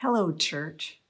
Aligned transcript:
Hello, 0.00 0.30
church. 0.30 1.00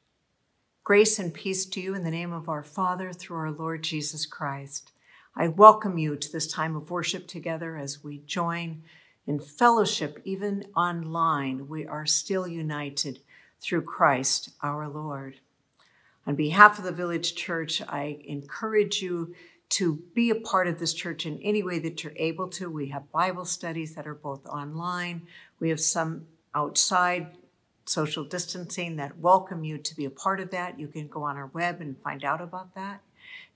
Grace 0.84 1.19
and 1.19 1.35
peace 1.35 1.67
to 1.67 1.80
you 1.80 1.92
in 1.96 2.04
the 2.04 2.11
name 2.11 2.33
of 2.33 2.48
our 2.48 2.62
Father 2.62 3.12
through 3.12 3.37
our 3.37 3.51
Lord 3.51 3.82
Jesus 3.82 4.24
Christ. 4.24 4.93
I 5.35 5.48
welcome 5.48 5.98
you 5.98 6.14
to 6.14 6.30
this 6.30 6.46
time 6.46 6.77
of 6.77 6.88
worship 6.88 7.27
together 7.27 7.77
as 7.77 8.04
we 8.04 8.19
join 8.27 8.85
in 9.27 9.41
fellowship, 9.41 10.22
even 10.22 10.67
online. 10.77 11.67
We 11.67 11.85
are 11.85 12.06
still 12.06 12.46
united 12.46 13.19
through 13.60 13.83
Christ 13.83 14.51
our 14.62 14.88
Lord. 14.88 15.40
On 16.24 16.37
behalf 16.37 16.78
of 16.78 16.84
the 16.84 16.92
Village 16.92 17.34
Church, 17.34 17.82
I 17.88 18.20
encourage 18.24 19.02
you 19.02 19.34
to 19.70 20.00
be 20.14 20.30
a 20.30 20.37
part 20.37 20.68
of 20.68 20.78
this 20.78 20.95
church 20.95 21.27
in 21.27 21.41
any 21.42 21.64
way 21.64 21.80
that 21.80 22.05
you're 22.05 22.12
able 22.14 22.46
to. 22.50 22.70
We 22.70 22.91
have 22.91 23.10
Bible 23.10 23.46
studies 23.46 23.96
that 23.96 24.06
are 24.06 24.14
both 24.14 24.46
online, 24.46 25.27
we 25.59 25.70
have 25.70 25.80
some 25.80 26.28
outside 26.55 27.37
social 27.86 28.24
distancing 28.24 28.96
that 28.96 29.18
welcome 29.18 29.64
you 29.64 29.78
to 29.78 29.96
be 29.96 30.04
a 30.04 30.10
part 30.10 30.40
of 30.40 30.50
that. 30.50 30.78
You 30.78 30.88
can 30.88 31.08
go 31.08 31.22
on 31.22 31.36
our 31.36 31.46
web 31.46 31.80
and 31.80 31.98
find 32.02 32.24
out 32.24 32.40
about 32.40 32.74
that. 32.74 33.00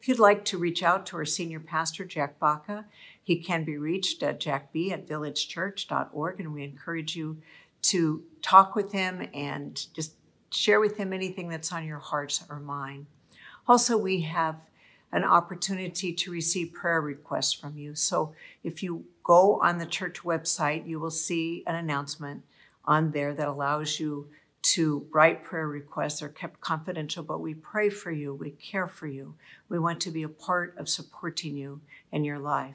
If 0.01 0.09
you'd 0.09 0.19
like 0.19 0.45
to 0.47 0.59
reach 0.59 0.83
out 0.83 1.05
to 1.07 1.17
our 1.17 1.25
senior 1.25 1.61
pastor, 1.61 2.05
Jack 2.05 2.39
Baca, 2.39 2.87
he 3.23 3.37
can 3.37 3.65
be 3.65 3.77
reached 3.77 4.23
at 4.23 4.41
jackb 4.41 4.91
at 4.93 5.07
villagechurch.org, 5.07 6.41
and 6.41 6.55
we 6.55 6.65
encourage 6.65 7.15
you 7.17 7.43
to 7.83 8.23
talk 8.43 8.75
with 8.75 8.93
him 8.93 9.29
and 9.35 9.87
just 9.95 10.15
share 10.51 10.81
with 10.81 10.97
him 10.97 11.13
anything 11.13 11.49
that's 11.49 11.73
on 11.73 11.87
your 11.87 11.99
hearts 11.99 12.45
or 12.49 12.59
mind. 12.59 13.07
Also, 13.69 13.97
we 13.97 14.23
have 14.23 14.57
an 15.13 15.25
opportunity 15.25 16.13
to 16.13 16.31
receive 16.31 16.73
prayer 16.73 17.01
requests 17.01 17.53
from 17.53 17.77
you. 17.77 17.95
So 17.95 18.35
if 18.63 18.83
you 18.83 19.05
go 19.23 19.61
on 19.61 19.79
the 19.79 19.87
church 19.87 20.23
website, 20.23 20.87
you 20.87 21.01
will 21.01 21.11
see 21.11 21.63
an 21.67 21.75
announcement 21.75 22.43
on 22.91 23.13
there 23.13 23.33
that 23.33 23.47
allows 23.47 24.01
you 24.01 24.29
to 24.63 25.07
write 25.13 25.45
prayer 25.45 25.69
requests. 25.69 26.21
They're 26.21 26.29
kept 26.29 26.61
confidential, 26.61 27.23
but 27.23 27.41
we 27.41 27.55
pray 27.55 27.89
for 27.89 28.11
you, 28.11 28.35
we 28.35 28.51
care 28.51 28.89
for 28.89 29.07
you. 29.07 29.37
We 29.69 29.79
want 29.79 30.01
to 30.01 30.11
be 30.11 30.25
a 30.25 30.29
part 30.29 30.75
of 30.77 30.89
supporting 30.89 31.57
you 31.57 31.81
in 32.11 32.25
your 32.25 32.41
life. 32.41 32.75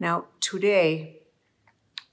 Now, 0.00 0.26
today 0.40 1.20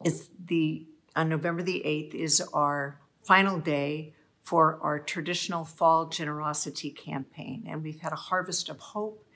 is 0.06 0.30
the 0.45 0.86
on 1.16 1.30
November 1.30 1.64
the 1.64 1.82
8th 1.86 2.14
is 2.14 2.42
our 2.54 3.02
final 3.23 3.59
day 3.59 4.14
for 4.44 4.80
our 4.82 5.00
traditional 5.00 5.66
fall 5.66 6.06
generosity 6.06 6.92
campaign. 6.92 7.66
And 7.67 7.84
we've 7.84 8.00
had 8.00 8.14
a 8.14 8.28
harvest 8.30 8.70
of 8.70 8.80
hope. 8.80 9.28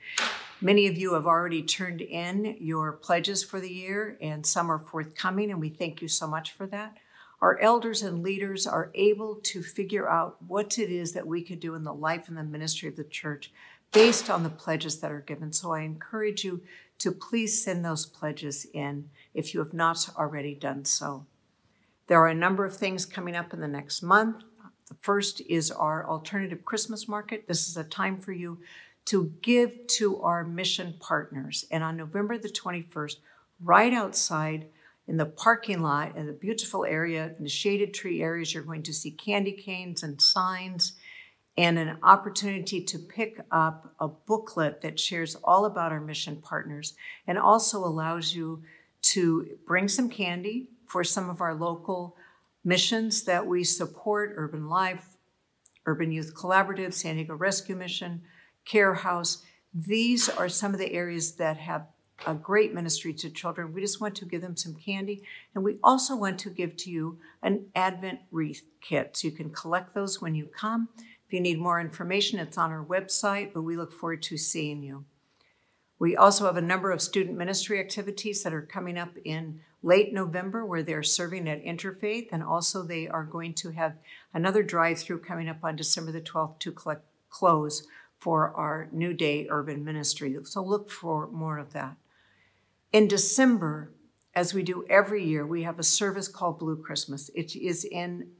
Many 0.60 0.86
of 0.86 0.96
you 0.96 1.14
have 1.14 1.26
already 1.26 1.62
turned 1.62 2.00
in 2.00 2.56
your 2.60 2.92
pledges 2.92 3.44
for 3.44 3.60
the 3.60 3.68
year, 3.68 4.16
and 4.22 4.46
some 4.46 4.70
are 4.70 4.78
forthcoming, 4.78 5.50
and 5.50 5.60
we 5.60 5.68
thank 5.68 6.00
you 6.00 6.08
so 6.08 6.26
much 6.26 6.52
for 6.52 6.66
that 6.68 6.96
our 7.40 7.58
elders 7.60 8.02
and 8.02 8.22
leaders 8.22 8.66
are 8.66 8.90
able 8.94 9.36
to 9.36 9.62
figure 9.62 10.08
out 10.08 10.36
what 10.46 10.78
it 10.78 10.90
is 10.90 11.12
that 11.12 11.26
we 11.26 11.42
could 11.42 11.60
do 11.60 11.74
in 11.74 11.84
the 11.84 11.92
life 11.92 12.28
and 12.28 12.36
the 12.36 12.42
ministry 12.42 12.88
of 12.88 12.96
the 12.96 13.04
church 13.04 13.52
based 13.92 14.30
on 14.30 14.42
the 14.42 14.50
pledges 14.50 14.98
that 15.00 15.12
are 15.12 15.20
given. 15.20 15.52
So 15.52 15.72
I 15.72 15.80
encourage 15.80 16.44
you 16.44 16.62
to 16.98 17.12
please 17.12 17.62
send 17.62 17.84
those 17.84 18.06
pledges 18.06 18.66
in 18.72 19.10
if 19.34 19.52
you 19.52 19.60
have 19.60 19.74
not 19.74 20.08
already 20.16 20.54
done 20.54 20.84
so. 20.84 21.26
There 22.06 22.20
are 22.20 22.28
a 22.28 22.34
number 22.34 22.64
of 22.64 22.76
things 22.76 23.04
coming 23.04 23.36
up 23.36 23.52
in 23.52 23.60
the 23.60 23.68
next 23.68 24.02
month. 24.02 24.44
The 24.88 24.94
first 25.00 25.42
is 25.48 25.70
our 25.70 26.08
alternative 26.08 26.64
Christmas 26.64 27.08
market. 27.08 27.48
This 27.48 27.68
is 27.68 27.76
a 27.76 27.84
time 27.84 28.18
for 28.20 28.32
you 28.32 28.58
to 29.06 29.32
give 29.42 29.86
to 29.86 30.20
our 30.22 30.44
mission 30.44 30.94
partners. 31.00 31.64
And 31.70 31.82
on 31.82 31.96
November 31.96 32.38
the 32.38 32.48
21st, 32.48 33.16
right 33.62 33.92
outside 33.92 34.66
in 35.08 35.16
the 35.16 35.26
parking 35.26 35.82
lot 35.82 36.16
in 36.16 36.26
the 36.26 36.32
beautiful 36.32 36.84
area, 36.84 37.32
in 37.38 37.44
the 37.44 37.50
shaded 37.50 37.94
tree 37.94 38.22
areas, 38.22 38.52
you're 38.52 38.62
going 38.62 38.82
to 38.82 38.92
see 38.92 39.10
candy 39.10 39.52
canes 39.52 40.02
and 40.02 40.20
signs 40.20 40.94
and 41.56 41.78
an 41.78 41.96
opportunity 42.02 42.82
to 42.82 42.98
pick 42.98 43.40
up 43.50 43.94
a 43.98 44.08
booklet 44.08 44.82
that 44.82 45.00
shares 45.00 45.36
all 45.42 45.64
about 45.64 45.92
our 45.92 46.00
mission 46.00 46.36
partners 46.36 46.94
and 47.26 47.38
also 47.38 47.78
allows 47.78 48.34
you 48.34 48.62
to 49.00 49.46
bring 49.66 49.88
some 49.88 50.10
candy 50.10 50.68
for 50.86 51.02
some 51.02 51.30
of 51.30 51.40
our 51.40 51.54
local 51.54 52.16
missions 52.64 53.22
that 53.22 53.46
we 53.46 53.64
support 53.64 54.34
Urban 54.36 54.68
Life, 54.68 55.16
Urban 55.86 56.10
Youth 56.10 56.34
Collaborative, 56.34 56.92
San 56.92 57.14
Diego 57.14 57.34
Rescue 57.34 57.76
Mission, 57.76 58.22
Care 58.64 58.94
House. 58.94 59.42
These 59.72 60.28
are 60.28 60.48
some 60.48 60.72
of 60.72 60.80
the 60.80 60.92
areas 60.92 61.36
that 61.36 61.56
have 61.58 61.86
a 62.24 62.34
great 62.34 62.72
ministry 62.72 63.12
to 63.12 63.30
children. 63.30 63.72
We 63.72 63.80
just 63.80 64.00
want 64.00 64.14
to 64.16 64.24
give 64.24 64.40
them 64.40 64.56
some 64.56 64.74
candy. 64.74 65.22
And 65.54 65.62
we 65.62 65.78
also 65.82 66.16
want 66.16 66.38
to 66.40 66.50
give 66.50 66.76
to 66.78 66.90
you 66.90 67.18
an 67.42 67.66
Advent 67.74 68.20
wreath 68.30 68.62
kit. 68.80 69.16
So 69.16 69.28
you 69.28 69.34
can 69.34 69.50
collect 69.50 69.94
those 69.94 70.20
when 70.20 70.34
you 70.34 70.46
come. 70.46 70.88
If 71.26 71.32
you 71.32 71.40
need 71.40 71.58
more 71.58 71.80
information, 71.80 72.38
it's 72.38 72.56
on 72.56 72.70
our 72.70 72.84
website, 72.84 73.52
but 73.52 73.62
we 73.62 73.76
look 73.76 73.92
forward 73.92 74.22
to 74.22 74.36
seeing 74.36 74.82
you. 74.82 75.04
We 75.98 76.16
also 76.16 76.44
have 76.44 76.56
a 76.56 76.62
number 76.62 76.90
of 76.90 77.00
student 77.00 77.36
ministry 77.36 77.80
activities 77.80 78.42
that 78.42 78.54
are 78.54 78.62
coming 78.62 78.98
up 78.98 79.16
in 79.24 79.60
late 79.82 80.12
November 80.12 80.64
where 80.64 80.82
they're 80.82 81.02
serving 81.02 81.48
at 81.48 81.64
Interfaith. 81.64 82.28
And 82.30 82.42
also, 82.42 82.82
they 82.82 83.08
are 83.08 83.24
going 83.24 83.54
to 83.54 83.70
have 83.70 83.94
another 84.32 84.62
drive 84.62 84.98
through 84.98 85.20
coming 85.20 85.48
up 85.48 85.58
on 85.62 85.76
December 85.76 86.12
the 86.12 86.20
12th 86.20 86.58
to 86.60 86.72
collect 86.72 87.04
clothes 87.30 87.86
for 88.18 88.52
our 88.54 88.88
New 88.92 89.12
Day 89.14 89.46
Urban 89.50 89.84
Ministry. 89.84 90.36
So 90.44 90.62
look 90.62 90.90
for 90.90 91.28
more 91.28 91.58
of 91.58 91.72
that. 91.72 91.96
In 92.92 93.08
December, 93.08 93.92
as 94.34 94.54
we 94.54 94.62
do 94.62 94.84
every 94.88 95.24
year, 95.24 95.46
we 95.46 95.62
have 95.62 95.78
a 95.78 95.84
service 95.84 96.28
called 96.28 96.58
Blue 96.58 96.76
Christmas. 96.76 97.30
It 97.34 97.56
is 97.56 97.84
in 97.84 98.30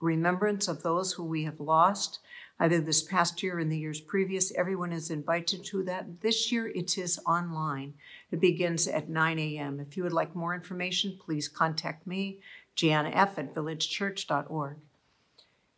remembrance 0.00 0.68
of 0.68 0.82
those 0.82 1.12
who 1.12 1.24
we 1.24 1.44
have 1.44 1.60
lost, 1.60 2.20
either 2.58 2.80
this 2.80 3.02
past 3.02 3.42
year 3.42 3.56
or 3.56 3.60
in 3.60 3.68
the 3.68 3.78
years 3.78 4.00
previous. 4.00 4.52
Everyone 4.54 4.92
is 4.92 5.10
invited 5.10 5.64
to 5.66 5.82
that. 5.84 6.20
This 6.22 6.50
year, 6.50 6.68
it 6.68 6.96
is 6.96 7.20
online. 7.26 7.94
It 8.30 8.40
begins 8.40 8.86
at 8.88 9.08
9 9.08 9.38
a.m. 9.38 9.80
If 9.80 9.96
you 9.96 10.02
would 10.02 10.12
like 10.12 10.34
more 10.34 10.54
information, 10.54 11.18
please 11.20 11.48
contact 11.48 12.06
me, 12.06 12.40
Jan 12.74 13.06
F. 13.06 13.38
at 13.38 13.54
villagechurch.org. 13.54 14.76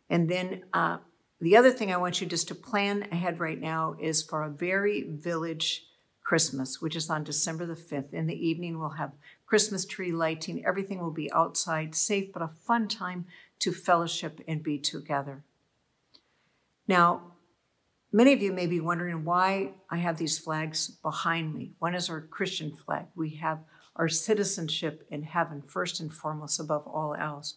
And 0.09 0.29
then 0.29 0.63
uh, 0.73 0.97
the 1.41 1.57
other 1.57 1.71
thing 1.71 1.91
I 1.91 1.97
want 1.97 2.21
you 2.21 2.27
just 2.27 2.47
to 2.49 2.55
plan 2.55 3.07
ahead 3.11 3.39
right 3.39 3.59
now 3.59 3.95
is 3.99 4.21
for 4.21 4.43
a 4.43 4.49
very 4.49 5.03
village 5.03 5.87
Christmas, 6.23 6.81
which 6.81 6.95
is 6.95 7.09
on 7.09 7.23
December 7.23 7.65
the 7.65 7.73
5th. 7.73 8.13
In 8.13 8.27
the 8.27 8.47
evening, 8.47 8.79
we'll 8.79 8.89
have 8.89 9.11
Christmas 9.45 9.85
tree 9.85 10.11
lighting. 10.11 10.65
Everything 10.65 10.99
will 10.99 11.11
be 11.11 11.31
outside, 11.31 11.95
safe, 11.95 12.31
but 12.33 12.41
a 12.41 12.47
fun 12.47 12.87
time 12.87 13.25
to 13.59 13.71
fellowship 13.71 14.41
and 14.47 14.63
be 14.63 14.77
together. 14.79 15.43
Now, 16.87 17.33
many 18.11 18.33
of 18.33 18.41
you 18.41 18.51
may 18.51 18.67
be 18.67 18.79
wondering 18.79 19.25
why 19.25 19.71
I 19.89 19.97
have 19.97 20.17
these 20.17 20.39
flags 20.39 20.87
behind 20.87 21.53
me. 21.53 21.73
One 21.79 21.95
is 21.95 22.09
our 22.09 22.21
Christian 22.21 22.71
flag. 22.71 23.05
We 23.15 23.31
have 23.35 23.59
our 23.95 24.09
citizenship 24.09 25.05
in 25.11 25.23
heaven, 25.23 25.61
first 25.61 25.99
and 25.99 26.11
foremost, 26.11 26.59
above 26.59 26.87
all 26.87 27.15
else. 27.15 27.55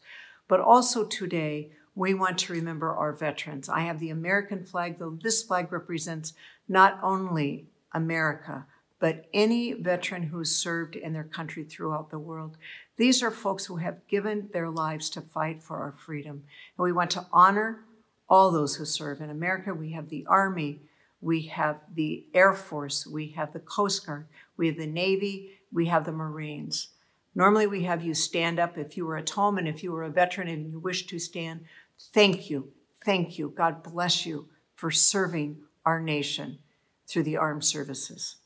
But 0.48 0.60
also 0.60 1.04
today, 1.04 1.70
we 1.94 2.12
want 2.14 2.38
to 2.38 2.52
remember 2.52 2.92
our 2.92 3.12
veterans. 3.12 3.68
I 3.68 3.80
have 3.80 3.98
the 3.98 4.10
American 4.10 4.64
flag, 4.64 4.98
though 4.98 5.18
this 5.22 5.42
flag 5.42 5.72
represents 5.72 6.34
not 6.68 6.98
only 7.02 7.66
America, 7.96 8.66
but 8.98 9.24
any 9.32 9.72
veteran 9.72 10.24
who's 10.24 10.54
served 10.54 10.96
in 10.96 11.14
their 11.14 11.24
country 11.24 11.64
throughout 11.64 12.10
the 12.10 12.18
world. 12.18 12.58
These 12.98 13.22
are 13.22 13.30
folks 13.30 13.64
who 13.64 13.76
have 13.76 14.06
given 14.06 14.50
their 14.52 14.68
lives 14.68 15.08
to 15.10 15.22
fight 15.22 15.62
for 15.62 15.78
our 15.78 15.92
freedom. 15.92 16.44
And 16.76 16.84
we 16.84 16.92
want 16.92 17.10
to 17.12 17.26
honor 17.32 17.84
all 18.28 18.50
those 18.50 18.76
who 18.76 18.84
serve. 18.84 19.22
In 19.22 19.30
America, 19.30 19.72
we 19.72 19.92
have 19.92 20.10
the 20.10 20.26
Army, 20.28 20.82
we 21.22 21.42
have 21.46 21.80
the 21.94 22.26
Air 22.34 22.52
Force, 22.52 23.06
we 23.06 23.28
have 23.28 23.54
the 23.54 23.60
Coast 23.60 24.06
Guard, 24.06 24.26
we 24.58 24.66
have 24.66 24.76
the 24.76 24.86
Navy, 24.86 25.52
we 25.72 25.86
have 25.86 26.04
the 26.04 26.12
Marines. 26.12 26.88
Normally, 27.34 27.66
we 27.66 27.84
have 27.84 28.04
you 28.04 28.12
stand 28.12 28.58
up 28.58 28.76
if 28.76 28.96
you 28.96 29.06
were 29.06 29.16
at 29.16 29.30
home 29.30 29.56
and 29.56 29.66
if 29.66 29.82
you 29.82 29.92
were 29.92 30.04
a 30.04 30.10
veteran 30.10 30.48
and 30.48 30.70
you 30.70 30.78
wish 30.78 31.06
to 31.06 31.18
stand. 31.18 31.64
Thank 32.12 32.50
you. 32.50 32.72
Thank 33.04 33.38
you. 33.38 33.54
God 33.56 33.82
bless 33.82 34.26
you 34.26 34.48
for 34.74 34.90
serving 34.90 35.58
our 35.84 36.00
nation 36.00 36.58
through 37.06 37.22
the 37.22 37.36
armed 37.36 37.64
services. 37.64 38.36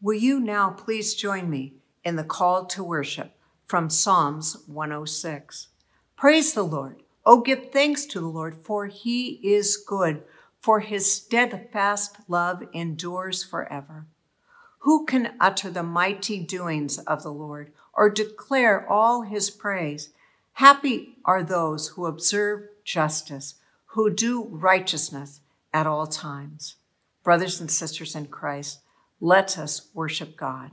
Will 0.00 0.18
you 0.18 0.38
now 0.38 0.70
please 0.70 1.14
join 1.14 1.50
me 1.50 1.74
in 2.04 2.16
the 2.16 2.24
call 2.24 2.66
to 2.66 2.84
worship 2.84 3.32
from 3.66 3.90
Psalms 3.90 4.56
106? 4.66 5.68
Praise 6.16 6.52
the 6.52 6.62
Lord. 6.62 7.02
Oh, 7.24 7.40
give 7.40 7.70
thanks 7.72 8.06
to 8.06 8.20
the 8.20 8.26
Lord, 8.26 8.56
for 8.64 8.86
he 8.86 9.40
is 9.42 9.76
good, 9.76 10.22
for 10.60 10.80
his 10.80 11.12
steadfast 11.12 12.16
love 12.28 12.62
endures 12.72 13.44
forever. 13.44 14.06
Who 14.80 15.04
can 15.04 15.34
utter 15.40 15.70
the 15.70 15.82
mighty 15.82 16.38
doings 16.38 16.98
of 17.00 17.22
the 17.22 17.32
Lord 17.32 17.72
or 17.92 18.08
declare 18.08 18.88
all 18.88 19.22
his 19.22 19.50
praise? 19.50 20.10
Happy 20.54 21.16
are 21.24 21.42
those 21.42 21.88
who 21.88 22.06
observe 22.06 22.68
justice, 22.84 23.56
who 23.86 24.10
do 24.10 24.44
righteousness 24.44 25.40
at 25.72 25.86
all 25.86 26.06
times. 26.06 26.76
Brothers 27.28 27.60
and 27.60 27.70
sisters 27.70 28.16
in 28.16 28.28
Christ, 28.28 28.80
let 29.20 29.58
us 29.58 29.90
worship 29.92 30.34
God. 30.34 30.70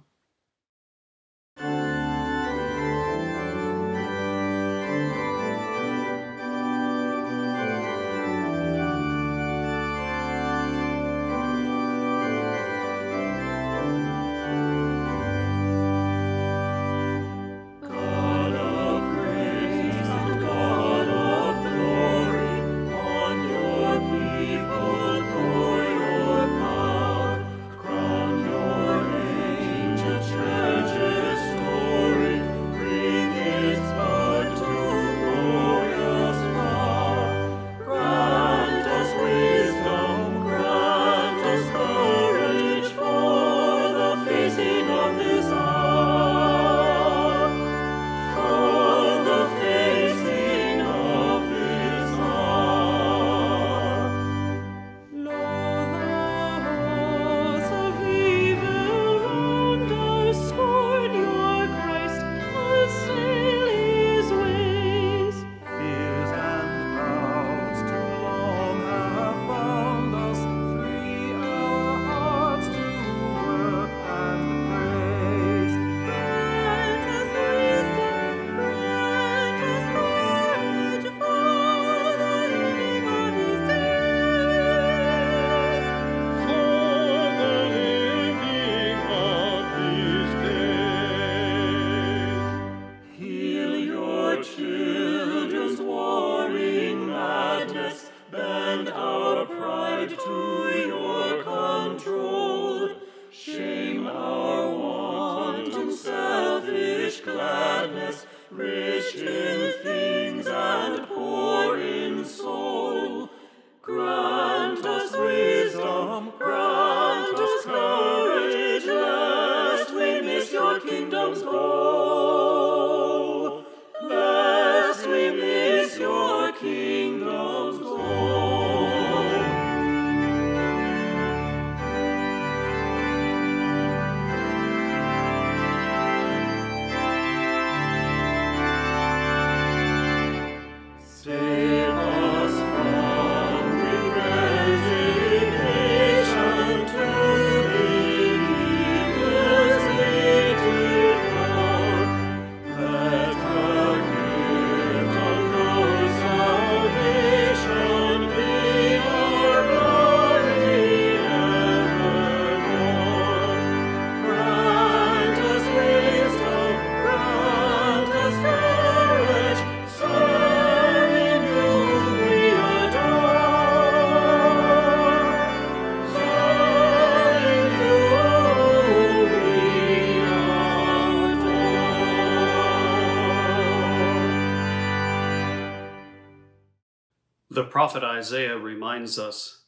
Prophet 187.85 188.03
Isaiah 188.03 188.57
reminds 188.57 189.19
us 189.19 189.61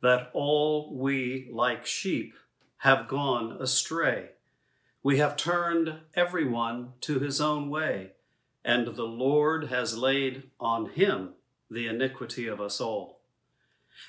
that 0.00 0.30
all 0.32 0.96
we, 0.96 1.50
like 1.52 1.84
sheep, 1.84 2.32
have 2.76 3.08
gone 3.08 3.56
astray. 3.58 4.28
We 5.02 5.18
have 5.18 5.36
turned 5.36 5.94
everyone 6.14 6.92
to 7.00 7.18
his 7.18 7.40
own 7.40 7.68
way, 7.68 8.12
and 8.64 8.94
the 8.94 9.02
Lord 9.02 9.66
has 9.66 9.98
laid 9.98 10.44
on 10.60 10.90
him 10.90 11.30
the 11.68 11.88
iniquity 11.88 12.46
of 12.46 12.60
us 12.60 12.80
all. 12.80 13.22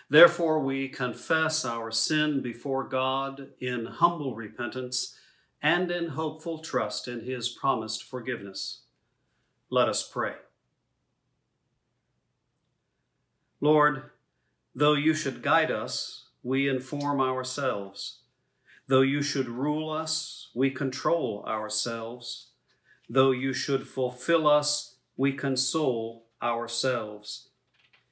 Therefore, 0.07 0.59
we 0.59 0.87
confess 0.87 1.65
our 1.65 1.89
sin 1.89 2.43
before 2.43 2.83
God 2.83 3.47
in 3.59 3.87
humble 3.87 4.35
repentance 4.35 5.17
and 5.63 5.89
in 5.89 6.09
hopeful 6.09 6.59
trust 6.59 7.07
in 7.07 7.21
his 7.21 7.49
promised 7.49 8.03
forgiveness. 8.03 8.81
Let 9.71 9.89
us 9.89 10.07
pray. 10.07 10.33
Lord, 13.59 14.11
though 14.75 14.93
you 14.93 15.13
should 15.13 15.41
guide 15.41 15.71
us, 15.71 16.25
we 16.43 16.69
inform 16.69 17.19
ourselves. 17.19 18.19
Though 18.87 19.01
you 19.01 19.21
should 19.21 19.49
rule 19.49 19.89
us, 19.89 20.49
we 20.53 20.69
control 20.69 21.43
ourselves. 21.47 22.47
Though 23.09 23.31
you 23.31 23.53
should 23.53 23.87
fulfill 23.87 24.47
us, 24.47 24.95
we 25.17 25.33
console 25.33 26.25
ourselves. 26.41 27.49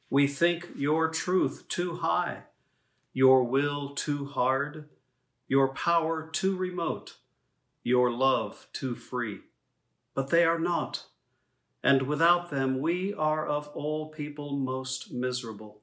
We 0.09 0.27
think 0.27 0.69
your 0.75 1.09
truth 1.09 1.65
too 1.67 1.97
high, 1.97 2.43
your 3.13 3.43
will 3.43 3.89
too 3.89 4.25
hard, 4.25 4.89
your 5.47 5.69
power 5.69 6.27
too 6.31 6.55
remote, 6.55 7.17
your 7.83 8.11
love 8.11 8.67
too 8.73 8.95
free. 8.95 9.41
But 10.13 10.29
they 10.29 10.43
are 10.43 10.59
not 10.59 11.05
and 11.85 12.01
without 12.01 12.49
them 12.49 12.79
we 12.81 13.13
are 13.13 13.45
of 13.47 13.67
all 13.75 14.09
people 14.09 14.57
most 14.57 15.13
miserable. 15.13 15.81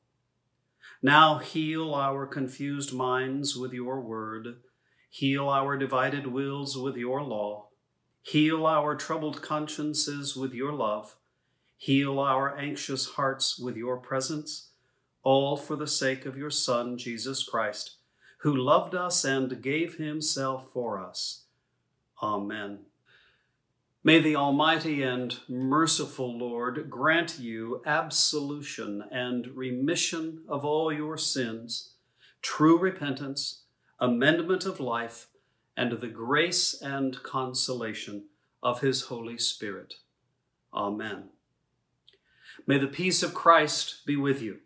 Now 1.01 1.39
heal 1.39 1.95
our 1.95 2.27
confused 2.27 2.93
minds 2.93 3.57
with 3.57 3.73
your 3.73 4.01
word, 4.01 4.57
heal 5.09 5.49
our 5.49 5.77
divided 5.77 6.27
wills 6.27 6.77
with 6.77 6.97
your 6.97 7.23
law, 7.23 7.69
heal 8.21 8.67
our 8.67 8.97
troubled 8.97 9.43
consciences 9.43 10.37
with 10.37 10.53
your 10.53 10.73
love, 10.73 11.15
heal 11.77 12.19
our 12.19 12.59
anxious 12.59 13.11
hearts 13.11 13.57
with 13.57 13.77
your 13.77 13.97
presence, 13.97 14.71
all 15.23 15.57
for 15.57 15.77
the 15.77 15.87
sake 15.87 16.27
of 16.27 16.37
your 16.37 16.51
Son, 16.51 16.99
Jesus 16.99 17.45
Christ, 17.45 17.99
who 18.39 18.57
loved 18.57 18.97
us 18.97 19.25
and 19.25 19.63
gave 19.63 19.99
himself 19.99 20.73
for 20.73 21.01
us. 21.01 21.45
Amen. 22.21 22.92
May 24.05 24.19
the 24.19 24.35
Almighty 24.35 25.05
and 25.05 25.39
merciful 25.49 26.37
Lord 26.37 26.91
grant 26.91 27.39
you 27.39 27.81
absolution 27.87 29.05
and 29.13 29.47
remission 29.57 30.43
of 30.49 30.65
all 30.65 30.93
your 30.93 31.17
sins, 31.17 31.93
true 32.41 32.77
repentance, 32.77 33.63
amendment 34.01 34.67
of 34.67 34.81
life, 34.81 35.29
and 35.77 35.93
the 35.93 36.09
grace 36.09 36.83
and 36.83 37.23
consolation 37.23 38.25
of 38.61 38.81
His 38.81 39.03
Holy 39.03 39.39
Spirit. 39.39 39.95
Amen. 40.75 41.29
May 42.67 42.79
the 42.79 42.89
peace 42.89 43.23
of 43.23 43.35
Christ 43.35 44.05
be 44.05 44.17
with 44.17 44.43
you. 44.43 44.59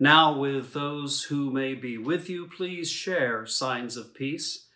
Now, 0.00 0.36
with 0.36 0.72
those 0.72 1.24
who 1.24 1.52
may 1.52 1.74
be 1.74 1.96
with 1.96 2.28
you, 2.28 2.48
please 2.48 2.90
share 2.90 3.46
signs 3.46 3.96
of 3.96 4.14
peace 4.14 4.66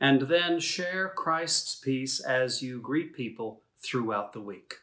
and 0.00 0.22
then 0.22 0.60
share 0.60 1.08
Christ's 1.08 1.74
peace 1.74 2.20
as 2.20 2.62
you 2.62 2.80
greet 2.80 3.14
people 3.14 3.62
throughout 3.78 4.32
the 4.32 4.40
week. 4.40 4.80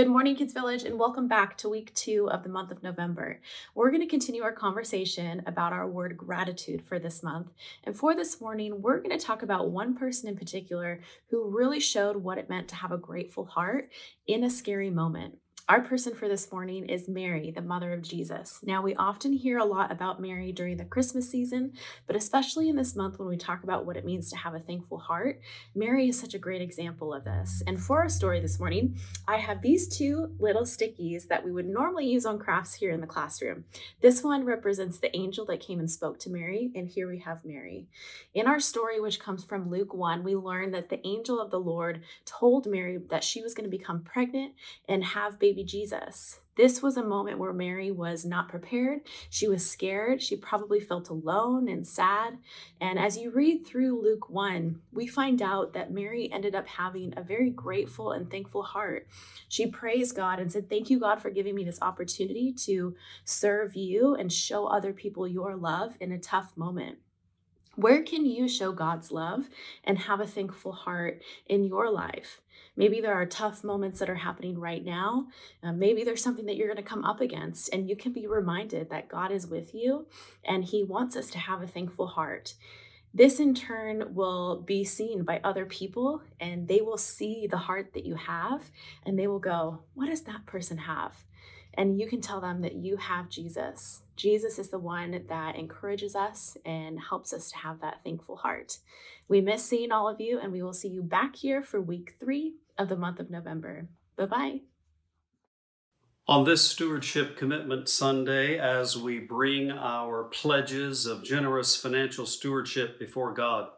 Good 0.00 0.08
morning, 0.08 0.34
Kids 0.34 0.54
Village, 0.54 0.84
and 0.84 0.98
welcome 0.98 1.28
back 1.28 1.58
to 1.58 1.68
week 1.68 1.92
two 1.92 2.30
of 2.30 2.42
the 2.42 2.48
month 2.48 2.70
of 2.70 2.82
November. 2.82 3.42
We're 3.74 3.90
going 3.90 4.00
to 4.00 4.06
continue 4.06 4.42
our 4.42 4.50
conversation 4.50 5.42
about 5.44 5.74
our 5.74 5.86
word 5.86 6.16
gratitude 6.16 6.82
for 6.82 6.98
this 6.98 7.22
month. 7.22 7.48
And 7.84 7.94
for 7.94 8.14
this 8.14 8.40
morning, 8.40 8.80
we're 8.80 9.02
going 9.02 9.10
to 9.10 9.22
talk 9.22 9.42
about 9.42 9.68
one 9.68 9.94
person 9.94 10.30
in 10.30 10.38
particular 10.38 11.00
who 11.28 11.54
really 11.54 11.80
showed 11.80 12.16
what 12.16 12.38
it 12.38 12.48
meant 12.48 12.68
to 12.68 12.76
have 12.76 12.92
a 12.92 12.96
grateful 12.96 13.44
heart 13.44 13.90
in 14.26 14.42
a 14.42 14.48
scary 14.48 14.88
moment. 14.88 15.36
Our 15.70 15.82
person 15.82 16.16
for 16.16 16.26
this 16.26 16.50
morning 16.50 16.88
is 16.88 17.06
Mary, 17.06 17.52
the 17.52 17.62
mother 17.62 17.92
of 17.92 18.02
Jesus. 18.02 18.58
Now, 18.64 18.82
we 18.82 18.96
often 18.96 19.32
hear 19.32 19.56
a 19.56 19.64
lot 19.64 19.92
about 19.92 20.20
Mary 20.20 20.50
during 20.50 20.78
the 20.78 20.84
Christmas 20.84 21.30
season, 21.30 21.74
but 22.08 22.16
especially 22.16 22.68
in 22.68 22.74
this 22.74 22.96
month 22.96 23.20
when 23.20 23.28
we 23.28 23.36
talk 23.36 23.62
about 23.62 23.86
what 23.86 23.96
it 23.96 24.04
means 24.04 24.28
to 24.30 24.36
have 24.36 24.52
a 24.52 24.58
thankful 24.58 24.98
heart, 24.98 25.40
Mary 25.72 26.08
is 26.08 26.18
such 26.18 26.34
a 26.34 26.40
great 26.40 26.60
example 26.60 27.14
of 27.14 27.22
this. 27.22 27.62
And 27.68 27.80
for 27.80 28.00
our 28.00 28.08
story 28.08 28.40
this 28.40 28.58
morning, 28.58 28.96
I 29.28 29.36
have 29.36 29.62
these 29.62 29.86
two 29.86 30.34
little 30.40 30.64
stickies 30.64 31.28
that 31.28 31.44
we 31.44 31.52
would 31.52 31.68
normally 31.68 32.08
use 32.08 32.26
on 32.26 32.40
crafts 32.40 32.74
here 32.74 32.90
in 32.90 33.00
the 33.00 33.06
classroom. 33.06 33.62
This 34.00 34.24
one 34.24 34.44
represents 34.44 34.98
the 34.98 35.16
angel 35.16 35.46
that 35.46 35.60
came 35.60 35.78
and 35.78 35.88
spoke 35.88 36.18
to 36.18 36.30
Mary, 36.30 36.72
and 36.74 36.88
here 36.88 37.08
we 37.08 37.20
have 37.20 37.44
Mary. 37.44 37.86
In 38.34 38.48
our 38.48 38.58
story, 38.58 39.00
which 39.00 39.20
comes 39.20 39.44
from 39.44 39.70
Luke 39.70 39.94
1, 39.94 40.24
we 40.24 40.34
learn 40.34 40.72
that 40.72 40.88
the 40.88 41.06
angel 41.06 41.40
of 41.40 41.52
the 41.52 41.60
Lord 41.60 42.02
told 42.24 42.66
Mary 42.66 42.98
that 43.10 43.22
she 43.22 43.40
was 43.40 43.54
going 43.54 43.70
to 43.70 43.78
become 43.78 44.02
pregnant 44.02 44.54
and 44.88 45.04
have 45.04 45.38
baby 45.38 45.59
baby 45.60 45.68
Jesus. 45.68 46.40
This 46.56 46.82
was 46.82 46.96
a 46.96 47.02
moment 47.02 47.38
where 47.38 47.52
Mary 47.52 47.90
was 47.90 48.24
not 48.24 48.48
prepared. 48.48 49.00
She 49.30 49.48
was 49.48 49.68
scared. 49.68 50.22
She 50.22 50.36
probably 50.36 50.80
felt 50.80 51.08
alone 51.08 51.68
and 51.68 51.86
sad. 51.86 52.38
And 52.80 52.98
as 52.98 53.16
you 53.16 53.30
read 53.30 53.66
through 53.66 54.02
Luke 54.02 54.28
1, 54.28 54.80
we 54.92 55.06
find 55.06 55.40
out 55.40 55.72
that 55.72 55.92
Mary 55.92 56.30
ended 56.32 56.54
up 56.54 56.66
having 56.66 57.14
a 57.16 57.22
very 57.22 57.50
grateful 57.50 58.12
and 58.12 58.30
thankful 58.30 58.62
heart. 58.62 59.06
She 59.48 59.66
praised 59.66 60.16
God 60.16 60.38
and 60.38 60.52
said, 60.52 60.68
Thank 60.68 60.90
you, 60.90 61.00
God, 61.00 61.20
for 61.20 61.30
giving 61.30 61.54
me 61.54 61.64
this 61.64 61.80
opportunity 61.82 62.52
to 62.64 62.94
serve 63.24 63.74
you 63.74 64.14
and 64.14 64.32
show 64.32 64.66
other 64.66 64.92
people 64.92 65.26
your 65.26 65.56
love 65.56 65.96
in 66.00 66.12
a 66.12 66.18
tough 66.18 66.56
moment. 66.56 66.98
Where 67.76 68.02
can 68.02 68.26
you 68.26 68.48
show 68.48 68.72
God's 68.72 69.10
love 69.10 69.48
and 69.84 69.98
have 70.00 70.20
a 70.20 70.26
thankful 70.26 70.72
heart 70.72 71.22
in 71.46 71.64
your 71.64 71.90
life? 71.90 72.42
Maybe 72.76 73.00
there 73.00 73.14
are 73.14 73.26
tough 73.26 73.62
moments 73.64 73.98
that 73.98 74.10
are 74.10 74.16
happening 74.16 74.58
right 74.58 74.84
now. 74.84 75.26
Uh, 75.62 75.72
maybe 75.72 76.04
there's 76.04 76.22
something 76.22 76.46
that 76.46 76.56
you're 76.56 76.68
going 76.68 76.76
to 76.76 76.82
come 76.82 77.04
up 77.04 77.20
against, 77.20 77.72
and 77.72 77.88
you 77.88 77.96
can 77.96 78.12
be 78.12 78.26
reminded 78.26 78.90
that 78.90 79.08
God 79.08 79.32
is 79.32 79.46
with 79.46 79.74
you 79.74 80.06
and 80.44 80.64
He 80.64 80.82
wants 80.82 81.16
us 81.16 81.30
to 81.30 81.38
have 81.38 81.62
a 81.62 81.66
thankful 81.66 82.08
heart. 82.08 82.54
This 83.12 83.40
in 83.40 83.54
turn 83.54 84.14
will 84.14 84.60
be 84.60 84.84
seen 84.84 85.24
by 85.24 85.40
other 85.42 85.66
people, 85.66 86.22
and 86.38 86.68
they 86.68 86.80
will 86.80 86.96
see 86.96 87.48
the 87.48 87.56
heart 87.56 87.92
that 87.94 88.06
you 88.06 88.14
have, 88.14 88.70
and 89.04 89.18
they 89.18 89.26
will 89.26 89.40
go, 89.40 89.80
What 89.94 90.06
does 90.06 90.22
that 90.22 90.46
person 90.46 90.78
have? 90.78 91.24
And 91.80 91.98
you 91.98 92.06
can 92.06 92.20
tell 92.20 92.42
them 92.42 92.60
that 92.60 92.74
you 92.74 92.98
have 92.98 93.30
Jesus. 93.30 94.02
Jesus 94.14 94.58
is 94.58 94.68
the 94.68 94.78
one 94.78 95.24
that 95.30 95.56
encourages 95.56 96.14
us 96.14 96.58
and 96.66 97.00
helps 97.00 97.32
us 97.32 97.50
to 97.52 97.56
have 97.56 97.80
that 97.80 98.04
thankful 98.04 98.36
heart. 98.36 98.80
We 99.28 99.40
miss 99.40 99.64
seeing 99.64 99.90
all 99.90 100.06
of 100.06 100.20
you, 100.20 100.38
and 100.38 100.52
we 100.52 100.62
will 100.62 100.74
see 100.74 100.88
you 100.88 101.02
back 101.02 101.36
here 101.36 101.62
for 101.62 101.80
week 101.80 102.16
three 102.20 102.56
of 102.76 102.90
the 102.90 102.98
month 102.98 103.18
of 103.18 103.30
November. 103.30 103.88
Bye 104.14 104.26
bye. 104.26 104.60
On 106.28 106.44
this 106.44 106.60
Stewardship 106.68 107.34
Commitment 107.38 107.88
Sunday, 107.88 108.58
as 108.58 108.98
we 108.98 109.18
bring 109.18 109.70
our 109.70 110.24
pledges 110.24 111.06
of 111.06 111.24
generous 111.24 111.76
financial 111.76 112.26
stewardship 112.26 112.98
before 112.98 113.32
God, 113.32 113.70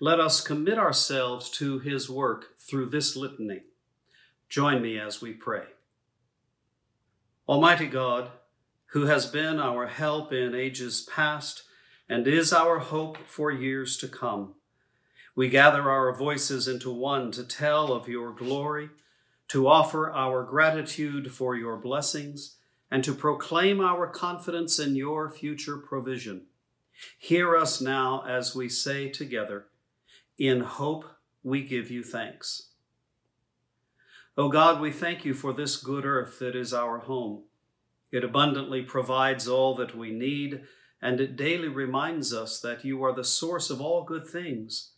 let 0.00 0.18
us 0.18 0.40
commit 0.40 0.78
ourselves 0.78 1.50
to 1.50 1.78
His 1.78 2.08
work 2.08 2.58
through 2.58 2.86
this 2.86 3.16
litany. 3.16 3.64
Join 4.48 4.80
me 4.80 4.98
as 4.98 5.20
we 5.20 5.34
pray. 5.34 5.64
Almighty 7.46 7.86
God, 7.86 8.30
who 8.92 9.04
has 9.04 9.26
been 9.26 9.60
our 9.60 9.86
help 9.86 10.32
in 10.32 10.54
ages 10.54 11.06
past 11.14 11.64
and 12.08 12.26
is 12.26 12.54
our 12.54 12.78
hope 12.78 13.18
for 13.26 13.50
years 13.50 13.98
to 13.98 14.08
come, 14.08 14.54
we 15.36 15.50
gather 15.50 15.90
our 15.90 16.14
voices 16.16 16.66
into 16.66 16.90
one 16.90 17.30
to 17.32 17.44
tell 17.44 17.92
of 17.92 18.08
your 18.08 18.32
glory, 18.32 18.88
to 19.48 19.68
offer 19.68 20.10
our 20.10 20.42
gratitude 20.42 21.32
for 21.32 21.54
your 21.54 21.76
blessings, 21.76 22.56
and 22.90 23.04
to 23.04 23.12
proclaim 23.12 23.78
our 23.78 24.06
confidence 24.06 24.78
in 24.78 24.96
your 24.96 25.28
future 25.28 25.76
provision. 25.76 26.46
Hear 27.18 27.56
us 27.56 27.78
now 27.78 28.24
as 28.26 28.54
we 28.54 28.70
say 28.70 29.10
together, 29.10 29.66
In 30.38 30.60
hope 30.60 31.04
we 31.42 31.62
give 31.62 31.90
you 31.90 32.02
thanks. 32.02 32.70
O 34.36 34.48
God, 34.48 34.80
we 34.80 34.90
thank 34.90 35.24
you 35.24 35.32
for 35.32 35.52
this 35.52 35.76
good 35.76 36.04
earth 36.04 36.40
that 36.40 36.56
is 36.56 36.74
our 36.74 36.98
home. 36.98 37.44
It 38.10 38.24
abundantly 38.24 38.82
provides 38.82 39.46
all 39.46 39.76
that 39.76 39.96
we 39.96 40.10
need, 40.10 40.62
and 41.00 41.20
it 41.20 41.36
daily 41.36 41.68
reminds 41.68 42.34
us 42.34 42.58
that 42.60 42.84
you 42.84 43.04
are 43.04 43.12
the 43.12 43.22
source 43.22 43.70
of 43.70 43.80
all 43.80 44.02
good 44.02 44.26
things. 44.26 44.90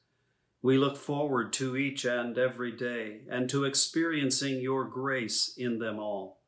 We 0.63 0.79
look 0.79 0.97
forward 0.97 1.53
to 1.55 1.77
each 1.77 2.07
and 2.07 2.39
every 2.39 2.73
day 2.73 3.21
and 3.31 3.49
to 3.51 3.65
experiencing 3.65 4.61
your 4.61 4.85
grace 4.85 5.53
in 5.55 5.81
them 5.81 5.99
all. 5.99 6.41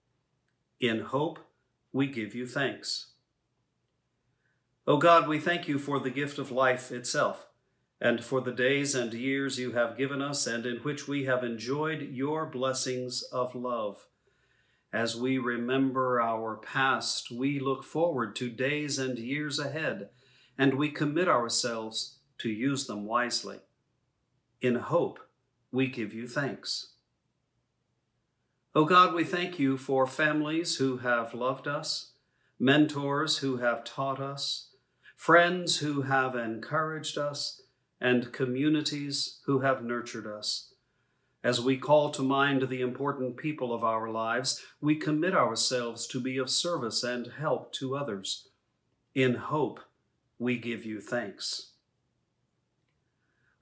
In 0.80 1.00
hope, 1.00 1.38
we 1.92 2.06
give 2.06 2.34
you 2.34 2.46
thanks. 2.46 3.08
O 4.86 4.96
God, 4.96 5.28
we 5.28 5.38
thank 5.38 5.68
you 5.68 5.78
for 5.78 6.00
the 6.00 6.10
gift 6.10 6.38
of 6.38 6.50
life 6.50 6.90
itself 6.90 7.47
and 8.00 8.22
for 8.22 8.40
the 8.40 8.52
days 8.52 8.94
and 8.94 9.12
years 9.12 9.58
you 9.58 9.72
have 9.72 9.98
given 9.98 10.22
us 10.22 10.46
and 10.46 10.64
in 10.64 10.76
which 10.78 11.08
we 11.08 11.24
have 11.24 11.42
enjoyed 11.42 12.02
your 12.12 12.46
blessings 12.46 13.22
of 13.32 13.54
love. 13.54 14.06
As 14.92 15.16
we 15.16 15.36
remember 15.36 16.20
our 16.20 16.56
past, 16.56 17.30
we 17.30 17.58
look 17.60 17.84
forward 17.84 18.34
to 18.36 18.48
days 18.48 18.98
and 18.98 19.18
years 19.18 19.58
ahead, 19.58 20.08
and 20.56 20.74
we 20.74 20.90
commit 20.90 21.28
ourselves 21.28 22.18
to 22.38 22.48
use 22.48 22.86
them 22.86 23.04
wisely. 23.04 23.58
In 24.62 24.76
hope, 24.76 25.18
we 25.70 25.88
give 25.88 26.14
you 26.14 26.26
thanks. 26.26 26.92
O 28.74 28.84
God, 28.84 29.12
we 29.12 29.24
thank 29.24 29.58
you 29.58 29.76
for 29.76 30.06
families 30.06 30.76
who 30.76 30.98
have 30.98 31.34
loved 31.34 31.66
us, 31.66 32.12
mentors 32.58 33.38
who 33.38 33.58
have 33.58 33.84
taught 33.84 34.20
us, 34.20 34.70
friends 35.16 35.78
who 35.78 36.02
have 36.02 36.34
encouraged 36.34 37.18
us, 37.18 37.62
and 38.00 38.32
communities 38.32 39.40
who 39.46 39.60
have 39.60 39.82
nurtured 39.82 40.26
us. 40.26 40.72
As 41.42 41.60
we 41.60 41.76
call 41.76 42.10
to 42.10 42.22
mind 42.22 42.68
the 42.68 42.80
important 42.80 43.36
people 43.36 43.72
of 43.72 43.84
our 43.84 44.08
lives, 44.10 44.60
we 44.80 44.96
commit 44.96 45.34
ourselves 45.34 46.06
to 46.08 46.20
be 46.20 46.36
of 46.36 46.50
service 46.50 47.02
and 47.04 47.32
help 47.38 47.72
to 47.74 47.96
others. 47.96 48.48
In 49.14 49.34
hope, 49.34 49.80
we 50.38 50.58
give 50.58 50.84
you 50.84 51.00
thanks. 51.00 51.70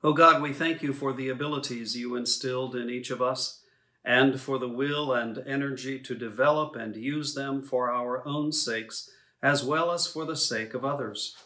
O 0.03 0.13
God, 0.13 0.41
we 0.41 0.53
thank 0.53 0.83
you 0.83 0.93
for 0.93 1.13
the 1.13 1.29
abilities 1.29 1.97
you 1.97 2.17
instilled 2.17 2.77
in 2.77 2.89
each 2.89 3.11
of 3.11 3.21
us 3.21 3.63
and 4.05 4.41
for 4.41 4.59
the 4.59 4.69
will 4.69 5.13
and 5.13 5.39
energy 5.47 5.99
to 5.99 6.15
develop 6.15 6.77
and 6.77 6.97
use 6.97 7.35
them 7.35 7.63
for 7.63 7.91
our 7.91 8.27
own 8.27 8.53
sakes 8.53 9.11
as 9.43 9.65
well 9.65 9.91
as 9.91 10.07
for 10.07 10.25
the 10.25 10.37
sake 10.37 10.75
of 10.75 10.85
others. 10.85 11.37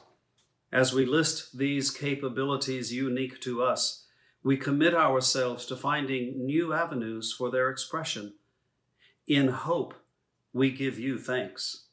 As 0.72 0.92
we 0.92 1.04
list 1.04 1.58
these 1.58 1.90
capabilities 1.90 2.92
unique 2.92 3.40
to 3.40 3.62
us, 3.62 4.06
we 4.42 4.56
commit 4.56 4.94
ourselves 4.94 5.66
to 5.66 5.76
finding 5.76 6.46
new 6.46 6.72
avenues 6.72 7.32
for 7.32 7.50
their 7.50 7.68
expression. 7.68 8.34
In 9.26 9.48
hope, 9.48 9.94
we 10.52 10.70
give 10.70 10.98
you 10.98 11.18
thanks. 11.18 11.86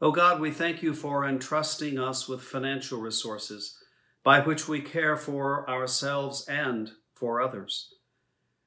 O 0.00 0.12
God, 0.12 0.40
we 0.40 0.52
thank 0.52 0.80
you 0.80 0.94
for 0.94 1.26
entrusting 1.26 1.98
us 1.98 2.28
with 2.28 2.40
financial 2.40 3.00
resources 3.00 3.82
by 4.22 4.40
which 4.40 4.68
we 4.68 4.80
care 4.80 5.16
for 5.16 5.68
ourselves 5.68 6.46
and 6.48 6.92
for 7.14 7.40
others. 7.40 7.94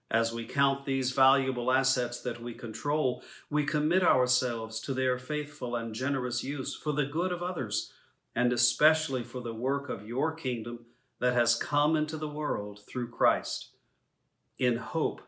As 0.10 0.34
we 0.34 0.46
count 0.46 0.86
these 0.86 1.12
valuable 1.12 1.72
assets 1.72 2.20
that 2.22 2.42
we 2.42 2.54
control, 2.54 3.24
we 3.50 3.64
commit 3.64 4.04
ourselves 4.04 4.82
to 4.82 4.94
their 4.94 5.18
faithful 5.18 5.74
and 5.74 5.96
generous 5.96 6.44
use 6.44 6.76
for 6.76 6.92
the 6.92 7.06
good 7.06 7.32
of 7.32 7.42
others 7.42 7.94
and 8.36 8.54
especially 8.54 9.24
for 9.24 9.42
the 9.42 9.54
work 9.54 9.90
of 9.90 10.08
your 10.08 10.32
kingdom 10.34 10.86
that 11.20 11.34
has 11.34 11.56
come 11.56 11.96
into 11.96 12.18
the 12.18 12.28
world 12.28 12.80
through 12.88 13.10
Christ. 13.10 13.70
In 14.58 14.78
hope, 14.78 15.22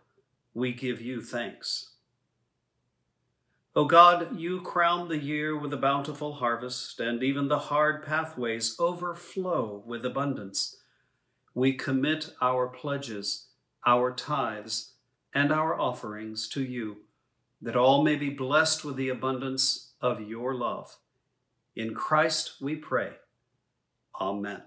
we 0.54 0.74
give 0.74 1.02
you 1.02 1.22
thanks. 1.22 1.92
O 3.76 3.86
God, 3.86 4.40
you 4.40 4.62
crown 4.62 5.08
the 5.08 5.18
year 5.18 5.58
with 5.58 5.74
a 5.74 5.78
bountiful 5.78 6.34
harvest, 6.34 7.00
and 7.00 7.24
even 7.24 7.48
the 7.48 7.58
hard 7.58 8.06
pathways 8.06 8.76
overflow 8.80 9.82
with 9.86 10.06
abundance. 10.06 10.78
We 11.56 11.74
commit 11.74 12.34
our 12.40 12.68
pledges, 12.68 13.48
our 13.86 14.14
tithes, 14.14 14.94
and 15.34 15.52
our 15.52 15.80
offerings 15.80 16.48
to 16.50 16.64
you, 16.64 16.98
that 17.62 17.76
all 17.76 18.04
may 18.04 18.16
be 18.16 18.30
blessed 18.30 18.86
with 18.86 18.96
the 18.96 19.10
abundance 19.10 19.94
of 20.00 20.22
your 20.22 20.54
love. 20.54 20.98
In 21.76 21.94
Christ 21.94 22.56
we 22.62 22.76
pray. 22.76 23.14
Amen. 24.22 24.62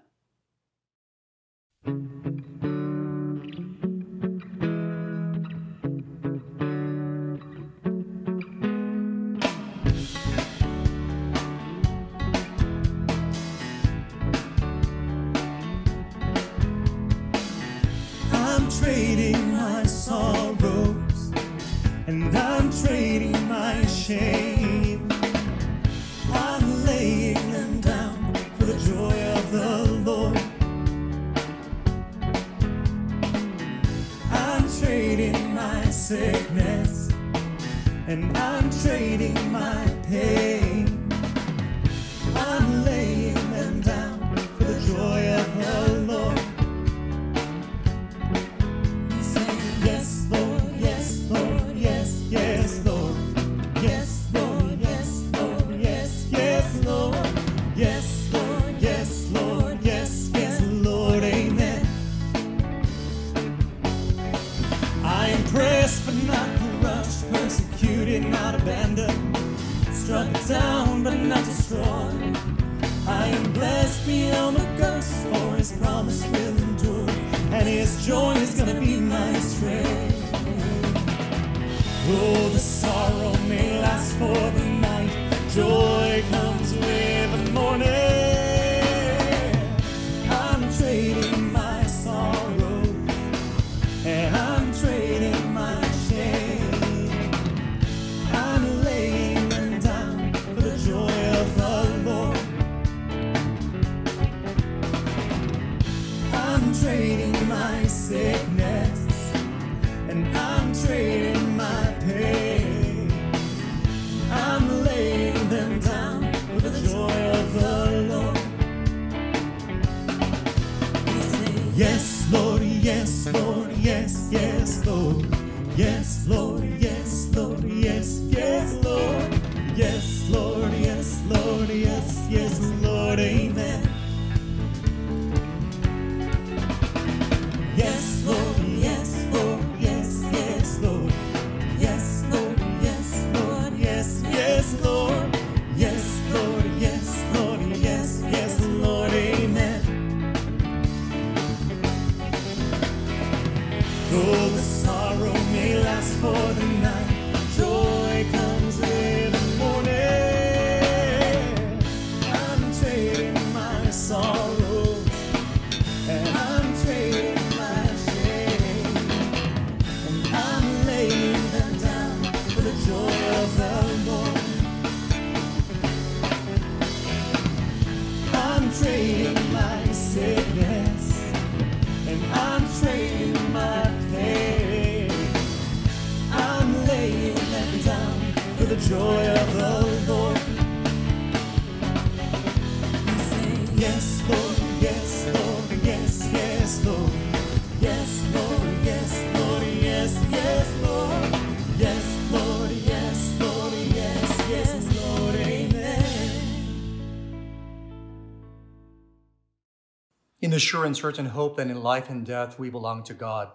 The 210.56 210.60
sure 210.60 210.86
and 210.86 210.96
certain 210.96 211.26
hope 211.26 211.58
that 211.58 211.66
in 211.66 211.82
life 211.82 212.08
and 212.08 212.24
death 212.24 212.58
we 212.58 212.70
belong 212.70 213.02
to 213.02 213.12
God, 213.12 213.50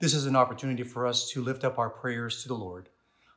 this 0.00 0.12
is 0.12 0.26
an 0.26 0.34
opportunity 0.34 0.82
for 0.82 1.06
us 1.06 1.30
to 1.30 1.40
lift 1.40 1.62
up 1.62 1.78
our 1.78 1.88
prayers 1.88 2.42
to 2.42 2.48
the 2.48 2.54
Lord. 2.54 2.88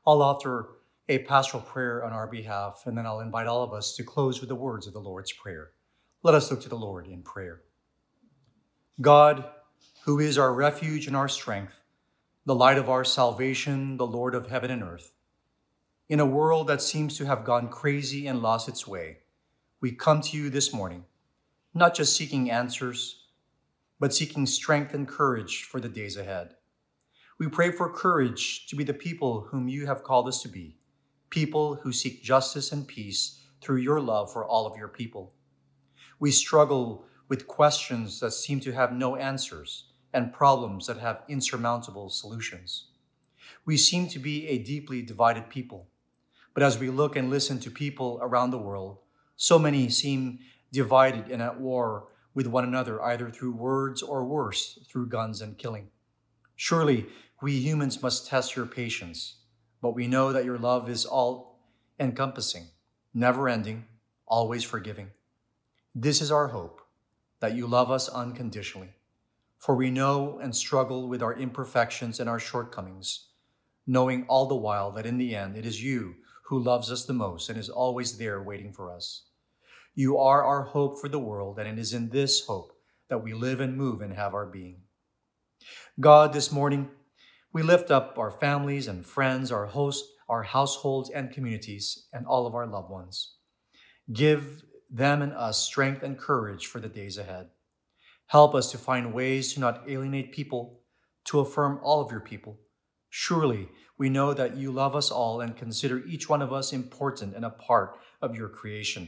I'll 0.08 0.24
offer 0.24 0.78
a 1.08 1.20
pastoral 1.20 1.62
prayer 1.62 2.04
on 2.04 2.14
our 2.14 2.26
behalf, 2.26 2.82
and 2.88 2.98
then 2.98 3.06
I'll 3.06 3.20
invite 3.20 3.46
all 3.46 3.62
of 3.62 3.74
us 3.74 3.96
to 3.98 4.04
close 4.04 4.40
with 4.40 4.50
the 4.50 4.56
words 4.56 4.88
of 4.88 4.94
the 4.94 5.00
Lord's 5.00 5.32
Prayer. 5.32 5.70
Let 6.24 6.34
us 6.34 6.50
look 6.50 6.62
to 6.62 6.70
the 6.70 6.80
Lord 6.80 7.06
in 7.06 7.22
prayer. 7.22 7.62
God, 9.00 9.46
who 10.06 10.20
is 10.20 10.40
our 10.40 10.52
refuge 10.52 11.06
and 11.06 11.16
our 11.16 11.30
strength, 11.30 11.76
the 12.48 12.56
light 12.56 12.80
of 12.80 12.90
our 12.90 13.04
salvation, 13.04 13.98
the 13.98 14.08
Lord 14.08 14.34
of 14.34 14.48
heaven 14.48 14.72
and 14.72 14.82
earth, 14.82 15.12
in 16.10 16.20
a 16.20 16.26
world 16.26 16.66
that 16.70 16.82
seems 16.82 17.16
to 17.20 17.26
have 17.28 17.46
gone 17.46 17.68
crazy 17.68 18.26
and 18.26 18.42
lost 18.42 18.68
its 18.68 18.88
way, 18.88 19.20
we 19.80 19.92
come 19.92 20.22
to 20.22 20.36
you 20.36 20.50
this 20.50 20.74
morning 20.74 21.06
not 21.76 21.94
just 21.94 22.16
seeking 22.16 22.50
answers, 22.50 23.26
but 24.00 24.14
seeking 24.14 24.46
strength 24.46 24.94
and 24.94 25.08
courage 25.08 25.64
for 25.64 25.82
the 25.82 25.90
days 25.90 26.16
ahead. 26.16 26.56
We 27.38 27.50
pray 27.50 27.70
for 27.72 27.92
courage 27.92 28.66
to 28.68 28.78
be 28.78 28.86
the 28.86 28.94
people 28.94 29.42
whom 29.42 29.68
you 29.68 29.86
have 29.86 30.02
called 30.02 30.30
us 30.30 30.42
to 30.44 30.48
be, 30.48 30.78
people 31.30 31.76
who 31.76 31.92
seek 31.92 32.24
justice 32.24 32.72
and 32.72 32.88
peace 32.88 33.42
through 33.60 33.78
your 33.78 34.00
love 34.00 34.32
for 34.32 34.46
all 34.46 34.66
of 34.66 34.78
your 34.78 34.88
people. 34.88 35.34
We 36.18 36.32
struggle 36.32 37.06
with 37.28 37.46
questions 37.46 38.22
that 38.22 38.32
seem 38.32 38.62
to 38.62 38.72
have 38.72 38.94
no 38.94 39.18
answers 39.18 39.92
and 40.14 40.32
problems 40.32 40.88
that 40.88 41.00
have 41.00 41.24
insurmountable 41.28 42.10
solutions. 42.10 42.88
We 43.66 43.76
seem 43.76 44.08
to 44.10 44.20
be 44.20 44.48
a 44.48 44.60
deeply 44.60 45.02
divided 45.02 45.50
people, 45.50 45.90
but 46.54 46.64
as 46.64 46.80
we 46.80 46.90
look 46.90 47.18
and 47.18 47.30
listen 47.30 47.60
to 47.60 47.70
people 47.70 48.18
around 48.22 48.52
the 48.52 48.58
world, 48.58 49.00
so 49.36 49.60
many 49.60 49.90
seem 49.90 50.40
divided 50.76 51.32
and 51.32 51.42
at 51.42 51.60
war 51.60 52.10
with 52.36 52.46
one 52.46 52.66
another, 52.66 53.02
either 53.02 53.30
through 53.30 53.54
words 53.54 54.04
or 54.04 54.26
worse, 54.26 54.78
through 54.88 55.08
guns 55.08 55.42
and 55.42 55.58
killing. 55.58 55.88
Surely 56.56 57.08
we 57.42 57.54
humans 57.54 58.02
must 58.04 58.28
test 58.28 58.56
your 58.56 58.66
patience, 58.66 59.38
but 59.82 59.96
we 59.96 60.08
know 60.08 60.32
that 60.34 60.46
your 60.46 60.58
love 60.58 60.90
is 60.90 61.06
all 61.06 61.60
encompassing, 62.00 62.68
never 63.14 63.48
ending, 63.50 63.86
always 64.28 64.64
forgiving. 64.64 65.12
This 65.94 66.22
is 66.22 66.32
our 66.32 66.50
hope 66.50 66.82
that 67.40 67.56
you 67.56 67.68
love 67.68 67.90
us 67.90 68.10
unconditionally, 68.10 68.90
for 69.58 69.76
we 69.76 69.90
know 69.90 70.40
and 70.42 70.56
struggle 70.56 71.08
with 71.08 71.24
our 71.24 71.34
imperfections 71.34 72.20
and 72.20 72.30
our 72.30 72.40
shortcomings, 72.40 73.30
knowing 73.88 74.26
all 74.28 74.48
the 74.48 74.56
while 74.56 74.92
that 74.92 75.06
in 75.06 75.18
the 75.18 75.36
end 75.36 75.56
it 75.56 75.66
is 75.66 75.84
you 75.84 76.16
who 76.48 76.60
loves 76.60 76.92
us 76.92 77.06
the 77.06 77.14
most 77.14 77.50
and 77.50 77.58
is 77.58 77.70
always 77.70 78.18
there 78.18 78.42
waiting 78.44 78.74
for 78.74 78.92
us. 78.92 79.24
You 79.96 80.18
are 80.18 80.44
our 80.44 80.64
hope 80.64 81.00
for 81.00 81.08
the 81.08 81.20
world, 81.20 81.58
and 81.58 81.68
it 81.68 81.80
is 81.80 81.94
in 81.94 82.10
this 82.10 82.46
hope 82.46 82.74
that 83.10 83.24
we 83.24 83.34
live 83.34 83.62
and 83.62 83.78
move 83.78 84.02
and 84.02 84.14
have 84.14 84.34
our 84.34 84.46
being. 84.46 84.82
God, 86.00 86.34
this 86.34 86.52
morning, 86.52 86.90
we 87.54 87.64
lift 87.64 87.90
up 87.90 88.18
our 88.18 88.32
families 88.32 88.88
and 88.88 89.06
friends, 89.06 89.52
our 89.52 89.68
hosts, 89.68 90.08
our 90.28 90.44
households 90.44 91.10
and 91.10 91.32
communities, 91.32 92.08
and 92.12 92.26
all 92.26 92.46
of 92.46 92.54
our 92.54 92.68
loved 92.68 92.90
ones. 92.90 93.36
Give 94.12 94.64
them 94.90 95.22
and 95.22 95.34
us 95.34 95.58
strength 95.58 96.04
and 96.04 96.18
courage 96.20 96.68
for 96.68 96.80
the 96.80 96.90
days 96.90 97.18
ahead. 97.18 97.48
Help 98.28 98.54
us 98.54 98.72
to 98.72 98.78
find 98.78 99.14
ways 99.14 99.54
to 99.54 99.60
not 99.60 99.90
alienate 99.90 100.34
people, 100.34 100.82
to 101.26 101.40
affirm 101.40 101.80
all 101.82 102.02
of 102.02 102.12
your 102.12 102.22
people, 102.22 102.60
Surely 103.18 103.70
we 103.98 104.10
know 104.10 104.34
that 104.34 104.58
you 104.58 104.74
love 104.74 104.94
us 104.94 105.10
all 105.10 105.40
and 105.40 105.56
consider 105.56 106.00
each 106.00 106.28
one 106.28 106.42
of 106.42 106.52
us 106.52 106.74
important 106.74 107.34
and 107.34 107.46
a 107.46 107.50
part 107.50 107.98
of 108.22 108.36
your 108.36 108.50
creation. 108.50 109.08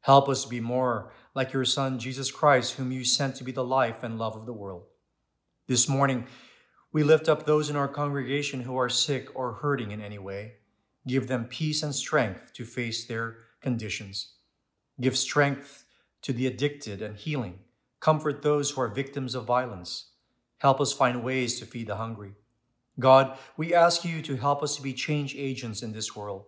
Help 0.00 0.28
us 0.28 0.44
be 0.44 0.60
more 0.60 1.12
like 1.34 1.52
your 1.52 1.64
Son, 1.64 1.98
Jesus 1.98 2.30
Christ, 2.30 2.74
whom 2.74 2.92
you 2.92 3.04
sent 3.04 3.36
to 3.36 3.44
be 3.44 3.52
the 3.52 3.64
life 3.64 4.02
and 4.02 4.18
love 4.18 4.36
of 4.36 4.46
the 4.46 4.52
world. 4.52 4.84
This 5.66 5.88
morning, 5.88 6.26
we 6.92 7.02
lift 7.02 7.28
up 7.28 7.44
those 7.44 7.68
in 7.68 7.76
our 7.76 7.88
congregation 7.88 8.62
who 8.62 8.76
are 8.76 8.88
sick 8.88 9.28
or 9.34 9.52
hurting 9.54 9.90
in 9.90 10.00
any 10.00 10.18
way. 10.18 10.54
Give 11.06 11.28
them 11.28 11.44
peace 11.44 11.82
and 11.82 11.94
strength 11.94 12.52
to 12.54 12.64
face 12.64 13.04
their 13.04 13.36
conditions. 13.60 14.34
Give 15.00 15.16
strength 15.16 15.84
to 16.22 16.32
the 16.32 16.46
addicted 16.46 17.02
and 17.02 17.16
healing. 17.16 17.58
Comfort 18.00 18.42
those 18.42 18.70
who 18.70 18.80
are 18.80 18.88
victims 18.88 19.34
of 19.34 19.44
violence. 19.44 20.12
Help 20.58 20.80
us 20.80 20.92
find 20.92 21.22
ways 21.22 21.58
to 21.58 21.66
feed 21.66 21.86
the 21.86 21.96
hungry. 21.96 22.32
God, 22.98 23.38
we 23.56 23.74
ask 23.74 24.04
you 24.04 24.22
to 24.22 24.36
help 24.36 24.62
us 24.62 24.76
to 24.76 24.82
be 24.82 24.92
change 24.92 25.36
agents 25.36 25.82
in 25.82 25.92
this 25.92 26.16
world. 26.16 26.46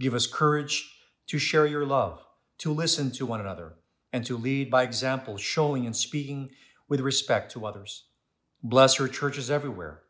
Give 0.00 0.14
us 0.14 0.26
courage 0.26 0.90
to 1.26 1.38
share 1.38 1.66
your 1.66 1.84
love, 1.84 2.24
to 2.62 2.72
listen 2.72 3.10
to 3.10 3.26
one 3.26 3.40
another, 3.40 3.72
and 4.12 4.24
to 4.24 4.36
lead 4.36 4.70
by 4.70 4.84
example, 4.84 5.36
showing 5.36 5.84
and 5.84 5.96
speaking 5.96 6.48
with 6.88 7.00
respect 7.00 7.50
to 7.50 7.66
others. 7.66 8.04
Bless 8.62 9.00
your 9.00 9.08
churches 9.08 9.50
everywhere, 9.50 10.02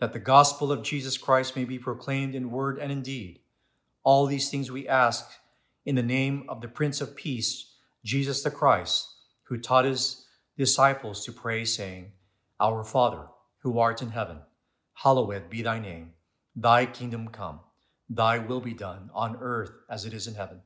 that 0.00 0.14
the 0.14 0.18
gospel 0.18 0.72
of 0.72 0.82
Jesus 0.82 1.18
Christ 1.18 1.54
may 1.54 1.64
be 1.64 1.78
proclaimed 1.78 2.34
in 2.34 2.50
word 2.50 2.78
and 2.78 2.90
in 2.90 3.02
deed. 3.02 3.40
All 4.04 4.24
these 4.24 4.48
things 4.48 4.70
we 4.70 4.88
ask 4.88 5.28
in 5.84 5.96
the 5.96 6.02
name 6.02 6.46
of 6.48 6.62
the 6.62 6.68
Prince 6.68 7.02
of 7.02 7.14
Peace, 7.14 7.74
Jesus 8.02 8.42
the 8.42 8.50
Christ, 8.50 9.06
who 9.42 9.58
taught 9.58 9.84
his 9.84 10.24
disciples 10.56 11.22
to 11.26 11.32
pray, 11.32 11.66
saying, 11.66 12.12
Our 12.58 12.84
Father, 12.84 13.26
who 13.58 13.78
art 13.78 14.00
in 14.00 14.12
heaven, 14.12 14.38
hallowed 14.94 15.50
be 15.50 15.60
thy 15.60 15.78
name. 15.78 16.14
Thy 16.56 16.86
kingdom 16.86 17.28
come, 17.28 17.60
thy 18.08 18.38
will 18.38 18.62
be 18.62 18.72
done 18.72 19.10
on 19.12 19.36
earth 19.42 19.72
as 19.90 20.06
it 20.06 20.14
is 20.14 20.26
in 20.26 20.36
heaven. 20.36 20.62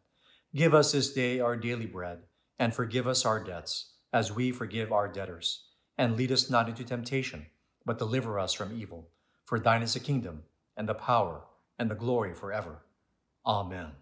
Give 0.54 0.74
us 0.74 0.92
this 0.92 1.10
day 1.14 1.40
our 1.40 1.56
daily 1.56 1.86
bread, 1.86 2.24
and 2.58 2.74
forgive 2.74 3.06
us 3.06 3.24
our 3.24 3.42
debts, 3.42 3.94
as 4.12 4.30
we 4.30 4.52
forgive 4.52 4.92
our 4.92 5.08
debtors. 5.08 5.64
And 5.96 6.14
lead 6.14 6.30
us 6.30 6.50
not 6.50 6.68
into 6.68 6.84
temptation, 6.84 7.46
but 7.86 7.96
deliver 7.96 8.38
us 8.38 8.52
from 8.52 8.78
evil. 8.78 9.08
For 9.46 9.58
thine 9.58 9.80
is 9.82 9.94
the 9.94 10.00
kingdom, 10.00 10.42
and 10.76 10.86
the 10.86 10.92
power, 10.92 11.44
and 11.78 11.90
the 11.90 11.94
glory 11.94 12.34
forever. 12.34 12.82
Amen. 13.46 13.92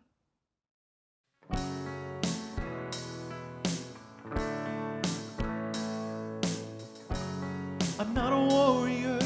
I'm 8.00 8.12
not 8.12 8.32
a 8.32 8.48
warrior. 8.52 9.20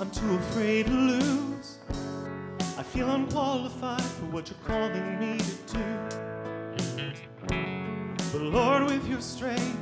I'm 0.00 0.10
too 0.10 0.34
afraid 0.34 0.86
to 0.86 0.92
lose. 0.92 1.69
I 2.80 2.82
feel 2.82 3.10
unqualified 3.10 4.00
for 4.00 4.24
what 4.32 4.48
you're 4.48 4.58
calling 4.66 5.20
me 5.20 5.36
to 5.36 5.74
do. 5.74 5.84
But 8.32 8.40
Lord, 8.40 8.84
with 8.84 9.06
your 9.06 9.20
strength, 9.20 9.76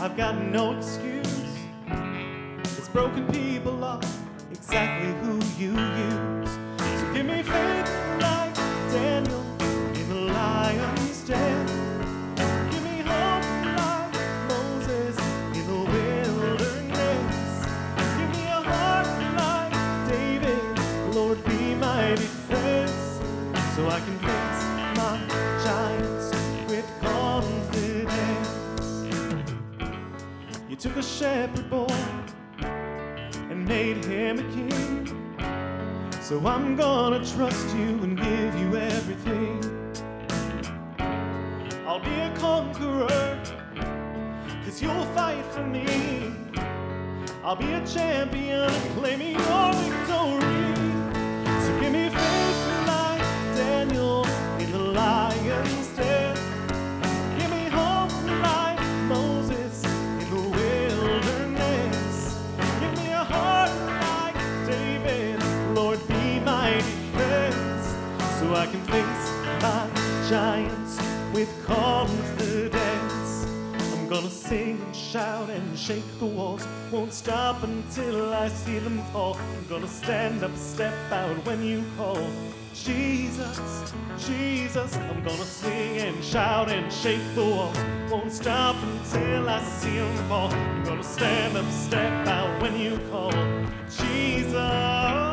I've 0.00 0.16
got 0.16 0.40
no 0.40 0.76
excuse. 0.76 1.26
It's 2.78 2.88
broken 2.90 3.26
people 3.32 3.82
are 3.82 4.00
exactly 4.52 5.12
who 5.22 5.40
you 5.58 5.72
use. 5.72 6.50
So 7.00 7.12
give 7.12 7.26
me 7.26 7.42
faith 7.42 7.90
like 8.20 8.54
Daniel 8.92 9.35
I'm 36.46 36.76
gonna 36.76 37.24
trust 37.24 37.74
you 37.74 37.98
and 38.04 38.16
give 38.16 38.54
you 38.60 38.76
everything. 38.76 39.60
I'll 41.84 41.98
be 41.98 42.14
a 42.14 42.32
conqueror, 42.36 43.42
cause 44.64 44.80
you'll 44.80 45.06
fight 45.06 45.44
for 45.46 45.64
me. 45.64 46.32
I'll 47.42 47.56
be 47.56 47.72
a 47.72 47.84
champion, 47.84 48.70
and 48.70 48.98
claiming 48.98 49.32
your 49.32 49.65
Won't 77.06 77.14
stop 77.14 77.62
until 77.62 78.34
I 78.34 78.48
see 78.48 78.80
them 78.80 79.00
fall. 79.12 79.36
I'm 79.36 79.66
gonna 79.68 79.86
stand 79.86 80.42
up, 80.42 80.50
step 80.56 80.92
out 81.12 81.36
when 81.46 81.62
you 81.62 81.84
call. 81.96 82.18
Jesus, 82.74 83.94
Jesus, 84.18 84.96
I'm 84.96 85.22
gonna 85.22 85.44
sing 85.44 85.98
and 85.98 86.24
shout 86.24 86.68
and 86.68 86.92
shake 86.92 87.22
the 87.36 87.44
walls. 87.44 87.78
Won't 88.10 88.32
stop 88.32 88.74
until 88.82 89.48
I 89.48 89.62
see 89.62 89.98
them 89.98 90.16
fall. 90.28 90.50
I'm 90.50 90.82
gonna 90.82 91.04
stand 91.04 91.56
up, 91.56 91.70
step 91.70 92.26
out 92.26 92.60
when 92.60 92.76
you 92.76 92.98
call. 93.08 93.30
Jesus, 93.88 95.25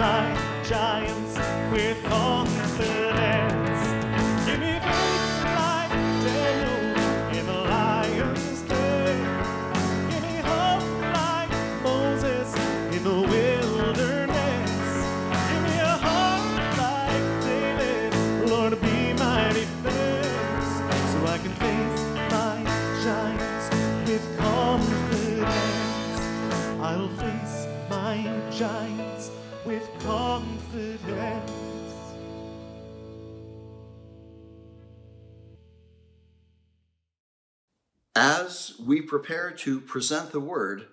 my 0.00 0.34
giants 0.64 1.36
with 1.70 2.02
confidence. 2.04 3.09
Prepare 39.10 39.50
to 39.50 39.80
present 39.80 40.30
the 40.30 40.38
word, 40.38 40.86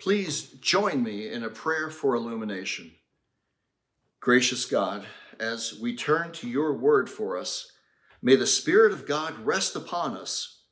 please 0.00 0.44
join 0.62 1.02
me 1.02 1.28
in 1.30 1.44
a 1.44 1.50
prayer 1.50 1.90
for 1.90 2.14
illumination. 2.14 2.90
Gracious 4.18 4.64
God, 4.64 5.04
as 5.38 5.78
we 5.78 5.94
turn 5.94 6.32
to 6.32 6.48
your 6.48 6.72
word 6.72 7.10
for 7.10 7.36
us, 7.36 7.70
may 8.22 8.34
the 8.34 8.46
Spirit 8.46 8.92
of 8.92 9.06
God 9.06 9.38
rest 9.40 9.76
upon 9.76 10.16
us. 10.16 10.62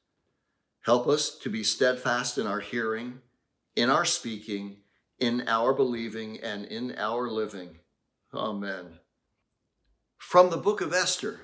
Help 0.87 1.07
us 1.07 1.37
to 1.41 1.51
be 1.51 1.63
steadfast 1.63 2.39
in 2.39 2.47
our 2.47 2.61
hearing, 2.61 3.21
in 3.77 3.91
our 3.91 4.07
speaking, 4.07 4.79
in 5.19 5.47
our 5.47 5.75
believing, 5.75 6.41
and 6.41 6.65
in 6.65 6.95
our 6.97 7.29
living. 7.29 7.81
Amen. 8.33 8.99
From 10.17 10.49
the 10.49 10.57
book 10.57 10.81
of 10.81 10.95
Esther. 10.95 11.41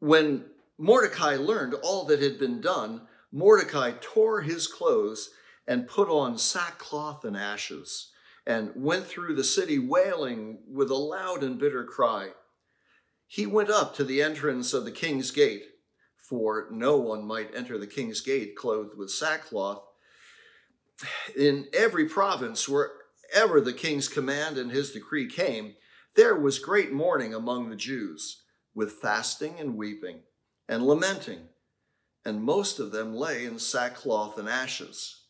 When 0.00 0.46
Mordecai 0.76 1.36
learned 1.36 1.74
all 1.74 2.04
that 2.06 2.20
had 2.20 2.40
been 2.40 2.60
done, 2.60 3.02
Mordecai 3.32 3.92
tore 4.00 4.40
his 4.40 4.66
clothes 4.66 5.30
and 5.66 5.88
put 5.88 6.08
on 6.08 6.38
sackcloth 6.38 7.24
and 7.24 7.36
ashes, 7.36 8.10
and 8.46 8.72
went 8.74 9.06
through 9.06 9.34
the 9.34 9.44
city 9.44 9.78
wailing 9.78 10.60
with 10.66 10.90
a 10.90 10.94
loud 10.94 11.42
and 11.42 11.58
bitter 11.58 11.84
cry. 11.84 12.30
He 13.26 13.44
went 13.44 13.68
up 13.68 13.94
to 13.96 14.04
the 14.04 14.22
entrance 14.22 14.72
of 14.72 14.86
the 14.86 14.90
king's 14.90 15.30
gate, 15.30 15.64
for 16.16 16.68
no 16.70 16.96
one 16.96 17.26
might 17.26 17.54
enter 17.54 17.76
the 17.76 17.86
king's 17.86 18.22
gate 18.22 18.56
clothed 18.56 18.96
with 18.96 19.10
sackcloth. 19.10 19.82
In 21.36 21.68
every 21.74 22.08
province, 22.08 22.66
wherever 22.66 23.60
the 23.60 23.74
king's 23.74 24.08
command 24.08 24.56
and 24.56 24.70
his 24.70 24.92
decree 24.92 25.28
came, 25.28 25.74
there 26.16 26.34
was 26.34 26.58
great 26.58 26.92
mourning 26.92 27.34
among 27.34 27.68
the 27.68 27.76
Jews, 27.76 28.42
with 28.74 28.92
fasting 28.92 29.60
and 29.60 29.76
weeping 29.76 30.20
and 30.68 30.86
lamenting, 30.86 31.48
and 32.28 32.42
most 32.42 32.78
of 32.78 32.92
them 32.92 33.16
lay 33.16 33.46
in 33.46 33.58
sackcloth 33.58 34.38
and 34.38 34.50
ashes. 34.50 35.24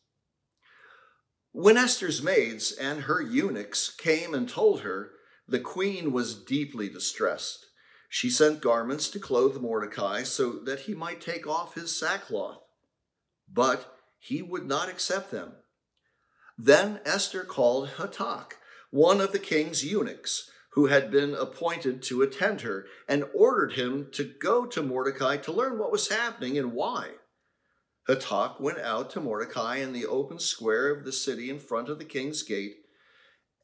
When 1.53 1.77
Esther's 1.77 2.21
maids 2.21 2.73
and 2.73 3.03
her 3.03 3.23
eunuchs 3.23 3.89
came 3.89 4.35
and 4.35 4.49
told 4.49 4.81
her, 4.81 5.13
the 5.47 5.61
queen 5.61 6.11
was 6.11 6.35
deeply 6.35 6.89
distressed. 6.89 7.67
She 8.09 8.29
sent 8.29 8.61
garments 8.61 9.09
to 9.11 9.21
clothe 9.21 9.61
Mordecai 9.61 10.25
so 10.25 10.55
that 10.65 10.81
he 10.81 10.95
might 10.95 11.21
take 11.21 11.47
off 11.47 11.77
his 11.77 11.97
sackcloth. 11.97 12.59
But 13.49 13.95
he 14.19 14.43
would 14.43 14.67
not 14.67 14.89
accept 14.89 15.31
them. 15.31 15.53
Then 16.59 16.99
Esther 17.05 17.45
called 17.45 17.91
Hatach, 17.91 18.55
one 18.91 19.21
of 19.21 19.31
the 19.31 19.39
king's 19.39 19.85
eunuchs, 19.85 20.51
who 20.79 20.87
had 20.87 21.11
been 21.11 21.35
appointed 21.35 22.01
to 22.01 22.23
attend 22.23 22.61
her, 22.61 22.87
and 23.09 23.25
ordered 23.35 23.73
him 23.73 24.07
to 24.13 24.23
go 24.23 24.65
to 24.65 24.81
Mordecai 24.81 25.37
to 25.37 25.51
learn 25.51 25.77
what 25.77 25.91
was 25.91 26.07
happening 26.09 26.57
and 26.57 26.73
why. 26.73 27.15
Hatach 28.09 28.61
went 28.61 28.79
out 28.79 29.11
to 29.11 29.21
Mordecai 29.21 29.79
in 29.79 29.93
the 29.93 30.07
open 30.07 30.39
square 30.39 30.93
of 30.93 31.05
the 31.05 31.11
city 31.11 31.51
in 31.51 31.59
front 31.59 31.89
of 31.89 31.99
the 31.99 32.05
king's 32.05 32.45
gate, 32.45 32.77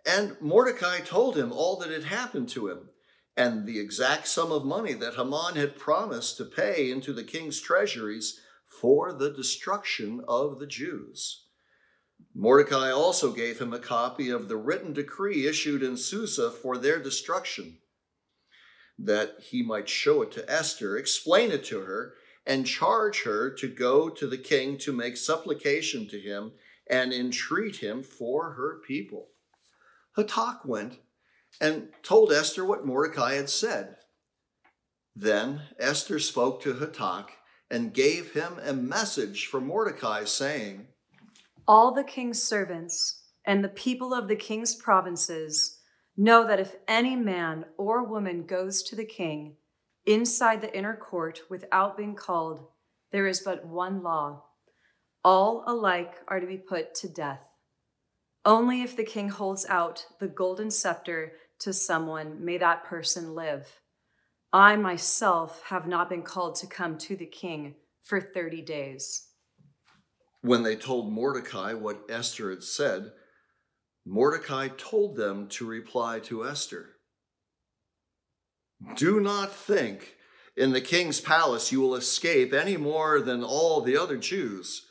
and 0.04 0.36
Mordecai 0.40 0.98
told 0.98 1.36
him 1.36 1.52
all 1.52 1.76
that 1.76 1.92
had 1.92 2.02
happened 2.02 2.48
to 2.48 2.66
him 2.66 2.88
and 3.36 3.64
the 3.64 3.78
exact 3.78 4.26
sum 4.26 4.50
of 4.50 4.64
money 4.64 4.94
that 4.94 5.14
Haman 5.14 5.54
had 5.54 5.78
promised 5.78 6.36
to 6.38 6.44
pay 6.44 6.90
into 6.90 7.12
the 7.12 7.22
king's 7.22 7.60
treasuries 7.60 8.40
for 8.66 9.12
the 9.12 9.30
destruction 9.30 10.20
of 10.26 10.58
the 10.58 10.66
Jews. 10.66 11.43
Mordecai 12.34 12.90
also 12.90 13.32
gave 13.32 13.60
him 13.60 13.72
a 13.72 13.78
copy 13.78 14.28
of 14.28 14.48
the 14.48 14.56
written 14.56 14.92
decree 14.92 15.46
issued 15.46 15.82
in 15.82 15.96
Susa 15.96 16.50
for 16.50 16.76
their 16.76 17.00
destruction, 17.00 17.78
that 18.98 19.36
he 19.40 19.62
might 19.62 19.88
show 19.88 20.22
it 20.22 20.32
to 20.32 20.50
Esther, 20.50 20.96
explain 20.96 21.52
it 21.52 21.64
to 21.64 21.80
her, 21.80 22.14
and 22.46 22.66
charge 22.66 23.22
her 23.22 23.50
to 23.50 23.68
go 23.68 24.08
to 24.08 24.26
the 24.26 24.38
king 24.38 24.76
to 24.78 24.92
make 24.92 25.16
supplication 25.16 26.08
to 26.08 26.20
him 26.20 26.52
and 26.88 27.12
entreat 27.12 27.76
him 27.76 28.02
for 28.02 28.52
her 28.52 28.80
people. 28.86 29.28
Hatach 30.16 30.66
went 30.66 30.98
and 31.60 31.88
told 32.02 32.32
Esther 32.32 32.64
what 32.64 32.84
Mordecai 32.84 33.34
had 33.34 33.48
said. 33.48 33.96
Then 35.16 35.62
Esther 35.78 36.18
spoke 36.18 36.62
to 36.62 36.74
Hatach 36.74 37.28
and 37.70 37.94
gave 37.94 38.32
him 38.32 38.58
a 38.62 38.72
message 38.72 39.46
from 39.46 39.66
Mordecai, 39.66 40.24
saying, 40.24 40.88
All 41.66 41.92
the 41.92 42.04
king's 42.04 42.42
servants 42.42 43.22
and 43.46 43.64
the 43.64 43.68
people 43.68 44.12
of 44.12 44.28
the 44.28 44.36
king's 44.36 44.74
provinces 44.74 45.80
know 46.16 46.46
that 46.46 46.60
if 46.60 46.76
any 46.86 47.16
man 47.16 47.64
or 47.78 48.04
woman 48.04 48.44
goes 48.44 48.82
to 48.82 48.96
the 48.96 49.04
king 49.04 49.56
inside 50.04 50.60
the 50.60 50.76
inner 50.76 50.94
court 50.94 51.40
without 51.48 51.96
being 51.96 52.14
called, 52.14 52.66
there 53.12 53.26
is 53.26 53.40
but 53.40 53.66
one 53.66 54.02
law. 54.02 54.44
All 55.24 55.64
alike 55.66 56.16
are 56.28 56.38
to 56.38 56.46
be 56.46 56.58
put 56.58 56.94
to 56.96 57.08
death. 57.08 57.40
Only 58.44 58.82
if 58.82 58.94
the 58.94 59.04
king 59.04 59.30
holds 59.30 59.64
out 59.66 60.04
the 60.20 60.28
golden 60.28 60.70
scepter 60.70 61.32
to 61.60 61.72
someone, 61.72 62.44
may 62.44 62.58
that 62.58 62.84
person 62.84 63.34
live. 63.34 63.80
I 64.52 64.76
myself 64.76 65.62
have 65.68 65.86
not 65.86 66.10
been 66.10 66.22
called 66.22 66.56
to 66.56 66.66
come 66.66 66.98
to 66.98 67.16
the 67.16 67.26
king 67.26 67.76
for 68.02 68.20
30 68.20 68.60
days. 68.60 69.28
When 70.44 70.62
they 70.62 70.76
told 70.76 71.10
Mordecai 71.10 71.72
what 71.72 72.04
Esther 72.06 72.50
had 72.50 72.62
said, 72.62 73.12
Mordecai 74.04 74.68
told 74.68 75.16
them 75.16 75.48
to 75.48 75.64
reply 75.64 76.20
to 76.24 76.46
Esther 76.46 76.96
Do 78.94 79.20
not 79.20 79.54
think 79.54 80.16
in 80.54 80.72
the 80.72 80.82
king's 80.82 81.18
palace 81.18 81.72
you 81.72 81.80
will 81.80 81.94
escape 81.94 82.52
any 82.52 82.76
more 82.76 83.22
than 83.22 83.42
all 83.42 83.80
the 83.80 83.96
other 83.96 84.18
Jews. 84.18 84.82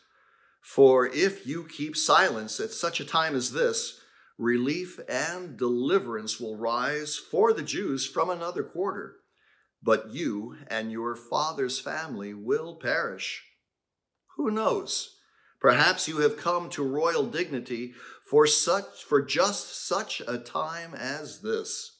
For 0.59 1.05
if 1.05 1.45
you 1.45 1.65
keep 1.65 1.95
silence 1.95 2.59
at 2.59 2.71
such 2.71 2.99
a 2.99 3.05
time 3.05 3.35
as 3.35 3.51
this, 3.51 3.99
relief 4.39 4.99
and 5.07 5.55
deliverance 5.55 6.39
will 6.39 6.57
rise 6.57 7.15
for 7.15 7.53
the 7.53 7.61
Jews 7.61 8.07
from 8.07 8.31
another 8.31 8.63
quarter, 8.63 9.17
but 9.83 10.09
you 10.09 10.57
and 10.65 10.91
your 10.91 11.15
father's 11.15 11.79
family 11.79 12.33
will 12.33 12.77
perish. 12.77 13.43
Who 14.35 14.49
knows? 14.49 15.12
Perhaps 15.63 16.09
you 16.09 16.17
have 16.17 16.35
come 16.35 16.69
to 16.71 16.83
royal 16.83 17.25
dignity 17.25 17.93
for 18.29 18.45
such 18.45 19.05
for 19.05 19.21
just 19.21 19.87
such 19.87 20.21
a 20.27 20.37
time 20.37 20.93
as 20.93 21.39
this. 21.39 21.99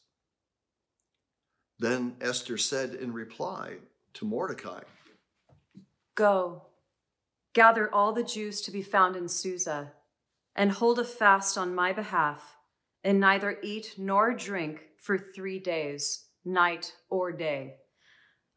Then 1.80 2.17
Esther 2.19 2.58
said 2.58 2.93
in 2.93 3.13
reply 3.13 3.76
to 4.15 4.26
Mordecai, 4.26 4.82
Go, 6.13 6.63
gather 7.54 7.89
all 7.95 8.12
the 8.12 8.23
Jews 8.23 8.60
to 8.63 8.71
be 8.71 8.82
found 8.82 9.15
in 9.15 9.30
Susa 9.30 9.93
and 10.58 10.73
hold 10.73 10.99
a 10.99 11.06
fast 11.06 11.58
on 11.58 11.73
my 11.73 11.93
behalf, 11.93 12.58
and 13.02 13.17
neither 13.17 13.58
eat 13.63 13.95
nor 13.97 14.34
drink 14.34 14.89
for 14.97 15.17
three 15.17 15.58
days, 15.60 16.26
night 16.43 16.91
or 17.10 17.32
day. 17.32 17.76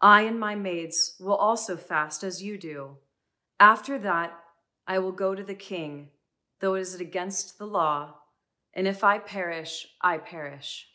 I 0.01 0.23
and 0.23 0.41
my 0.41 0.57
maids 0.57 1.15
will 1.21 1.37
also 1.37 1.77
fast 1.77 2.25
as 2.25 2.43
you 2.43 2.59
do. 2.59 2.97
After 3.61 4.01
that, 4.01 4.37
I 4.87 4.99
will 4.99 5.13
go 5.13 5.35
to 5.35 5.43
the 5.43 5.55
king, 5.55 6.09
though 6.61 6.75
it 6.75 6.81
is 6.81 6.95
against 6.95 7.59
the 7.59 7.67
law, 7.67 8.15
and 8.75 8.87
if 8.87 9.03
I 9.03 9.19
perish, 9.19 9.89
I 10.01 10.19
perish. 10.19 10.89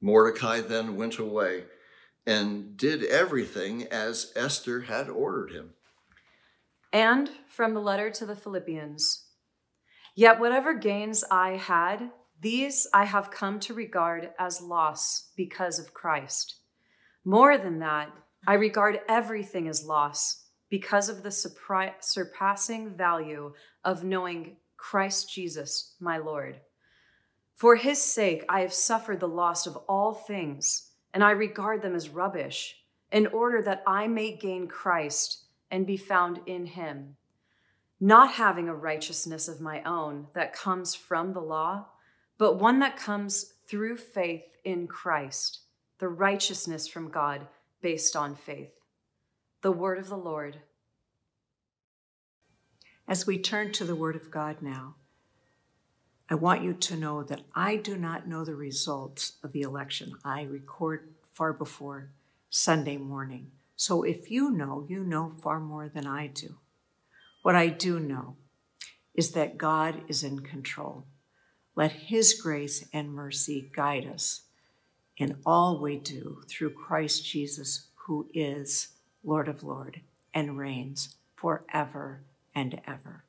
Mordecai 0.00 0.60
then 0.60 0.96
went 0.96 1.18
away 1.18 1.64
and 2.26 2.76
did 2.76 3.04
everything 3.04 3.84
as 3.84 4.32
Esther 4.36 4.82
had 4.82 5.08
ordered 5.08 5.50
him. 5.50 5.70
And 6.92 7.30
from 7.48 7.74
the 7.74 7.80
letter 7.80 8.10
to 8.10 8.26
the 8.26 8.36
Philippians, 8.36 9.26
Yet 10.14 10.38
whatever 10.38 10.74
gains 10.74 11.24
I 11.30 11.56
had, 11.56 12.10
these 12.40 12.86
I 12.92 13.04
have 13.04 13.30
come 13.30 13.58
to 13.60 13.74
regard 13.74 14.30
as 14.38 14.60
loss 14.60 15.30
because 15.36 15.78
of 15.78 15.94
Christ. 15.94 16.56
More 17.24 17.56
than 17.56 17.78
that, 17.78 18.12
I 18.46 18.54
regard 18.54 19.00
everything 19.08 19.68
as 19.68 19.86
loss 19.86 20.44
because 20.72 21.10
of 21.10 21.22
the 21.22 21.30
surpassing 22.00 22.88
value 22.94 23.52
of 23.84 24.04
knowing 24.04 24.56
Christ 24.78 25.30
Jesus, 25.30 25.96
my 26.00 26.16
Lord. 26.16 26.60
For 27.54 27.76
his 27.76 28.00
sake, 28.00 28.46
I 28.48 28.60
have 28.60 28.72
suffered 28.72 29.20
the 29.20 29.28
loss 29.28 29.66
of 29.66 29.76
all 29.86 30.14
things, 30.14 30.92
and 31.12 31.22
I 31.22 31.32
regard 31.32 31.82
them 31.82 31.94
as 31.94 32.08
rubbish, 32.08 32.78
in 33.10 33.26
order 33.26 33.60
that 33.60 33.82
I 33.86 34.06
may 34.06 34.34
gain 34.34 34.66
Christ 34.66 35.44
and 35.70 35.86
be 35.86 35.98
found 35.98 36.40
in 36.46 36.64
him 36.64 37.16
not 38.00 38.32
having 38.32 38.70
a 38.70 38.74
righteousness 38.74 39.48
of 39.48 39.60
my 39.60 39.82
own 39.82 40.26
that 40.32 40.54
comes 40.54 40.94
from 40.94 41.34
the 41.34 41.40
law, 41.40 41.84
but 42.38 42.58
one 42.58 42.78
that 42.78 42.96
comes 42.96 43.52
through 43.68 43.98
faith 43.98 44.56
in 44.64 44.86
Christ, 44.86 45.60
the 45.98 46.08
righteousness 46.08 46.88
from 46.88 47.10
God 47.10 47.46
based 47.82 48.16
on 48.16 48.34
faith. 48.34 48.72
The 49.62 49.70
word 49.70 49.98
of 49.98 50.08
the 50.08 50.16
Lord. 50.16 50.56
As 53.06 53.28
we 53.28 53.38
turn 53.38 53.70
to 53.72 53.84
the 53.84 53.94
word 53.94 54.16
of 54.16 54.28
God 54.28 54.56
now, 54.60 54.96
I 56.28 56.34
want 56.34 56.64
you 56.64 56.72
to 56.72 56.96
know 56.96 57.22
that 57.22 57.42
I 57.54 57.76
do 57.76 57.96
not 57.96 58.26
know 58.26 58.44
the 58.44 58.56
results 58.56 59.34
of 59.44 59.52
the 59.52 59.60
election. 59.60 60.14
I 60.24 60.42
record 60.42 61.10
far 61.32 61.52
before 61.52 62.10
Sunday 62.50 62.96
morning. 62.96 63.52
So 63.76 64.02
if 64.02 64.32
you 64.32 64.50
know, 64.50 64.84
you 64.88 65.04
know 65.04 65.34
far 65.40 65.60
more 65.60 65.88
than 65.88 66.08
I 66.08 66.26
do. 66.26 66.56
What 67.42 67.54
I 67.54 67.68
do 67.68 68.00
know 68.00 68.34
is 69.14 69.30
that 69.30 69.58
God 69.58 70.02
is 70.08 70.24
in 70.24 70.40
control. 70.40 71.06
Let 71.76 71.92
His 71.92 72.34
grace 72.34 72.84
and 72.92 73.14
mercy 73.14 73.70
guide 73.72 74.08
us 74.12 74.42
in 75.18 75.36
all 75.46 75.80
we 75.80 75.98
do 75.98 76.42
through 76.48 76.70
Christ 76.70 77.24
Jesus, 77.24 77.86
who 78.06 78.28
is 78.34 78.88
Lord 79.24 79.48
of 79.48 79.62
Lord, 79.62 80.00
and 80.34 80.58
reigns 80.58 81.16
forever 81.36 82.22
and 82.54 82.80
ever. 82.86 83.24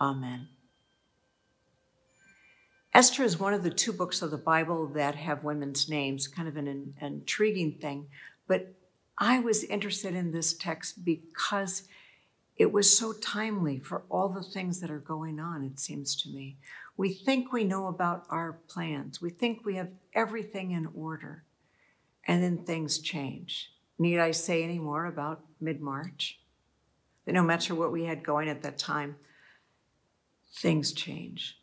Amen. 0.00 0.48
Esther 2.92 3.22
is 3.22 3.38
one 3.38 3.54
of 3.54 3.62
the 3.62 3.70
two 3.70 3.92
books 3.92 4.20
of 4.20 4.30
the 4.30 4.36
Bible 4.36 4.88
that 4.88 5.14
have 5.14 5.44
women's 5.44 5.88
names, 5.88 6.26
kind 6.26 6.48
of 6.48 6.56
an, 6.56 6.66
an 6.68 6.94
intriguing 7.00 7.72
thing. 7.80 8.08
But 8.48 8.74
I 9.16 9.38
was 9.38 9.62
interested 9.64 10.14
in 10.14 10.32
this 10.32 10.54
text 10.54 11.04
because 11.04 11.84
it 12.56 12.72
was 12.72 12.96
so 12.96 13.12
timely 13.12 13.78
for 13.78 14.02
all 14.10 14.28
the 14.28 14.42
things 14.42 14.80
that 14.80 14.90
are 14.90 14.98
going 14.98 15.38
on, 15.38 15.64
it 15.64 15.78
seems 15.78 16.16
to 16.22 16.28
me. 16.28 16.56
We 16.96 17.14
think 17.14 17.52
we 17.52 17.64
know 17.64 17.86
about 17.86 18.26
our 18.28 18.58
plans, 18.68 19.22
we 19.22 19.30
think 19.30 19.64
we 19.64 19.76
have 19.76 19.90
everything 20.12 20.72
in 20.72 20.88
order, 20.94 21.44
and 22.26 22.42
then 22.42 22.58
things 22.58 22.98
change. 22.98 23.70
Need 24.00 24.18
I 24.18 24.30
say 24.30 24.64
any 24.64 24.78
more 24.78 25.04
about 25.04 25.44
mid 25.60 25.82
March? 25.82 26.40
That 27.26 27.34
no 27.34 27.42
matter 27.42 27.74
what 27.74 27.92
we 27.92 28.04
had 28.04 28.24
going 28.24 28.48
at 28.48 28.62
that 28.62 28.78
time, 28.78 29.16
things 30.54 30.94
change. 30.94 31.58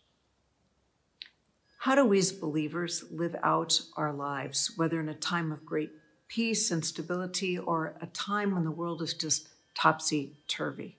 How 1.80 1.96
do 1.96 2.06
we 2.06 2.20
as 2.20 2.32
believers 2.32 3.06
live 3.10 3.36
out 3.42 3.82
our 3.98 4.14
lives, 4.14 4.72
whether 4.76 5.00
in 5.00 5.10
a 5.10 5.16
time 5.16 5.52
of 5.52 5.66
great 5.66 5.90
peace 6.28 6.70
and 6.70 6.86
stability 6.86 7.58
or 7.58 7.96
a 8.02 8.06
time 8.06 8.54
when 8.54 8.66
the 8.66 8.72
world 8.72 9.02
is 9.02 9.16
just 9.16 9.48
topsy 9.74 10.38
turvy? 10.48 10.96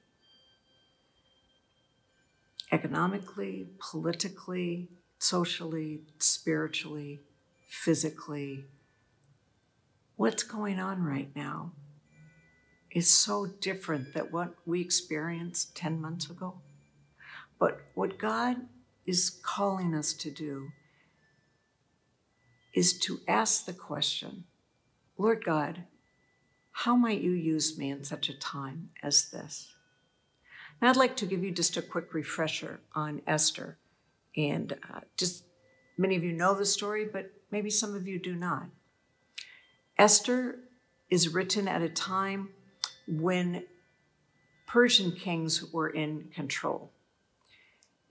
Economically, 2.73 3.69
politically, 3.79 4.89
socially, 5.21 6.01
spiritually, 6.19 7.21
physically. 7.69 8.65
What's 10.19 10.43
going 10.43 10.81
on 10.81 11.05
right 11.05 11.31
now 11.37 11.71
is 12.91 13.09
so 13.09 13.47
different 13.47 14.15
than 14.15 14.25
what 14.33 14.53
we 14.67 14.81
experienced 14.81 15.77
10 15.77 16.01
months 16.01 16.29
ago. 16.29 16.55
But 17.61 17.83
what 17.95 18.19
God 18.19 18.57
is 19.07 19.31
calling 19.31 19.95
us 19.95 20.13
to 20.15 20.33
do 20.33 20.71
is 22.75 22.99
to 22.99 23.21
ask 23.29 23.65
the 23.65 23.73
question 23.73 24.43
Lord 25.19 25.45
God, 25.45 25.85
how 26.73 26.97
might 26.97 27.21
you 27.21 27.31
use 27.31 27.79
me 27.79 27.89
in 27.89 28.03
such 28.03 28.29
a 28.29 28.37
time 28.37 28.91
as 29.05 29.31
this? 29.31 29.73
Now, 30.83 30.91
I'd 30.91 30.97
like 30.97 31.15
to 31.19 31.27
give 31.27 31.45
you 31.45 31.53
just 31.53 31.77
a 31.77 31.83
quick 31.83 32.13
refresher 32.13 32.81
on 32.93 33.23
Esther. 33.25 33.79
And 34.37 34.73
uh, 34.93 35.01
just 35.17 35.45
many 35.97 36.17
of 36.17 36.25
you 36.25 36.33
know 36.33 36.55
the 36.55 36.67
story, 36.67 37.05
but 37.05 37.31
maybe 37.53 37.71
some 37.71 37.95
of 37.95 38.09
you 38.09 38.19
do 38.19 38.35
not. 38.35 38.67
Esther 39.99 40.61
is 41.11 41.33
written 41.35 41.67
at 41.67 41.83
a 41.83 41.89
time 41.89 42.51
when 43.07 43.65
Persian 44.67 45.13
kings 45.13 45.73
were 45.73 45.89
in 45.89 46.29
control. 46.35 46.93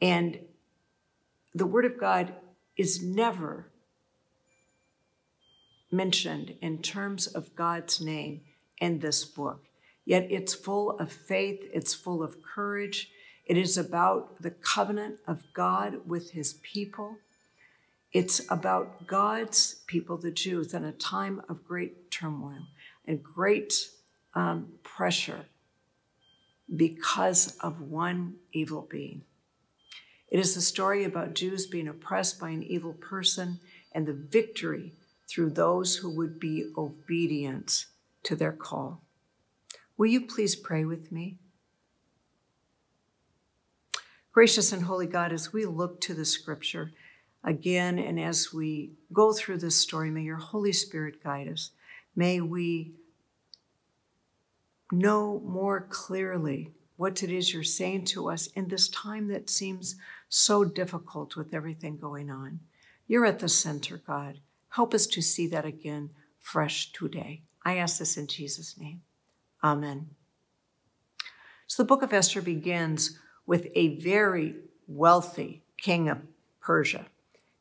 And 0.01 0.39
the 1.53 1.65
Word 1.65 1.85
of 1.85 1.99
God 1.99 2.33
is 2.75 3.01
never 3.01 3.67
mentioned 5.91 6.55
in 6.61 6.79
terms 6.81 7.27
of 7.27 7.55
God's 7.55 8.01
name 8.01 8.41
in 8.79 8.99
this 8.99 9.23
book. 9.23 9.63
Yet 10.05 10.27
it's 10.29 10.53
full 10.53 10.97
of 10.99 11.11
faith, 11.11 11.59
it's 11.73 11.93
full 11.93 12.23
of 12.23 12.41
courage. 12.41 13.09
It 13.45 13.57
is 13.57 13.77
about 13.77 14.41
the 14.41 14.51
covenant 14.51 15.19
of 15.25 15.43
God 15.53 16.01
with 16.05 16.31
his 16.31 16.53
people. 16.63 17.17
It's 18.17 18.41
about 18.49 19.05
God's 19.05 19.75
people, 19.85 20.17
the 20.17 20.31
Jews, 20.31 20.73
in 20.73 20.83
a 20.83 20.91
time 20.91 21.43
of 21.47 21.63
great 21.63 22.09
turmoil 22.09 22.65
and 23.05 23.21
great 23.21 23.91
um, 24.33 24.69
pressure 24.81 25.45
because 26.75 27.55
of 27.57 27.79
one 27.79 28.37
evil 28.51 28.87
being. 28.89 29.21
It 30.29 30.39
is 30.39 30.57
a 30.57 30.63
story 30.63 31.03
about 31.03 31.35
Jews 31.35 31.67
being 31.67 31.87
oppressed 31.87 32.39
by 32.39 32.49
an 32.49 32.63
evil 32.63 32.93
person 32.93 33.59
and 33.91 34.07
the 34.07 34.13
victory 34.13 34.95
through 35.29 35.51
those 35.51 35.97
who 35.97 36.09
would 36.09 36.39
be 36.39 36.71
obedient 36.75 37.85
to 38.23 38.35
their 38.35 38.51
call. 38.51 39.03
Will 39.95 40.07
you 40.07 40.21
please 40.21 40.55
pray 40.55 40.85
with 40.85 41.11
me? 41.11 41.37
Gracious 44.31 44.71
and 44.73 44.85
holy 44.85 45.05
God, 45.05 45.31
as 45.31 45.53
we 45.53 45.65
look 45.65 46.01
to 46.01 46.15
the 46.15 46.25
scripture 46.25 46.93
again 47.43 47.99
and 47.99 48.19
as 48.19 48.53
we 48.53 48.91
go 49.13 49.33
through 49.33 49.57
this 49.57 49.75
story, 49.75 50.09
may 50.09 50.21
your 50.21 50.37
Holy 50.37 50.73
Spirit 50.73 51.23
guide 51.23 51.47
us. 51.47 51.71
May 52.15 52.41
we 52.41 52.93
know 54.91 55.41
more 55.45 55.81
clearly 55.89 56.71
what 56.95 57.21
it 57.21 57.31
is 57.31 57.53
you're 57.53 57.63
saying 57.63 58.05
to 58.05 58.29
us 58.29 58.47
in 58.47 58.67
this 58.67 58.89
time 58.89 59.27
that 59.27 59.49
seems 59.49 59.95
so 60.29 60.63
difficult 60.63 61.35
with 61.35 61.53
everything 61.53 61.97
going 61.97 62.29
on. 62.29 62.59
You're 63.07 63.25
at 63.25 63.39
the 63.39 63.49
center, 63.49 64.01
God. 64.05 64.39
Help 64.69 64.93
us 64.93 65.07
to 65.07 65.21
see 65.21 65.47
that 65.47 65.65
again 65.65 66.09
fresh 66.39 66.91
today. 66.91 67.43
I 67.63 67.77
ask 67.77 67.99
this 67.99 68.17
in 68.17 68.27
Jesus' 68.27 68.77
name. 68.77 69.01
Amen. 69.63 70.09
So 71.67 71.83
the 71.83 71.87
book 71.87 72.01
of 72.01 72.13
Esther 72.13 72.41
begins 72.41 73.17
with 73.45 73.67
a 73.75 73.99
very 73.99 74.55
wealthy 74.87 75.63
king 75.81 76.09
of 76.09 76.19
Persia. 76.61 77.05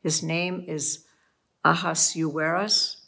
His 0.07 0.23
name 0.23 0.65
is 0.69 1.05
Ahasuerus. 1.65 2.99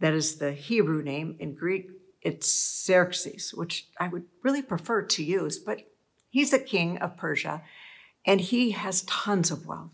That 0.00 0.12
is 0.12 0.36
the 0.36 0.52
Hebrew 0.52 1.02
name. 1.02 1.34
In 1.38 1.54
Greek, 1.54 1.88
it's 2.20 2.84
Xerxes, 2.84 3.54
which 3.54 3.88
I 3.98 4.08
would 4.08 4.24
really 4.42 4.60
prefer 4.60 5.00
to 5.00 5.24
use, 5.24 5.58
but 5.58 5.90
he's 6.28 6.52
a 6.52 6.58
king 6.58 6.98
of 6.98 7.16
Persia 7.16 7.62
and 8.26 8.42
he 8.42 8.72
has 8.72 9.00
tons 9.04 9.50
of 9.50 9.66
wealth. 9.66 9.92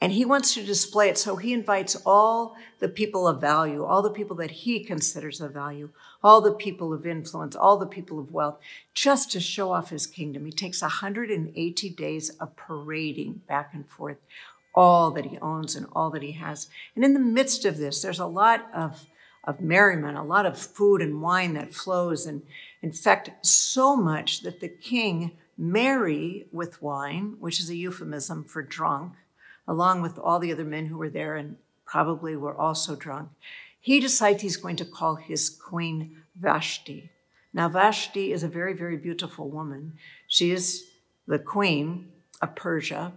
And 0.00 0.12
he 0.12 0.24
wants 0.24 0.54
to 0.54 0.62
display 0.62 1.08
it. 1.08 1.18
So 1.18 1.34
he 1.34 1.52
invites 1.52 1.96
all 2.06 2.54
the 2.78 2.88
people 2.88 3.26
of 3.26 3.40
value, 3.40 3.84
all 3.84 4.02
the 4.02 4.10
people 4.10 4.36
that 4.36 4.50
he 4.52 4.84
considers 4.84 5.40
of 5.40 5.52
value, 5.52 5.90
all 6.22 6.40
the 6.40 6.54
people 6.54 6.92
of 6.92 7.06
influence, 7.06 7.56
all 7.56 7.76
the 7.76 7.86
people 7.86 8.20
of 8.20 8.30
wealth, 8.30 8.58
just 8.94 9.32
to 9.32 9.40
show 9.40 9.72
off 9.72 9.90
his 9.90 10.06
kingdom. 10.06 10.44
He 10.44 10.52
takes 10.52 10.80
180 10.80 11.90
days 11.90 12.30
of 12.30 12.54
parading 12.54 13.42
back 13.48 13.70
and 13.74 13.88
forth 13.88 14.18
all 14.74 15.10
that 15.12 15.26
he 15.26 15.38
owns 15.38 15.76
and 15.76 15.86
all 15.92 16.10
that 16.10 16.22
he 16.22 16.32
has. 16.32 16.68
And 16.94 17.04
in 17.04 17.14
the 17.14 17.20
midst 17.20 17.64
of 17.64 17.76
this, 17.76 18.00
there's 18.02 18.18
a 18.18 18.26
lot 18.26 18.68
of, 18.74 19.06
of 19.44 19.60
merriment, 19.60 20.16
a 20.16 20.22
lot 20.22 20.46
of 20.46 20.58
food 20.58 21.02
and 21.02 21.20
wine 21.20 21.54
that 21.54 21.74
flows. 21.74 22.26
And 22.26 22.42
in 22.80 22.92
fact, 22.92 23.46
so 23.46 23.96
much 23.96 24.42
that 24.42 24.60
the 24.60 24.68
king 24.68 25.32
merry 25.58 26.46
with 26.52 26.80
wine, 26.80 27.36
which 27.38 27.60
is 27.60 27.68
a 27.70 27.76
euphemism 27.76 28.44
for 28.44 28.62
drunk, 28.62 29.12
along 29.68 30.02
with 30.02 30.18
all 30.18 30.38
the 30.38 30.52
other 30.52 30.64
men 30.64 30.86
who 30.86 30.98
were 30.98 31.10
there 31.10 31.36
and 31.36 31.56
probably 31.84 32.36
were 32.36 32.56
also 32.56 32.96
drunk, 32.96 33.28
he 33.80 34.00
decides 34.00 34.42
he's 34.42 34.56
going 34.56 34.76
to 34.76 34.84
call 34.84 35.16
his 35.16 35.50
queen 35.50 36.22
Vashti. 36.40 37.10
Now, 37.52 37.68
Vashti 37.68 38.32
is 38.32 38.42
a 38.42 38.48
very, 38.48 38.72
very 38.72 38.96
beautiful 38.96 39.50
woman. 39.50 39.94
She 40.26 40.52
is 40.52 40.84
the 41.26 41.38
queen 41.38 42.08
of 42.40 42.54
Persia, 42.54 43.12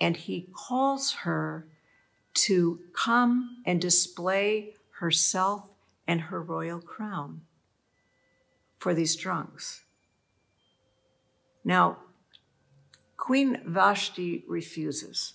and 0.00 0.16
he 0.16 0.48
calls 0.52 1.12
her 1.12 1.66
to 2.34 2.80
come 2.92 3.62
and 3.64 3.80
display 3.80 4.74
herself 4.98 5.68
and 6.06 6.22
her 6.22 6.42
royal 6.42 6.80
crown 6.80 7.42
for 8.78 8.94
these 8.94 9.16
drunks. 9.16 9.84
Now, 11.64 11.98
Queen 13.16 13.60
Vashti 13.66 14.44
refuses 14.46 15.34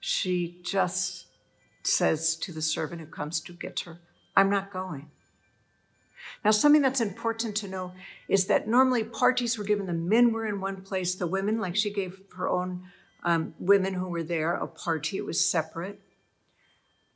she 0.00 0.60
just 0.62 1.28
says 1.82 2.36
to 2.36 2.52
the 2.52 2.60
servant 2.60 3.00
who 3.00 3.06
comes 3.06 3.40
to 3.40 3.54
get 3.54 3.80
her, 3.80 4.00
I'm 4.36 4.50
not 4.50 4.70
going. 4.70 5.10
Now, 6.44 6.50
something 6.50 6.82
that's 6.82 7.00
important 7.00 7.56
to 7.56 7.68
know 7.68 7.92
is 8.28 8.46
that 8.46 8.68
normally 8.68 9.02
parties 9.02 9.56
were 9.56 9.64
given, 9.64 9.86
the 9.86 9.94
men 9.94 10.32
were 10.32 10.46
in 10.46 10.60
one 10.60 10.82
place, 10.82 11.14
the 11.14 11.26
women, 11.26 11.58
like 11.58 11.74
she 11.74 11.90
gave 11.90 12.20
her 12.36 12.48
own 12.48 12.82
um, 13.24 13.54
women 13.58 13.94
who 13.94 14.08
were 14.08 14.22
there 14.22 14.54
a 14.54 14.66
party, 14.66 15.16
it 15.16 15.24
was 15.24 15.44
separate. 15.44 16.00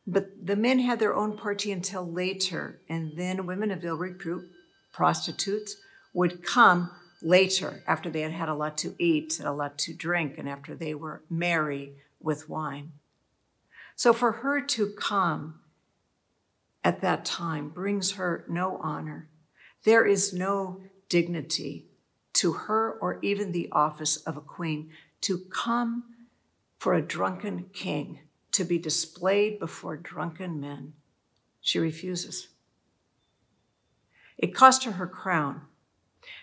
But 0.07 0.47
the 0.47 0.57
men 0.57 0.79
had 0.79 0.99
their 0.99 1.15
own 1.15 1.37
party 1.37 1.71
until 1.71 2.11
later, 2.11 2.81
and 2.89 3.13
then 3.17 3.47
women 3.47 3.71
of 3.71 3.85
ill 3.85 3.97
repute, 3.97 4.49
prostitutes, 4.93 5.77
would 6.15 6.43
come 6.43 6.91
later 7.21 7.83
after 7.87 8.09
they 8.09 8.23
had 8.23 8.33
had 8.33 8.49
a 8.49 8.55
lot 8.55 8.79
to 8.79 8.95
eat 8.99 9.39
and 9.39 9.47
a 9.47 9.53
lot 9.53 9.77
to 9.79 9.93
drink, 9.93 10.39
and 10.39 10.49
after 10.49 10.75
they 10.75 10.95
were 10.95 11.23
merry 11.29 11.93
with 12.21 12.49
wine. 12.49 12.93
So 13.97 14.13
for 14.13 14.33
her 14.33 14.61
to 14.61 14.93
come 14.97 15.61
at 16.83 17.01
that 17.03 17.25
time 17.25 17.69
brings 17.69 18.13
her 18.13 18.45
no 18.49 18.79
honor. 18.79 19.29
There 19.85 20.07
is 20.07 20.33
no 20.33 20.81
dignity 21.09 21.87
to 22.35 22.53
her 22.53 22.93
or 22.93 23.19
even 23.23 23.53
the 23.53 23.69
office 23.73 24.17
of 24.17 24.37
a 24.37 24.41
queen 24.41 24.91
to 25.23 25.39
come 25.51 26.05
for 26.79 26.95
a 26.95 27.03
drunken 27.03 27.67
king 27.73 28.21
to 28.53 28.65
be 28.65 28.79
displayed 28.79 29.59
before 29.59 29.97
drunken 29.97 30.61
men. 30.61 30.95
She 31.61 31.79
refuses. 31.79 32.49
It 34.37 34.55
cost 34.55 34.85
her 34.85 34.93
her 34.93 35.07
crown. 35.07 35.63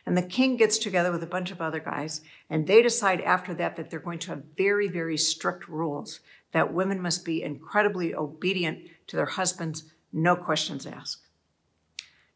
And 0.05 0.17
the 0.17 0.21
king 0.21 0.57
gets 0.57 0.78
together 0.78 1.11
with 1.11 1.23
a 1.23 1.28
bunch 1.28 1.51
of 1.51 1.61
other 1.61 1.80
guys, 1.80 2.21
and 2.49 2.67
they 2.67 2.82
decide 2.82 3.21
after 3.21 3.53
that 3.55 3.76
that 3.76 3.89
they're 3.89 3.99
going 3.99 4.19
to 4.19 4.30
have 4.30 4.43
very, 4.57 4.88
very 4.88 5.17
strict 5.17 5.67
rules 5.67 6.19
that 6.51 6.73
women 6.73 7.01
must 7.01 7.26
be 7.26 7.43
incredibly 7.43 8.15
obedient 8.15 8.88
to 9.07 9.15
their 9.15 9.26
husbands, 9.26 9.91
no 10.13 10.36
questions 10.36 10.86
asked. 10.86 11.28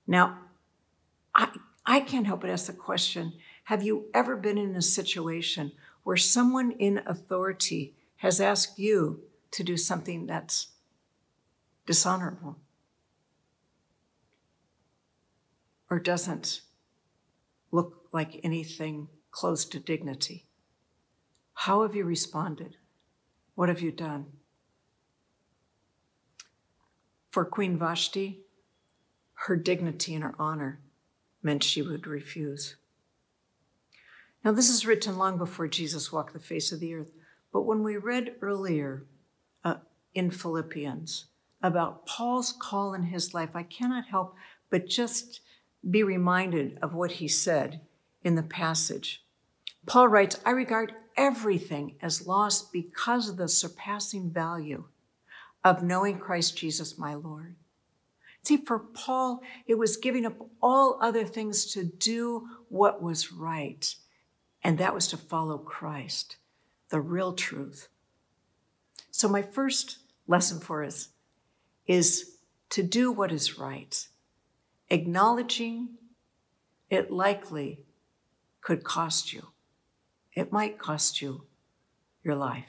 Now, 0.05 0.39
I, 1.33 1.49
I 1.85 1.99
can't 2.01 2.27
help 2.27 2.41
but 2.41 2.49
ask 2.49 2.67
the 2.67 2.73
question 2.73 3.33
have 3.65 3.83
you 3.83 4.05
ever 4.13 4.35
been 4.35 4.57
in 4.57 4.75
a 4.75 4.81
situation 4.81 5.71
where 6.09 6.17
someone 6.17 6.71
in 6.71 7.03
authority 7.05 7.93
has 8.15 8.41
asked 8.41 8.79
you 8.79 9.21
to 9.51 9.63
do 9.63 9.77
something 9.77 10.25
that's 10.25 10.69
dishonorable? 11.85 12.57
or 15.87 15.99
doesn't 15.99 16.61
look 17.71 18.07
like 18.11 18.39
anything 18.43 19.07
close 19.29 19.65
to 19.65 19.79
dignity. 19.79 20.47
How 21.53 21.83
have 21.83 21.95
you 21.95 22.05
responded? 22.05 22.77
What 23.53 23.69
have 23.69 23.81
you 23.81 23.91
done? 23.91 24.25
For 27.29 27.45
Queen 27.45 27.77
Vashti, 27.77 28.39
her 29.45 29.55
dignity 29.55 30.15
and 30.15 30.23
her 30.23 30.33
honor 30.39 30.79
meant 31.43 31.63
she 31.63 31.83
would 31.83 32.07
refuse. 32.07 32.77
Now, 34.43 34.51
this 34.51 34.69
is 34.69 34.85
written 34.85 35.17
long 35.17 35.37
before 35.37 35.67
Jesus 35.67 36.11
walked 36.11 36.33
the 36.33 36.39
face 36.39 36.71
of 36.71 36.79
the 36.79 36.93
earth, 36.93 37.11
but 37.51 37.63
when 37.63 37.83
we 37.83 37.97
read 37.97 38.35
earlier 38.41 39.05
uh, 39.63 39.75
in 40.13 40.31
Philippians 40.31 41.25
about 41.61 42.05
Paul's 42.05 42.53
call 42.53 42.93
in 42.93 43.03
his 43.03 43.33
life, 43.33 43.49
I 43.53 43.63
cannot 43.63 44.07
help 44.07 44.35
but 44.69 44.87
just 44.87 45.41
be 45.89 46.03
reminded 46.03 46.77
of 46.81 46.93
what 46.93 47.13
he 47.13 47.27
said 47.27 47.81
in 48.23 48.35
the 48.35 48.43
passage. 48.43 49.23
Paul 49.85 50.07
writes, 50.07 50.37
I 50.45 50.51
regard 50.51 50.93
everything 51.17 51.95
as 52.01 52.27
lost 52.27 52.71
because 52.71 53.29
of 53.29 53.37
the 53.37 53.47
surpassing 53.47 54.29
value 54.31 54.85
of 55.63 55.83
knowing 55.83 56.17
Christ 56.17 56.57
Jesus 56.57 56.97
my 56.97 57.13
Lord. 57.13 57.55
See, 58.43 58.57
for 58.57 58.79
Paul, 58.79 59.41
it 59.67 59.77
was 59.77 59.97
giving 59.97 60.25
up 60.25 60.35
all 60.61 60.97
other 61.01 61.25
things 61.25 61.65
to 61.73 61.83
do 61.83 62.47
what 62.69 63.01
was 63.01 63.33
right, 63.33 63.93
and 64.63 64.77
that 64.77 64.93
was 64.93 65.07
to 65.07 65.17
follow 65.17 65.57
Christ, 65.57 66.37
the 66.89 67.01
real 67.01 67.33
truth. 67.33 67.87
So, 69.11 69.27
my 69.27 69.41
first 69.41 69.99
lesson 70.27 70.59
for 70.59 70.83
us 70.83 71.09
is 71.87 72.37
to 72.69 72.83
do 72.83 73.11
what 73.11 73.31
is 73.31 73.57
right, 73.57 74.07
acknowledging 74.89 75.89
it 76.89 77.11
likely 77.11 77.85
could 78.61 78.83
cost 78.83 79.33
you. 79.33 79.47
It 80.33 80.51
might 80.51 80.77
cost 80.77 81.21
you 81.21 81.43
your 82.23 82.35
life. 82.35 82.65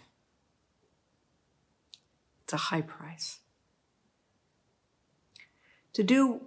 It's 2.43 2.53
a 2.53 2.57
high 2.57 2.83
price. 2.83 3.41
To 5.93 6.03
do 6.03 6.41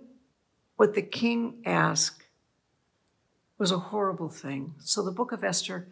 what 0.76 0.96
the 0.96 1.02
king 1.02 1.62
asked 1.66 2.23
was 3.58 3.72
a 3.72 3.78
horrible 3.78 4.30
thing. 4.30 4.74
So 4.80 5.04
the 5.04 5.12
book 5.12 5.32
of 5.32 5.44
Esther 5.44 5.88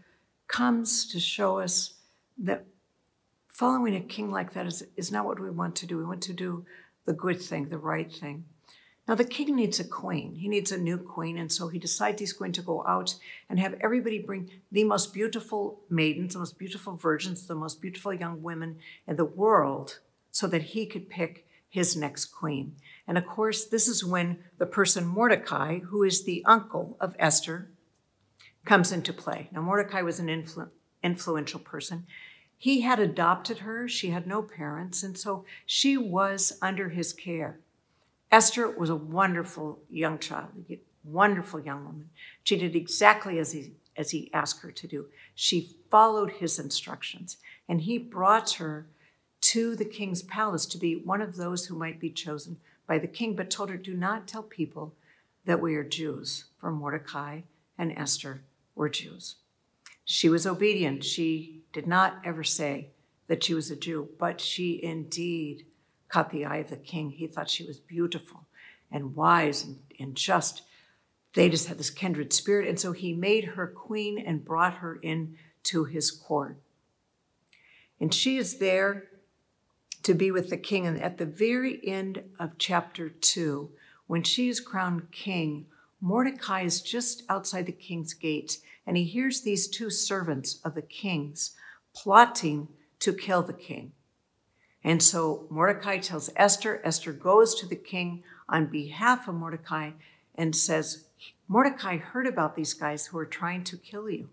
comes 0.47 1.05
to 1.11 1.19
show 1.19 1.59
us 1.59 1.93
that 2.37 2.65
following 3.47 3.95
a 3.95 4.01
king 4.01 4.31
like 4.31 4.53
that 4.53 4.65
is, 4.65 4.83
is 4.97 5.11
not 5.11 5.25
what 5.25 5.39
we 5.39 5.49
want 5.49 5.75
to 5.77 5.85
do. 5.85 5.97
We 5.97 6.05
want 6.05 6.23
to 6.23 6.33
do 6.33 6.65
the 7.05 7.13
good 7.13 7.41
thing, 7.41 7.69
the 7.69 7.77
right 7.77 8.11
thing. 8.11 8.45
Now, 9.07 9.15
the 9.15 9.25
king 9.25 9.55
needs 9.55 9.79
a 9.79 9.83
queen. 9.83 10.35
He 10.35 10.47
needs 10.47 10.71
a 10.71 10.77
new 10.77 10.97
queen. 10.97 11.37
And 11.37 11.51
so 11.51 11.67
he 11.67 11.79
decides 11.79 12.19
he's 12.19 12.33
going 12.33 12.51
to 12.53 12.61
go 12.61 12.85
out 12.87 13.15
and 13.49 13.59
have 13.59 13.75
everybody 13.81 14.19
bring 14.19 14.49
the 14.71 14.83
most 14.83 15.13
beautiful 15.13 15.81
maidens, 15.89 16.33
the 16.33 16.39
most 16.39 16.57
beautiful 16.57 16.95
virgins, 16.95 17.47
the 17.47 17.55
most 17.55 17.81
beautiful 17.81 18.13
young 18.13 18.41
women 18.41 18.77
in 19.07 19.15
the 19.15 19.25
world 19.25 19.99
so 20.31 20.47
that 20.47 20.61
he 20.61 20.85
could 20.85 21.09
pick 21.09 21.45
his 21.71 21.95
next 21.95 22.25
queen. 22.25 22.75
And 23.07 23.17
of 23.17 23.25
course, 23.25 23.65
this 23.65 23.87
is 23.87 24.05
when 24.05 24.43
the 24.59 24.65
person 24.65 25.07
Mordecai, 25.07 25.79
who 25.79 26.03
is 26.03 26.23
the 26.23 26.43
uncle 26.45 26.97
of 26.99 27.15
Esther, 27.17 27.71
comes 28.65 28.91
into 28.91 29.13
play. 29.13 29.49
Now, 29.51 29.61
Mordecai 29.61 30.01
was 30.01 30.19
an 30.19 30.27
influ- 30.27 30.69
influential 31.01 31.59
person. 31.59 32.05
He 32.57 32.81
had 32.81 32.99
adopted 32.99 33.59
her, 33.59 33.87
she 33.87 34.11
had 34.11 34.27
no 34.27 34.43
parents, 34.43 35.01
and 35.01 35.17
so 35.17 35.45
she 35.65 35.97
was 35.97 36.59
under 36.61 36.89
his 36.89 37.13
care. 37.13 37.59
Esther 38.31 38.69
was 38.69 38.89
a 38.89 38.95
wonderful 38.95 39.79
young 39.89 40.19
child, 40.19 40.49
a 40.69 40.79
wonderful 41.03 41.59
young 41.59 41.85
woman. 41.85 42.09
She 42.43 42.57
did 42.57 42.75
exactly 42.75 43.39
as 43.39 43.53
he, 43.53 43.71
as 43.97 44.11
he 44.11 44.29
asked 44.33 44.61
her 44.61 44.71
to 44.71 44.87
do. 44.87 45.05
She 45.33 45.77
followed 45.89 46.33
his 46.33 46.59
instructions, 46.59 47.37
and 47.67 47.81
he 47.81 47.97
brought 47.97 48.51
her 48.53 48.87
to 49.41 49.75
the 49.75 49.85
king's 49.85 50.21
palace 50.21 50.65
to 50.67 50.77
be 50.77 50.95
one 50.95 51.21
of 51.21 51.35
those 51.35 51.65
who 51.65 51.75
might 51.75 51.99
be 51.99 52.09
chosen 52.09 52.57
by 52.87 52.99
the 52.99 53.07
king, 53.07 53.35
but 53.35 53.49
told 53.49 53.69
her, 53.69 53.77
Do 53.77 53.93
not 53.93 54.27
tell 54.27 54.43
people 54.43 54.95
that 55.45 55.61
we 55.61 55.75
are 55.75 55.83
Jews, 55.83 56.45
for 56.59 56.71
Mordecai 56.71 57.41
and 57.77 57.91
Esther 57.93 58.43
were 58.75 58.89
Jews. 58.89 59.37
She 60.05 60.29
was 60.29 60.45
obedient. 60.45 61.03
She 61.03 61.63
did 61.73 61.87
not 61.87 62.21
ever 62.23 62.43
say 62.43 62.89
that 63.27 63.43
she 63.43 63.53
was 63.53 63.71
a 63.71 63.75
Jew, 63.75 64.09
but 64.19 64.41
she 64.41 64.83
indeed 64.83 65.65
caught 66.09 66.31
the 66.31 66.45
eye 66.45 66.57
of 66.57 66.69
the 66.69 66.77
king. 66.77 67.11
He 67.11 67.27
thought 67.27 67.49
she 67.49 67.65
was 67.65 67.79
beautiful 67.79 68.45
and 68.91 69.15
wise 69.15 69.63
and, 69.63 69.79
and 69.99 70.15
just. 70.15 70.63
They 71.33 71.47
just 71.49 71.67
had 71.67 71.77
this 71.77 71.89
kindred 71.89 72.33
spirit. 72.33 72.67
And 72.67 72.77
so 72.79 72.91
he 72.91 73.13
made 73.13 73.45
her 73.45 73.67
queen 73.67 74.19
and 74.19 74.43
brought 74.43 74.75
her 74.75 74.95
in 75.01 75.37
to 75.63 75.85
his 75.85 76.11
court. 76.11 76.57
And 78.01 78.13
she 78.13 78.37
is 78.37 78.57
there 78.57 79.05
to 80.03 80.13
be 80.13 80.31
with 80.31 80.49
the 80.49 80.57
king. 80.57 80.85
And 80.87 81.01
at 81.01 81.17
the 81.17 81.25
very 81.25 81.79
end 81.87 82.23
of 82.39 82.57
chapter 82.57 83.09
two, 83.09 83.71
when 84.07 84.23
she 84.23 84.49
is 84.49 84.59
crowned 84.59 85.11
king, 85.11 85.67
Mordecai 86.01 86.63
is 86.63 86.81
just 86.81 87.23
outside 87.29 87.67
the 87.67 87.71
king's 87.71 88.13
gate, 88.13 88.57
and 88.87 88.97
he 88.97 89.03
hears 89.03 89.41
these 89.41 89.67
two 89.67 89.89
servants 89.89 90.59
of 90.65 90.73
the 90.73 90.81
king's 90.81 91.51
plotting 91.95 92.67
to 92.99 93.13
kill 93.13 93.43
the 93.43 93.53
king. 93.53 93.91
And 94.83 95.03
so 95.03 95.45
Mordecai 95.49 95.99
tells 95.99 96.31
Esther, 96.35 96.81
Esther 96.83 97.13
goes 97.13 97.53
to 97.55 97.67
the 97.67 97.75
king 97.75 98.23
on 98.49 98.65
behalf 98.65 99.27
of 99.27 99.35
Mordecai 99.35 99.91
and 100.33 100.55
says, 100.55 101.05
Mordecai 101.47 101.97
heard 101.97 102.25
about 102.25 102.55
these 102.55 102.73
guys 102.73 103.07
who 103.07 103.17
are 103.17 103.25
trying 103.25 103.63
to 103.65 103.77
kill 103.77 104.09
you. 104.09 104.29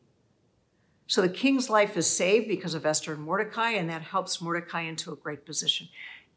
So 1.09 1.23
the 1.23 1.29
king's 1.31 1.71
life 1.71 1.97
is 1.97 2.07
saved 2.07 2.49
because 2.49 2.75
of 2.75 2.85
Esther 2.85 3.15
and 3.15 3.23
Mordecai, 3.23 3.71
and 3.71 3.89
that 3.89 4.03
helps 4.03 4.43
Mordecai 4.43 4.83
into 4.83 5.11
a 5.11 5.17
great 5.17 5.47
position. 5.47 5.89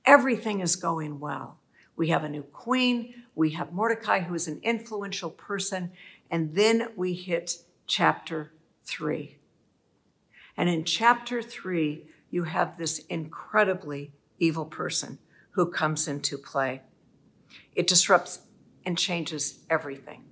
Everything 0.06 0.62
is 0.62 0.78
going 0.78 1.20
well. 1.20 1.58
We 1.98 2.08
have 2.08 2.24
a 2.24 2.30
new 2.30 2.44
queen, 2.44 3.26
we 3.36 3.50
have 3.52 3.74
Mordecai, 3.74 4.22
who 4.22 4.34
is 4.34 4.48
an 4.48 4.62
influential 4.64 5.30
person, 5.30 5.92
and 6.32 6.56
then 6.56 6.88
we 6.96 7.14
hit 7.14 7.58
chapter 7.86 8.54
three. 8.86 9.36
And 10.56 10.70
in 10.70 10.86
chapter 10.86 11.42
three, 11.42 12.06
you 12.30 12.46
have 12.46 12.78
this 12.78 13.00
incredibly 13.10 14.14
evil 14.40 14.66
person 14.66 15.20
who 15.52 15.70
comes 15.70 16.08
into 16.08 16.38
play. 16.38 16.82
It 17.76 17.88
disrupts 17.88 18.40
and 18.86 18.98
changes 18.98 19.60
everything. 19.70 20.24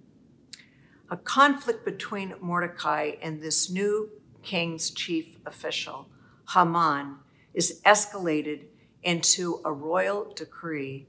A 1.12 1.18
conflict 1.18 1.84
between 1.84 2.36
Mordecai 2.40 3.16
and 3.22 3.42
this 3.42 3.70
new 3.70 4.12
king's 4.44 4.90
chief 4.92 5.38
official, 5.46 6.08
Haman, 6.54 7.18
is 7.54 7.82
escalated 7.86 8.64
into 9.04 9.62
a 9.66 9.72
royal 9.72 10.34
decree 10.34 11.08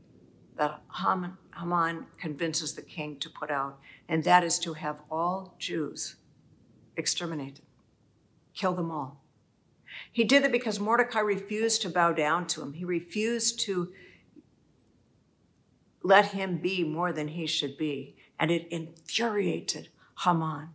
that 0.56 0.80
Haman 0.94 2.06
convinces 2.18 2.74
the 2.74 2.82
king 2.82 3.16
to 3.18 3.30
put 3.30 3.50
out, 3.50 3.78
and 4.08 4.24
that 4.24 4.44
is 4.44 4.58
to 4.60 4.74
have 4.74 5.00
all 5.10 5.54
Jews 5.58 6.16
exterminated, 6.96 7.64
kill 8.54 8.74
them 8.74 8.90
all. 8.90 9.22
He 10.12 10.24
did 10.24 10.44
it 10.44 10.52
because 10.52 10.78
Mordecai 10.78 11.20
refused 11.20 11.82
to 11.82 11.88
bow 11.88 12.12
down 12.12 12.46
to 12.48 12.62
him. 12.62 12.74
He 12.74 12.84
refused 12.84 13.60
to 13.60 13.92
let 16.02 16.26
him 16.26 16.58
be 16.58 16.84
more 16.84 17.12
than 17.12 17.28
he 17.28 17.46
should 17.46 17.76
be. 17.76 18.16
And 18.38 18.50
it 18.50 18.68
infuriated 18.68 19.88
Haman. 20.24 20.70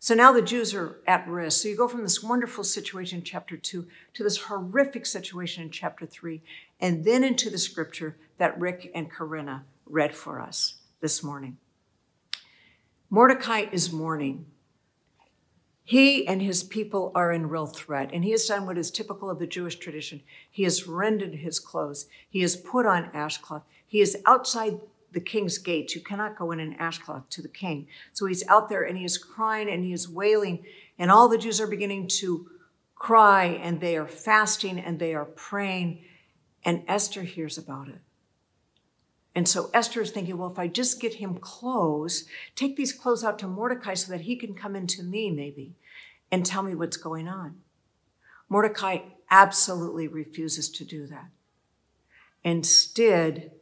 So 0.00 0.14
now 0.14 0.32
the 0.32 0.42
Jews 0.42 0.74
are 0.74 0.98
at 1.06 1.26
risk. 1.28 1.62
So 1.62 1.68
you 1.68 1.76
go 1.76 1.88
from 1.88 2.02
this 2.02 2.22
wonderful 2.22 2.64
situation 2.64 3.18
in 3.18 3.24
chapter 3.24 3.56
two 3.56 3.86
to 4.14 4.22
this 4.22 4.36
horrific 4.36 5.06
situation 5.06 5.64
in 5.64 5.70
chapter 5.70 6.06
three, 6.06 6.42
and 6.80 7.04
then 7.04 7.24
into 7.24 7.50
the 7.50 7.58
scripture 7.58 8.16
that 8.38 8.58
Rick 8.58 8.90
and 8.94 9.10
Corinna 9.10 9.64
read 9.86 10.14
for 10.14 10.40
us 10.40 10.76
this 11.00 11.22
morning. 11.22 11.56
Mordecai 13.10 13.66
is 13.72 13.92
mourning 13.92 14.46
he 15.88 16.28
and 16.28 16.42
his 16.42 16.64
people 16.64 17.12
are 17.14 17.32
in 17.32 17.48
real 17.48 17.64
threat, 17.64 18.10
and 18.12 18.22
he 18.22 18.32
has 18.32 18.44
done 18.44 18.66
what 18.66 18.76
is 18.76 18.90
typical 18.90 19.30
of 19.30 19.38
the 19.38 19.46
Jewish 19.46 19.76
tradition. 19.76 20.20
He 20.50 20.64
has 20.64 20.86
rended 20.86 21.36
his 21.36 21.58
clothes, 21.58 22.08
he 22.28 22.42
has 22.42 22.56
put 22.56 22.84
on 22.84 23.08
ashcloth, 23.14 23.62
he 23.86 24.02
is 24.02 24.18
outside 24.26 24.80
the 25.12 25.20
king's 25.20 25.58
gates. 25.58 25.94
You 25.94 26.00
cannot 26.00 26.36
go 26.36 26.50
in 26.52 26.60
an 26.60 26.74
ashcloth 26.78 27.28
to 27.30 27.42
the 27.42 27.48
king. 27.48 27.88
So 28.12 28.26
he's 28.26 28.46
out 28.48 28.68
there 28.68 28.82
and 28.82 28.98
he 28.98 29.04
is 29.04 29.18
crying 29.18 29.68
and 29.68 29.84
he 29.84 29.92
is 29.92 30.08
wailing, 30.08 30.64
and 30.98 31.10
all 31.10 31.28
the 31.28 31.38
Jews 31.38 31.60
are 31.60 31.66
beginning 31.66 32.08
to 32.18 32.50
cry 32.94 33.44
and 33.44 33.80
they 33.80 33.96
are 33.96 34.08
fasting 34.08 34.78
and 34.78 34.98
they 34.98 35.14
are 35.14 35.24
praying. 35.24 36.04
And 36.64 36.82
Esther 36.88 37.22
hears 37.22 37.56
about 37.56 37.88
it. 37.88 38.00
And 39.34 39.46
so 39.48 39.70
Esther 39.72 40.02
is 40.02 40.10
thinking, 40.10 40.36
well, 40.36 40.50
if 40.50 40.58
I 40.58 40.66
just 40.66 41.00
get 41.00 41.14
him 41.14 41.36
clothes, 41.36 42.24
take 42.56 42.76
these 42.76 42.92
clothes 42.92 43.22
out 43.22 43.38
to 43.38 43.46
Mordecai 43.46 43.94
so 43.94 44.10
that 44.10 44.22
he 44.22 44.34
can 44.34 44.52
come 44.52 44.74
into 44.74 45.04
me, 45.04 45.30
maybe, 45.30 45.76
and 46.32 46.44
tell 46.44 46.64
me 46.64 46.74
what's 46.74 46.96
going 46.96 47.28
on. 47.28 47.58
Mordecai 48.48 48.98
absolutely 49.30 50.08
refuses 50.08 50.68
to 50.70 50.84
do 50.84 51.06
that. 51.06 51.28
Instead, 52.42 53.52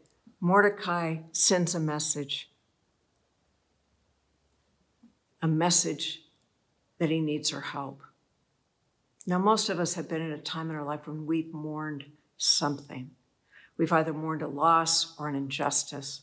Mordecai 0.47 1.17
sends 1.33 1.75
a 1.75 1.81
message 1.81 2.53
a 5.43 5.49
message 5.49 6.23
that 7.01 7.11
he 7.11 7.19
needs 7.19 7.51
her 7.51 7.61
help. 7.61 8.01
Now, 9.27 9.41
most 9.41 9.69
of 9.69 9.81
us 9.81 9.95
have 9.95 10.09
been 10.09 10.23
in 10.23 10.31
a 10.31 10.39
time 10.39 10.71
in 10.71 10.77
our 10.77 10.85
life 10.85 11.09
when 11.09 11.27
we've 11.27 11.53
mourned 11.53 12.05
something. 12.37 13.11
We've 13.77 13.93
either 13.93 14.13
mourned 14.13 14.43
a 14.43 14.47
loss 14.47 15.19
or 15.19 15.29
an 15.29 15.35
injustice, 15.35 16.23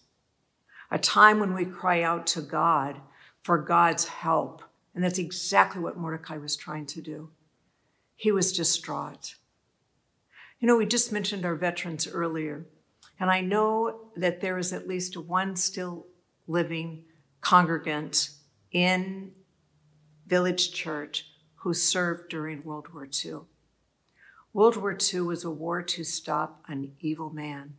a 0.89 0.97
time 0.97 1.41
when 1.41 1.53
we 1.53 1.65
cry 1.65 2.01
out 2.01 2.26
to 2.28 2.41
God 2.41 3.01
for 3.41 3.57
God's 3.57 4.07
help. 4.07 4.63
And 4.95 5.03
that's 5.03 5.19
exactly 5.19 5.82
what 5.82 5.97
Mordecai 5.97 6.38
was 6.38 6.55
trying 6.55 6.86
to 6.86 7.01
do. 7.01 7.30
He 8.15 8.32
was 8.32 8.53
distraught. 8.53 9.36
You 10.61 10.67
know, 10.69 10.78
we 10.78 10.86
just 10.86 11.11
mentioned 11.11 11.43
our 11.43 11.55
veterans 11.55 12.07
earlier, 12.07 12.65
and 13.20 13.30
I 13.30 13.41
know 13.41 14.09
that 14.16 14.41
there 14.41 14.57
is 14.57 14.74
at 14.74 14.88
least 14.88 15.18
one 15.18 15.55
still 15.55 16.07
living 16.47 17.05
congregant 17.41 18.32
in 18.72 19.32
Village 20.28 20.72
Church 20.74 21.28
who 21.55 21.74
served 21.74 22.30
during 22.30 22.64
World 22.64 22.93
War 22.93 23.07
II. 23.26 23.41
World 24.53 24.78
War 24.78 24.97
II 25.14 25.22
was 25.22 25.43
a 25.43 25.49
war 25.49 25.82
to 25.82 26.03
stop 26.03 26.64
an 26.68 26.93
evil 26.99 27.30
man, 27.30 27.76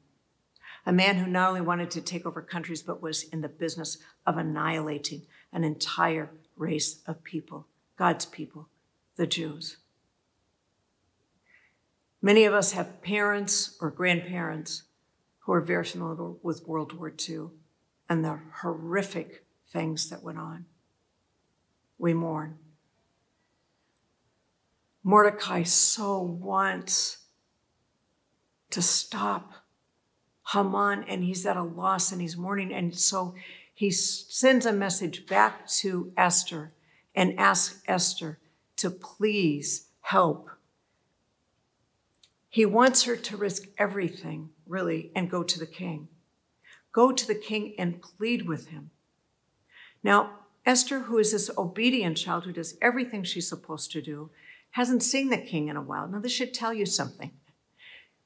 a 0.87 0.93
man 0.93 1.17
who 1.17 1.27
not 1.27 1.49
only 1.49 1.61
wanted 1.61 1.91
to 1.93 2.01
take 2.01 2.27
over 2.27 2.43
countries, 2.43 2.83
but 2.83 3.03
was 3.03 3.25
in 3.25 3.41
the 3.41 3.49
business 3.49 3.99
of 4.27 4.37
annihilating 4.37 5.23
an 5.53 5.65
entire 5.65 6.31
race 6.57 7.01
of 7.07 7.23
people, 7.23 7.67
God's 7.97 8.27
people, 8.27 8.69
the 9.17 9.27
Jews. 9.27 9.77
Many 12.21 12.45
of 12.45 12.55
us 12.55 12.73
have 12.73 13.03
parents 13.03 13.77
or 13.81 13.91
grandparents 13.91 14.85
who 15.45 15.53
are 15.53 15.61
very 15.61 15.85
familiar 15.85 16.33
with 16.43 16.67
World 16.67 16.93
War 16.93 17.13
II 17.29 17.49
and 18.09 18.25
the 18.25 18.41
horrific 18.63 19.45
things 19.71 20.09
that 20.11 20.23
went 20.23 20.39
on. 20.39 20.67
We 21.99 22.15
mourn. 22.15 22.59
Mordecai 25.03 25.65
so 25.65 26.21
wants 26.21 27.19
to 28.71 28.81
stop 28.81 29.53
Haman, 30.53 31.05
and 31.05 31.23
he's 31.25 31.47
at 31.47 31.57
a 31.57 31.63
loss 31.63 32.11
and 32.11 32.21
he's 32.21 32.37
mourning. 32.37 32.73
And 32.73 32.95
so 32.95 33.35
he 33.75 33.91
sends 33.91 34.67
a 34.67 34.73
message 34.73 35.27
back 35.27 35.67
to 35.69 36.13
Esther 36.17 36.73
and 37.15 37.39
asks 37.39 37.83
Esther 37.87 38.39
to 38.77 38.91
please 38.91 39.89
help. 40.01 40.51
He 42.49 42.65
wants 42.65 43.05
her 43.05 43.17
to 43.17 43.37
risk 43.37 43.65
everything, 43.79 44.51
really, 44.67 45.11
and 45.15 45.31
go 45.31 45.43
to 45.43 45.59
the 45.59 45.67
king. 45.67 46.09
Go 46.93 47.13
to 47.13 47.27
the 47.27 47.35
king 47.35 47.75
and 47.79 48.01
plead 48.01 48.47
with 48.47 48.69
him. 48.69 48.91
Now, 50.03 50.31
Esther, 50.67 51.01
who 51.01 51.19
is 51.19 51.33
this 51.33 51.51
obedient 51.59 52.17
child 52.17 52.45
who 52.45 52.53
does 52.53 52.77
everything 52.81 53.25
she's 53.25 53.49
supposed 53.49 53.91
to 53.93 54.01
do, 54.01 54.31
hasn't 54.73 55.03
seen 55.03 55.29
the 55.29 55.39
king 55.39 55.69
in 55.69 55.77
a 55.77 55.83
while. 55.83 56.09
Now, 56.09 56.21
this 56.21 56.33
should 56.33 56.55
tell 56.55 56.73
you 56.73 56.87
something. 56.87 57.31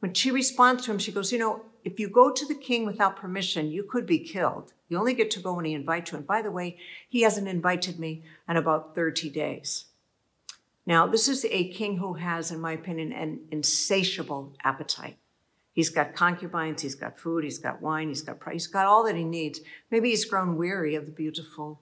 When 0.00 0.14
she 0.14 0.30
responds 0.30 0.84
to 0.84 0.92
him, 0.92 0.98
she 0.98 1.12
goes, 1.12 1.32
You 1.32 1.38
know, 1.38 1.64
if 1.84 1.98
you 1.98 2.08
go 2.08 2.30
to 2.30 2.46
the 2.46 2.54
king 2.54 2.86
without 2.86 3.16
permission, 3.16 3.70
you 3.70 3.82
could 3.82 4.06
be 4.06 4.18
killed. 4.18 4.72
You 4.88 4.98
only 4.98 5.14
get 5.14 5.30
to 5.32 5.40
go 5.40 5.54
when 5.54 5.64
he 5.64 5.74
invites 5.74 6.12
you. 6.12 6.18
And 6.18 6.26
by 6.26 6.42
the 6.42 6.50
way, 6.50 6.78
he 7.08 7.22
hasn't 7.22 7.48
invited 7.48 7.98
me 7.98 8.22
in 8.48 8.56
about 8.56 8.94
30 8.94 9.30
days. 9.30 9.86
Now, 10.86 11.06
this 11.06 11.28
is 11.28 11.44
a 11.44 11.68
king 11.68 11.98
who 11.98 12.14
has, 12.14 12.50
in 12.50 12.60
my 12.60 12.72
opinion, 12.72 13.12
an 13.12 13.40
insatiable 13.50 14.54
appetite. 14.64 15.18
He's 15.72 15.90
got 15.90 16.14
concubines, 16.14 16.82
he's 16.82 16.96
got 16.96 17.18
food, 17.18 17.44
he's 17.44 17.58
got 17.58 17.80
wine, 17.80 18.08
he's 18.08 18.22
got 18.22 18.38
he's 18.52 18.66
got 18.66 18.86
all 18.86 19.04
that 19.04 19.14
he 19.16 19.24
needs. 19.24 19.60
Maybe 19.90 20.10
he's 20.10 20.24
grown 20.24 20.56
weary 20.56 20.94
of 20.94 21.06
the 21.06 21.12
beautiful 21.12 21.80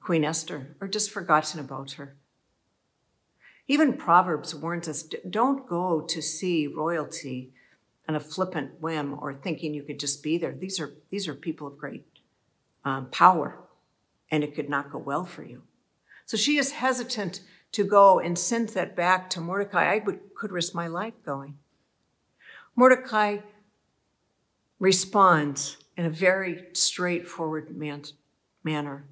Queen 0.00 0.24
Esther 0.24 0.76
or 0.80 0.88
just 0.88 1.10
forgotten 1.10 1.60
about 1.60 1.92
her. 1.92 2.16
Even 3.68 3.94
Proverbs 3.94 4.54
warns 4.54 4.88
us 4.88 5.02
don't 5.02 5.68
go 5.68 6.00
to 6.00 6.22
see 6.22 6.66
royalty 6.66 7.52
on 8.08 8.14
a 8.14 8.20
flippant 8.20 8.80
whim 8.80 9.18
or 9.20 9.34
thinking 9.34 9.74
you 9.74 9.82
could 9.82 9.98
just 9.98 10.22
be 10.22 10.38
there. 10.38 10.52
These 10.52 10.78
are, 10.80 10.92
these 11.10 11.26
are 11.26 11.34
people 11.34 11.66
of 11.66 11.76
great 11.76 12.06
um, 12.84 13.06
power, 13.10 13.58
and 14.30 14.44
it 14.44 14.54
could 14.54 14.68
not 14.68 14.90
go 14.90 14.98
well 14.98 15.24
for 15.24 15.42
you. 15.42 15.62
So 16.24 16.36
she 16.36 16.56
is 16.56 16.72
hesitant 16.72 17.40
to 17.72 17.84
go 17.84 18.20
and 18.20 18.38
send 18.38 18.70
that 18.70 18.94
back 18.94 19.28
to 19.30 19.40
Mordecai. 19.40 19.94
I 19.94 20.02
would, 20.04 20.20
could 20.36 20.52
risk 20.52 20.74
my 20.74 20.86
life 20.86 21.14
going. 21.24 21.58
Mordecai 22.76 23.38
responds 24.78 25.78
in 25.96 26.04
a 26.04 26.10
very 26.10 26.66
straightforward 26.74 27.74
man, 27.74 28.02
manner. 28.62 29.06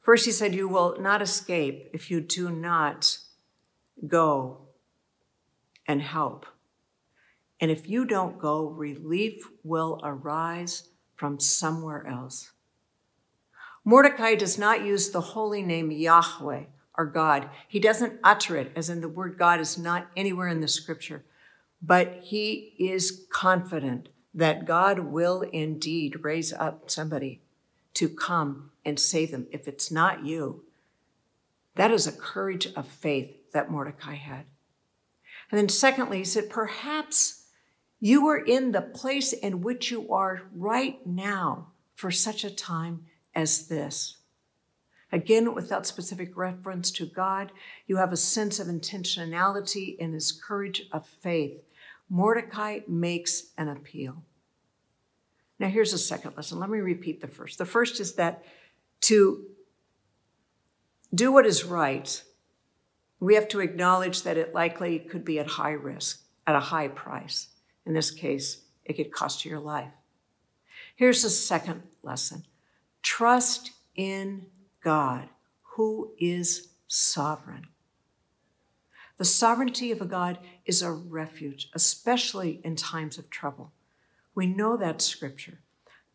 First, 0.00 0.26
he 0.26 0.32
said, 0.32 0.54
You 0.54 0.68
will 0.68 0.96
not 1.00 1.22
escape 1.22 1.90
if 1.94 2.10
you 2.10 2.20
do 2.20 2.50
not 2.50 3.18
go 4.06 4.58
and 5.86 6.02
help. 6.02 6.46
And 7.60 7.70
if 7.70 7.88
you 7.88 8.04
don't 8.04 8.38
go, 8.38 8.66
relief 8.66 9.48
will 9.62 10.00
arise 10.02 10.88
from 11.14 11.38
somewhere 11.38 12.06
else. 12.06 12.50
Mordecai 13.84 14.34
does 14.34 14.58
not 14.58 14.84
use 14.84 15.10
the 15.10 15.20
holy 15.20 15.62
name 15.62 15.90
Yahweh, 15.90 16.64
our 16.96 17.06
God. 17.06 17.48
He 17.68 17.78
doesn't 17.78 18.18
utter 18.24 18.56
it, 18.56 18.72
as 18.74 18.90
in 18.90 19.00
the 19.00 19.08
word 19.08 19.38
God 19.38 19.60
is 19.60 19.78
not 19.78 20.10
anywhere 20.16 20.48
in 20.48 20.60
the 20.60 20.68
scripture, 20.68 21.24
but 21.86 22.20
he 22.22 22.74
is 22.78 23.26
confident 23.30 24.08
that 24.32 24.64
God 24.64 25.00
will 25.00 25.42
indeed 25.42 26.24
raise 26.24 26.52
up 26.52 26.90
somebody 26.90 27.42
to 27.94 28.08
come 28.08 28.70
and 28.84 28.98
save 28.98 29.30
them. 29.30 29.46
If 29.52 29.68
it's 29.68 29.90
not 29.90 30.24
you, 30.24 30.64
that 31.74 31.90
is 31.90 32.06
a 32.06 32.12
courage 32.12 32.68
of 32.74 32.88
faith 32.88 33.52
that 33.52 33.70
Mordecai 33.70 34.14
had. 34.14 34.46
And 35.50 35.58
then, 35.58 35.68
secondly, 35.68 36.18
he 36.18 36.24
said, 36.24 36.48
Perhaps 36.48 37.44
you 38.00 38.26
are 38.28 38.38
in 38.38 38.72
the 38.72 38.80
place 38.80 39.32
in 39.32 39.60
which 39.60 39.90
you 39.90 40.10
are 40.12 40.42
right 40.54 41.06
now 41.06 41.68
for 41.94 42.10
such 42.10 42.44
a 42.44 42.50
time 42.50 43.04
as 43.34 43.68
this. 43.68 44.16
Again, 45.12 45.54
without 45.54 45.86
specific 45.86 46.36
reference 46.36 46.90
to 46.92 47.06
God, 47.06 47.52
you 47.86 47.98
have 47.98 48.12
a 48.12 48.16
sense 48.16 48.58
of 48.58 48.68
intentionality 48.68 49.96
in 49.98 50.12
his 50.12 50.32
courage 50.32 50.88
of 50.90 51.06
faith. 51.06 51.63
Mordecai 52.08 52.80
makes 52.86 53.50
an 53.56 53.68
appeal. 53.68 54.22
Now, 55.58 55.68
here's 55.68 55.92
a 55.92 55.98
second 55.98 56.36
lesson. 56.36 56.58
Let 56.58 56.70
me 56.70 56.78
repeat 56.78 57.20
the 57.20 57.28
first. 57.28 57.58
The 57.58 57.64
first 57.64 58.00
is 58.00 58.14
that 58.14 58.44
to 59.02 59.44
do 61.14 61.32
what 61.32 61.46
is 61.46 61.64
right 61.64 62.22
we 63.24 63.34
have 63.36 63.48
to 63.48 63.60
acknowledge 63.60 64.22
that 64.22 64.36
it 64.36 64.54
likely 64.54 64.98
could 64.98 65.24
be 65.24 65.38
at 65.38 65.46
high 65.46 65.72
risk, 65.72 66.26
at 66.46 66.56
a 66.56 66.60
high 66.60 66.88
price. 66.88 67.48
In 67.86 67.94
this 67.94 68.10
case, 68.10 68.64
it 68.84 68.94
could 68.94 69.12
cost 69.12 69.44
you 69.44 69.50
your 69.50 69.60
life. 69.60 69.92
Here's 70.94 71.22
the 71.22 71.30
second 71.30 71.82
lesson 72.02 72.44
trust 73.00 73.72
in 73.94 74.46
God, 74.82 75.30
who 75.62 76.12
is 76.18 76.68
sovereign. 76.86 77.68
The 79.16 79.24
sovereignty 79.24 79.92
of 79.92 80.00
a 80.00 80.06
God 80.06 80.38
is 80.66 80.82
a 80.82 80.90
refuge, 80.92 81.70
especially 81.74 82.60
in 82.64 82.76
times 82.76 83.18
of 83.18 83.30
trouble. 83.30 83.72
We 84.34 84.46
know 84.46 84.76
that 84.76 85.00
scripture. 85.00 85.60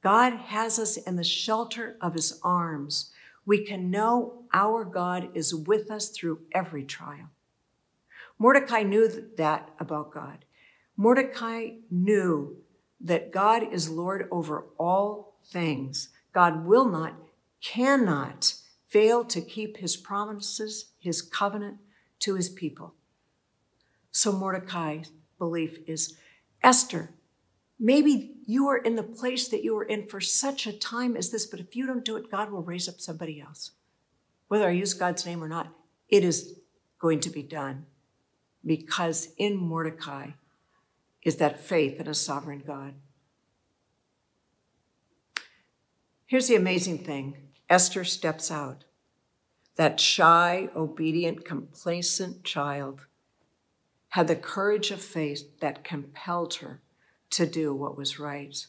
God 0.02 0.34
has 0.34 0.80
us 0.80 0.98
in 0.98 1.16
the 1.16 1.24
shelter 1.24 1.98
of 2.02 2.14
his 2.14 2.40
arms 2.44 3.12
we 3.50 3.66
can 3.66 3.90
know 3.90 4.44
our 4.54 4.86
God 4.86 5.30
is 5.34 5.56
with 5.56 5.90
us 5.90 6.10
through 6.10 6.42
every 6.52 6.84
trial. 6.84 7.32
Mordecai 8.38 8.84
knew 8.84 9.10
that 9.38 9.70
about 9.80 10.14
God. 10.14 10.46
Mordecai 10.96 11.72
knew 11.90 12.58
that 13.02 13.32
God 13.32 13.64
is 13.74 13.90
Lord 13.90 14.28
over 14.30 14.66
all 14.78 15.40
things. 15.48 16.10
God 16.32 16.64
will 16.68 16.86
not, 16.86 17.16
cannot 17.60 18.54
fail 18.88 19.26
to 19.26 19.42
keep 19.42 19.78
his 19.78 19.98
promises, 19.98 20.92
his 21.00 21.24
covenant 21.24 21.78
to 22.20 22.36
his 22.36 22.50
people. 22.50 22.94
So 24.12 24.32
Mordecai's 24.32 25.12
belief 25.38 25.80
is 25.88 26.18
Esther, 26.62 27.12
Maybe 27.80 28.36
you 28.46 28.68
are 28.68 28.78
in 28.78 28.96
the 28.96 29.04
place 29.04 29.48
that 29.48 29.64
you 29.64 29.78
are 29.78 29.86
in 29.86 30.06
for 30.06 30.20
such 30.20 30.68
a 30.68 30.74
time 30.74 31.16
as 31.16 31.30
this, 31.30 31.46
but 31.46 31.62
if 31.62 31.76
you 31.76 31.88
don't 31.88 32.04
do 32.04 32.18
it, 32.18 32.30
God 32.30 32.52
will 32.52 32.62
raise 32.62 32.90
up 32.90 33.00
somebody 33.00 33.40
else. 33.40 33.72
Whether 34.50 34.68
I 34.68 34.72
use 34.72 34.94
God's 34.94 35.26
name 35.26 35.42
or 35.42 35.48
not, 35.48 35.74
it 36.10 36.26
is 36.26 36.60
going 37.00 37.22
to 37.22 37.30
be 37.30 37.44
done 37.44 37.86
because 38.66 39.30
in 39.38 39.56
Mordecai 39.56 40.32
is 41.24 41.38
that 41.38 41.60
faith 41.60 42.02
in 42.02 42.08
a 42.08 42.14
sovereign 42.14 42.64
God. 42.66 42.96
Here's 46.26 46.48
the 46.48 46.56
amazing 46.56 46.98
thing 47.00 47.38
Esther 47.70 48.04
steps 48.04 48.52
out. 48.52 48.84
That 49.80 49.98
shy, 49.98 50.68
obedient, 50.76 51.46
complacent 51.46 52.44
child 52.44 53.06
had 54.10 54.28
the 54.28 54.36
courage 54.36 54.92
of 54.92 55.00
faith 55.00 55.58
that 55.62 55.86
compelled 55.86 56.56
her 56.56 56.82
to 57.30 57.46
do 57.46 57.74
what 57.74 57.98
was 57.98 58.20
right. 58.20 58.68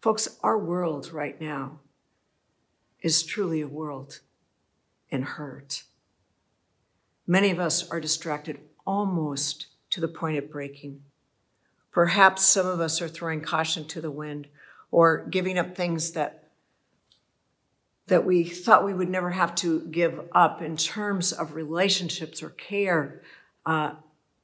Folks, 0.00 0.38
our 0.42 0.56
world 0.58 1.12
right 1.12 1.38
now 1.38 1.80
is 3.02 3.22
truly 3.22 3.60
a 3.60 3.68
world 3.68 4.20
in 5.10 5.20
hurt. 5.20 5.82
Many 7.26 7.50
of 7.50 7.58
us 7.58 7.90
are 7.90 8.00
distracted 8.00 8.58
almost 8.86 9.66
to 9.90 10.00
the 10.00 10.08
point 10.08 10.38
of 10.38 10.50
breaking. 10.50 11.02
Perhaps 11.92 12.44
some 12.44 12.66
of 12.66 12.80
us 12.80 13.02
are 13.02 13.08
throwing 13.08 13.42
caution 13.42 13.84
to 13.88 14.00
the 14.00 14.10
wind 14.10 14.48
or 14.90 15.26
giving 15.26 15.58
up 15.58 15.76
things 15.76 16.12
that 16.12 16.39
that 18.10 18.26
we 18.26 18.42
thought 18.42 18.84
we 18.84 18.92
would 18.92 19.08
never 19.08 19.30
have 19.30 19.54
to 19.54 19.82
give 19.82 20.20
up 20.32 20.60
in 20.60 20.76
terms 20.76 21.32
of 21.32 21.54
relationships 21.54 22.42
or 22.42 22.50
care. 22.50 23.22
Uh, 23.64 23.92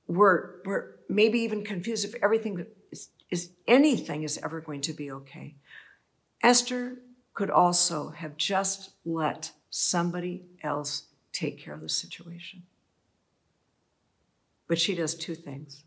we're, 0.06 0.62
we're 0.64 0.92
maybe 1.08 1.40
even 1.40 1.64
confused 1.64 2.04
if 2.04 2.14
everything 2.22 2.64
is, 2.92 3.08
is 3.28 3.50
anything 3.66 4.22
is 4.22 4.38
ever 4.38 4.60
going 4.60 4.80
to 4.82 4.92
be 4.92 5.10
okay. 5.10 5.56
Esther 6.44 6.98
could 7.34 7.50
also 7.50 8.10
have 8.10 8.36
just 8.36 8.90
let 9.04 9.50
somebody 9.68 10.44
else 10.62 11.08
take 11.32 11.58
care 11.58 11.74
of 11.74 11.80
the 11.80 11.88
situation. 11.88 12.62
But 14.68 14.78
she 14.78 14.94
does 14.94 15.16
two 15.16 15.34
things. 15.34 15.82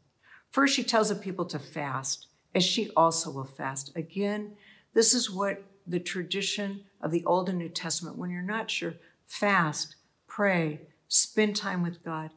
First, 0.51 0.75
she 0.75 0.83
tells 0.83 1.07
the 1.07 1.15
people 1.15 1.45
to 1.45 1.59
fast, 1.59 2.27
as 2.53 2.65
she 2.65 2.89
also 2.89 3.31
will 3.31 3.45
fast. 3.45 3.95
Again, 3.95 4.57
this 4.93 5.13
is 5.13 5.31
what 5.31 5.63
the 5.87 5.99
tradition 5.99 6.83
of 7.01 7.11
the 7.11 7.25
Old 7.25 7.49
and 7.49 7.57
New 7.57 7.69
Testament, 7.69 8.17
when 8.17 8.29
you're 8.29 8.41
not 8.41 8.69
sure, 8.69 8.95
fast, 9.25 9.95
pray, 10.27 10.81
spend 11.07 11.55
time 11.55 11.81
with 11.81 12.03
God, 12.03 12.31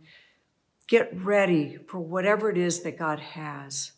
get 0.86 1.10
ready 1.14 1.78
for 1.86 1.98
whatever 1.98 2.50
it 2.50 2.58
is 2.58 2.80
that 2.82 2.98
God 2.98 3.20
has. 3.20 3.92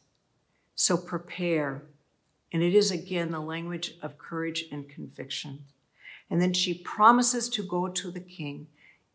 So 0.75 0.97
prepare. 0.97 1.83
And 2.53 2.63
it 2.63 2.75
is 2.75 2.91
again 2.91 3.31
the 3.31 3.41
language 3.41 3.95
of 4.03 4.19
courage 4.19 4.65
and 4.71 4.89
conviction. 4.89 5.65
And 6.31 6.41
then 6.41 6.53
she 6.53 6.75
promises 6.75 7.49
to 7.51 7.63
go 7.63 7.89
to 7.89 8.11
the 8.11 8.21
king, 8.21 8.69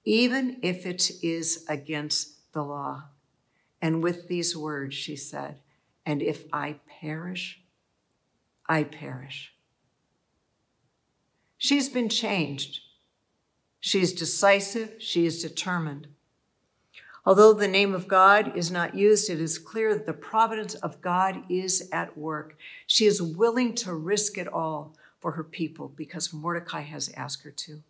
even 0.06 0.58
if 0.62 0.86
it 0.86 1.12
is 1.24 1.66
against 1.68 2.52
the 2.54 2.64
law. 2.64 3.06
And 3.82 4.04
with 4.04 4.28
these 4.28 4.56
words, 4.56 4.96
she 4.96 5.16
said, 5.16 5.60
And 6.06 6.22
if 6.22 6.46
I 6.52 6.80
perish, 7.02 7.62
I 8.68 8.84
perish. 8.84 9.54
She's 11.60 11.90
been 11.90 12.08
changed. 12.08 12.80
She's 13.82 14.14
decisive, 14.14 14.96
she 14.98 15.26
is 15.26 15.42
determined. 15.42 16.08
Although 17.26 17.54
the 17.54 17.68
name 17.68 17.94
of 17.94 18.08
God 18.08 18.58
is 18.58 18.72
not 18.72 18.96
used, 18.96 19.30
it 19.30 19.40
is 19.40 19.60
clear 19.60 19.94
that 19.94 20.06
the 20.06 20.14
providence 20.14 20.74
of 20.76 21.02
God 21.02 21.44
is 21.50 21.88
at 21.92 22.18
work. 22.18 22.58
She 22.88 23.06
is 23.06 23.22
willing 23.22 23.76
to 23.76 23.94
risk 23.94 24.38
it 24.38 24.48
all 24.48 24.96
for 25.20 25.34
her 25.34 25.44
people 25.44 25.90
because 25.96 26.34
Mordecai 26.34 26.82
has 26.82 27.12
asked 27.16 27.44
her 27.44 27.52
to. 27.52 27.84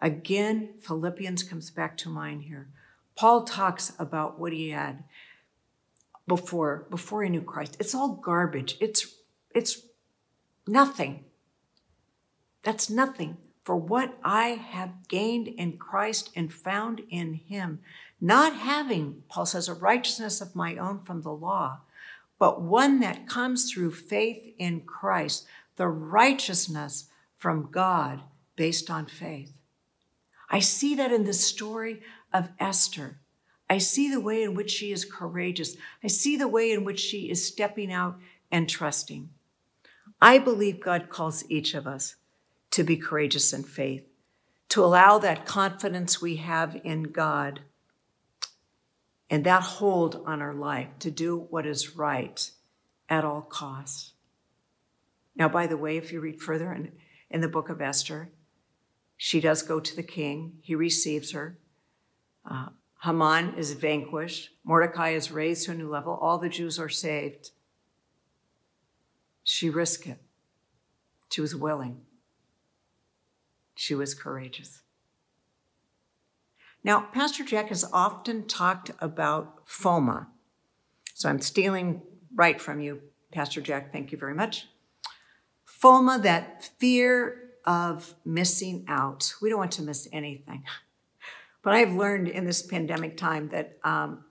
Again, 0.00 0.70
Philippians 0.80 1.42
comes 1.42 1.70
back 1.70 1.96
to 1.98 2.08
mind 2.08 2.44
here. 2.44 2.68
Paul 3.16 3.42
talks 3.42 3.92
about 3.98 4.38
what 4.38 4.52
he 4.52 4.70
had 4.70 5.02
before 6.28 6.86
before 6.88 7.24
he 7.24 7.30
knew 7.30 7.42
Christ. 7.42 7.76
It's 7.80 7.94
all 7.94 8.14
garbage. 8.14 8.76
It's 8.80 9.16
it's 9.54 9.82
nothing. 10.66 11.25
That's 12.66 12.90
nothing 12.90 13.36
for 13.62 13.76
what 13.76 14.18
I 14.24 14.48
have 14.48 15.06
gained 15.06 15.46
in 15.46 15.78
Christ 15.78 16.30
and 16.34 16.52
found 16.52 17.00
in 17.08 17.34
him. 17.34 17.78
Not 18.20 18.56
having, 18.56 19.22
Paul 19.28 19.46
says, 19.46 19.68
a 19.68 19.74
righteousness 19.74 20.40
of 20.40 20.56
my 20.56 20.76
own 20.76 20.98
from 20.98 21.22
the 21.22 21.30
law, 21.30 21.82
but 22.40 22.60
one 22.60 22.98
that 22.98 23.28
comes 23.28 23.70
through 23.70 23.92
faith 23.92 24.52
in 24.58 24.80
Christ, 24.80 25.46
the 25.76 25.86
righteousness 25.86 27.08
from 27.36 27.68
God 27.70 28.22
based 28.56 28.90
on 28.90 29.06
faith. 29.06 29.52
I 30.50 30.58
see 30.58 30.96
that 30.96 31.12
in 31.12 31.22
the 31.22 31.32
story 31.32 32.02
of 32.34 32.48
Esther. 32.58 33.20
I 33.70 33.78
see 33.78 34.10
the 34.10 34.18
way 34.18 34.42
in 34.42 34.54
which 34.54 34.72
she 34.72 34.90
is 34.90 35.04
courageous. 35.04 35.76
I 36.02 36.08
see 36.08 36.36
the 36.36 36.48
way 36.48 36.72
in 36.72 36.82
which 36.82 36.98
she 36.98 37.30
is 37.30 37.46
stepping 37.46 37.92
out 37.92 38.18
and 38.50 38.68
trusting. 38.68 39.28
I 40.20 40.38
believe 40.38 40.80
God 40.80 41.10
calls 41.10 41.48
each 41.48 41.72
of 41.72 41.86
us 41.86 42.16
to 42.70 42.84
be 42.84 42.96
courageous 42.96 43.52
in 43.52 43.62
faith, 43.62 44.06
to 44.68 44.84
allow 44.84 45.18
that 45.18 45.46
confidence 45.46 46.20
we 46.20 46.36
have 46.36 46.80
in 46.84 47.04
God 47.04 47.60
and 49.28 49.44
that 49.44 49.62
hold 49.62 50.22
on 50.26 50.40
our 50.40 50.54
life 50.54 50.88
to 51.00 51.10
do 51.10 51.46
what 51.50 51.66
is 51.66 51.96
right 51.96 52.50
at 53.08 53.24
all 53.24 53.42
costs. 53.42 54.12
Now, 55.34 55.48
by 55.48 55.66
the 55.66 55.76
way, 55.76 55.96
if 55.96 56.12
you 56.12 56.20
read 56.20 56.40
further 56.40 56.72
in, 56.72 56.92
in 57.30 57.40
the 57.40 57.48
book 57.48 57.68
of 57.68 57.80
Esther, 57.80 58.30
she 59.16 59.40
does 59.40 59.62
go 59.62 59.80
to 59.80 59.96
the 59.96 60.02
king, 60.02 60.58
he 60.62 60.74
receives 60.74 61.32
her. 61.32 61.58
Uh, 62.48 62.68
Haman 63.02 63.54
is 63.56 63.72
vanquished, 63.72 64.50
Mordecai 64.64 65.10
is 65.10 65.30
raised 65.30 65.66
to 65.66 65.72
a 65.72 65.74
new 65.74 65.88
level, 65.88 66.18
all 66.20 66.38
the 66.38 66.48
Jews 66.48 66.78
are 66.78 66.88
saved. 66.88 67.50
She 69.42 69.70
risked 69.70 70.06
it. 70.06 70.18
She 71.30 71.40
was 71.40 71.54
willing. 71.54 72.00
She 73.76 73.94
was 73.94 74.14
courageous. 74.14 74.82
Now, 76.82 77.02
Pastor 77.12 77.44
Jack 77.44 77.68
has 77.68 77.84
often 77.92 78.46
talked 78.46 78.90
about 79.00 79.66
FOMA. 79.66 80.26
So 81.14 81.28
I'm 81.28 81.40
stealing 81.40 82.02
right 82.34 82.60
from 82.60 82.80
you, 82.80 83.02
Pastor 83.32 83.60
Jack. 83.60 83.92
Thank 83.92 84.12
you 84.12 84.18
very 84.18 84.34
much. 84.34 84.66
FOMA, 85.66 86.22
that 86.22 86.70
fear 86.78 87.50
of 87.66 88.14
missing 88.24 88.84
out. 88.88 89.34
We 89.42 89.50
don't 89.50 89.58
want 89.58 89.72
to 89.72 89.82
miss 89.82 90.08
anything. 90.12 90.64
But 91.62 91.74
I've 91.74 91.92
learned 91.92 92.28
in 92.28 92.44
this 92.44 92.62
pandemic 92.62 93.16
time 93.16 93.48
that 93.48 93.78
um, 93.82 94.24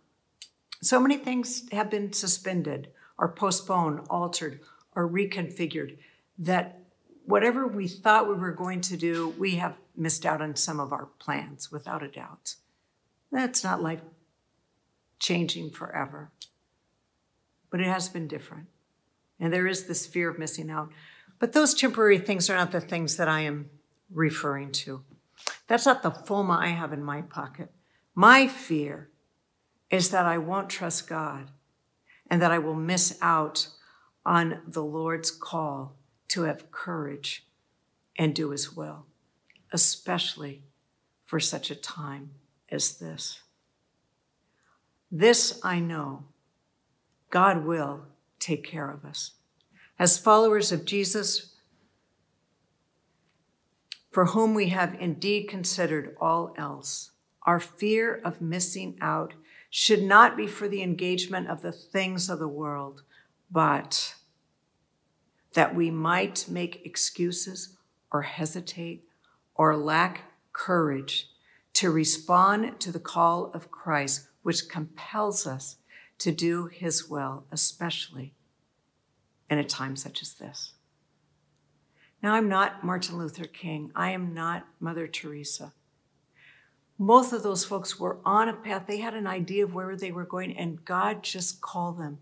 so 0.81 0.99
many 0.99 1.17
things 1.17 1.67
have 1.71 1.91
been 1.91 2.13
suspended 2.13 2.87
or 3.17 3.33
postponed, 3.33 4.07
altered, 4.09 4.61
or 4.95 5.09
reconfigured 5.09 5.97
that 6.39 6.84
whatever 7.25 7.67
we 7.67 7.87
thought 7.87 8.27
we 8.27 8.35
were 8.35 8.51
going 8.51 8.81
to 8.81 8.97
do, 8.97 9.33
we 9.37 9.55
have 9.55 9.75
missed 9.95 10.25
out 10.25 10.41
on 10.41 10.55
some 10.55 10.79
of 10.79 10.93
our 10.93 11.07
plans, 11.19 11.71
without 11.71 12.03
a 12.03 12.07
doubt. 12.07 12.55
That's 13.31 13.63
not 13.63 13.81
life 13.81 14.01
changing 15.19 15.71
forever, 15.71 16.31
but 17.69 17.79
it 17.79 17.87
has 17.87 18.09
been 18.09 18.27
different. 18.27 18.67
And 19.39 19.51
there 19.51 19.67
is 19.67 19.87
this 19.87 20.05
fear 20.05 20.29
of 20.29 20.39
missing 20.39 20.69
out. 20.69 20.91
But 21.39 21.53
those 21.53 21.73
temporary 21.73 22.19
things 22.19 22.49
are 22.49 22.55
not 22.55 22.71
the 22.71 22.79
things 22.79 23.17
that 23.17 23.27
I 23.27 23.41
am 23.41 23.69
referring 24.09 24.71
to. 24.71 25.03
That's 25.67 25.85
not 25.85 26.03
the 26.03 26.11
FOMA 26.11 26.57
I 26.57 26.67
have 26.67 26.93
in 26.93 27.03
my 27.03 27.21
pocket. 27.21 27.71
My 28.13 28.47
fear 28.47 29.09
is 29.89 30.11
that 30.11 30.25
I 30.25 30.37
won't 30.37 30.69
trust 30.69 31.09
God 31.09 31.51
and 32.29 32.41
that 32.41 32.51
I 32.51 32.59
will 32.59 32.75
miss 32.75 33.17
out 33.21 33.67
on 34.25 34.61
the 34.65 34.83
Lord's 34.83 35.31
call 35.31 35.97
to 36.29 36.43
have 36.43 36.71
courage 36.71 37.45
and 38.17 38.33
do 38.33 38.51
his 38.51 38.75
will, 38.75 39.05
especially 39.71 40.63
for 41.25 41.39
such 41.39 41.69
a 41.69 41.75
time 41.75 42.31
as 42.69 42.97
this. 42.97 43.41
This 45.11 45.59
I 45.63 45.79
know 45.79 46.25
God 47.29 47.65
will 47.65 48.05
take 48.39 48.63
care 48.63 48.89
of 48.89 49.05
us. 49.05 49.31
As 49.97 50.17
followers 50.17 50.71
of 50.71 50.85
Jesus, 50.85 51.53
for 54.11 54.27
whom 54.27 54.53
we 54.53 54.69
have 54.69 54.95
indeed 54.99 55.47
considered 55.49 56.15
all 56.19 56.53
else, 56.57 57.11
our 57.43 57.59
fear 57.59 58.21
of 58.23 58.41
missing 58.41 58.97
out 59.01 59.33
should 59.69 60.03
not 60.03 60.37
be 60.37 60.47
for 60.47 60.67
the 60.67 60.81
engagement 60.81 61.49
of 61.49 61.61
the 61.61 61.71
things 61.71 62.29
of 62.29 62.39
the 62.39 62.47
world, 62.47 63.03
but 63.51 64.15
that 65.55 65.73
we 65.73 65.89
might 65.89 66.45
make 66.47 66.85
excuses 66.85 67.77
or 68.11 68.21
hesitate 68.21 69.03
or 69.55 69.75
lack 69.75 70.21
courage 70.53 71.29
to 71.73 71.89
respond 71.89 72.79
to 72.79 72.91
the 72.91 72.99
call 72.99 73.51
of 73.53 73.71
Christ, 73.71 74.27
which 74.43 74.69
compels 74.69 75.47
us 75.47 75.77
to 76.19 76.31
do 76.31 76.67
his 76.67 77.09
will, 77.09 77.45
especially 77.51 78.33
in 79.49 79.57
a 79.57 79.63
time 79.63 79.95
such 79.95 80.21
as 80.21 80.33
this. 80.33 80.73
Now, 82.21 82.33
I'm 82.33 82.49
not 82.49 82.83
Martin 82.83 83.17
Luther 83.17 83.45
King. 83.45 83.91
I 83.95 84.11
am 84.11 84.33
not 84.33 84.67
Mother 84.79 85.07
Teresa. 85.07 85.73
Both 86.97 87.33
of 87.33 87.43
those 87.43 87.65
folks 87.65 87.99
were 87.99 88.19
on 88.25 88.49
a 88.49 88.53
path. 88.53 88.87
They 88.87 88.97
had 88.97 89.13
an 89.13 89.27
idea 89.27 89.63
of 89.65 89.73
where 89.73 89.95
they 89.95 90.11
were 90.11 90.25
going, 90.25 90.57
and 90.57 90.83
God 90.83 91.23
just 91.23 91.61
called 91.61 91.97
them 91.97 92.19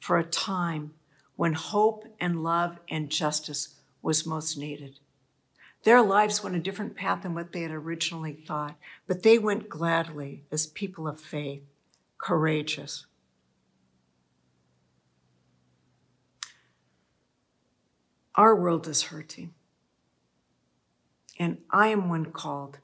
for 0.00 0.18
a 0.18 0.24
time 0.24 0.92
when 1.36 1.52
hope 1.52 2.04
and 2.20 2.42
love 2.42 2.78
and 2.88 3.10
justice 3.10 3.74
was 4.02 4.26
most 4.26 4.56
needed. 4.56 4.98
Their 5.82 6.00
lives 6.00 6.42
went 6.42 6.56
a 6.56 6.60
different 6.60 6.96
path 6.96 7.22
than 7.22 7.34
what 7.34 7.52
they 7.52 7.62
had 7.62 7.70
originally 7.70 8.32
thought, 8.32 8.76
but 9.06 9.22
they 9.22 9.38
went 9.38 9.68
gladly 9.68 10.44
as 10.50 10.66
people 10.66 11.06
of 11.06 11.20
faith, 11.20 11.62
courageous. 12.18 13.06
Our 18.34 18.56
world 18.56 18.88
is 18.88 19.02
hurting. 19.02 19.52
And 21.38 21.58
I 21.70 21.88
am 21.88 22.08
one 22.08 22.26
called 22.26 22.78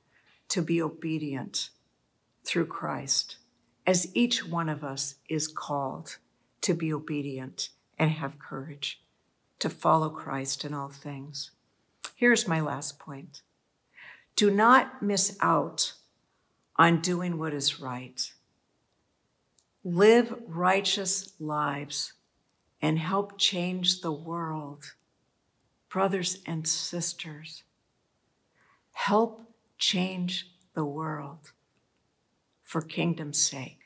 to 0.49 0.61
be 0.61 0.83
obedient 0.83 1.71
through 2.45 2.67
Christ, 2.67 3.37
as 3.87 4.15
each 4.15 4.47
one 4.47 4.69
of 4.69 4.85
us 4.85 5.15
is 5.29 5.49
called 5.49 6.19
to 6.63 6.75
be 6.75 6.93
obedient 6.93 7.71
and 8.01 8.11
have 8.13 8.39
courage 8.39 9.03
to 9.59 9.69
follow 9.69 10.09
Christ 10.09 10.65
in 10.65 10.73
all 10.73 10.89
things. 10.89 11.51
Here's 12.17 12.49
my 12.49 12.61
last 12.61 12.99
point 12.99 13.43
do 14.35 14.51
not 14.51 15.03
miss 15.03 15.37
out 15.43 15.93
on 16.77 17.03
doing 17.03 17.39
what 17.39 17.53
is 17.53 17.79
right. 17.79 18.33
Live 19.85 20.35
righteous 20.47 21.35
lives 21.39 22.15
and 22.81 22.99
help 22.99 23.37
change 23.37 24.01
the 24.01 24.13
world. 24.13 24.95
Brothers 25.91 26.39
and 26.47 26.67
sisters, 26.67 27.65
help 28.93 29.43
change 29.77 30.49
the 30.73 30.85
world 30.85 31.53
for 32.63 32.81
kingdom's 32.81 33.43
sake. 33.43 33.81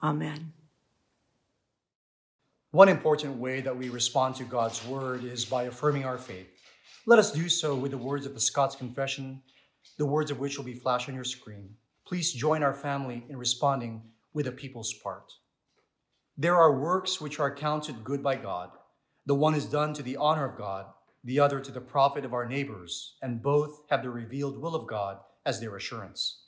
Amen. 0.00 0.52
One 2.72 2.88
important 2.88 3.36
way 3.36 3.60
that 3.62 3.76
we 3.76 3.88
respond 3.88 4.36
to 4.36 4.44
God's 4.44 4.86
word 4.86 5.24
is 5.24 5.44
by 5.44 5.64
affirming 5.64 6.04
our 6.04 6.18
faith. 6.18 6.46
Let 7.04 7.18
us 7.18 7.32
do 7.32 7.48
so 7.48 7.74
with 7.74 7.90
the 7.90 7.98
words 7.98 8.26
of 8.26 8.34
the 8.34 8.38
Scots 8.38 8.76
Confession, 8.76 9.42
the 9.98 10.06
words 10.06 10.30
of 10.30 10.38
which 10.38 10.56
will 10.56 10.64
be 10.64 10.74
flashed 10.74 11.08
on 11.08 11.16
your 11.16 11.24
screen. 11.24 11.74
Please 12.06 12.32
join 12.32 12.62
our 12.62 12.72
family 12.72 13.24
in 13.28 13.36
responding 13.36 14.02
with 14.34 14.46
the 14.46 14.52
people's 14.52 14.92
part. 14.92 15.32
There 16.38 16.56
are 16.56 16.78
works 16.78 17.20
which 17.20 17.40
are 17.40 17.52
counted 17.52 18.04
good 18.04 18.22
by 18.22 18.36
God. 18.36 18.70
The 19.26 19.34
one 19.34 19.56
is 19.56 19.64
done 19.64 19.92
to 19.94 20.04
the 20.04 20.16
honor 20.16 20.44
of 20.44 20.56
God, 20.56 20.86
the 21.24 21.40
other 21.40 21.58
to 21.58 21.72
the 21.72 21.80
profit 21.80 22.24
of 22.24 22.32
our 22.32 22.46
neighbors, 22.46 23.16
and 23.20 23.42
both 23.42 23.82
have 23.90 24.04
the 24.04 24.10
revealed 24.10 24.56
will 24.56 24.76
of 24.76 24.86
God 24.86 25.18
as 25.44 25.58
their 25.58 25.74
assurance. 25.74 26.42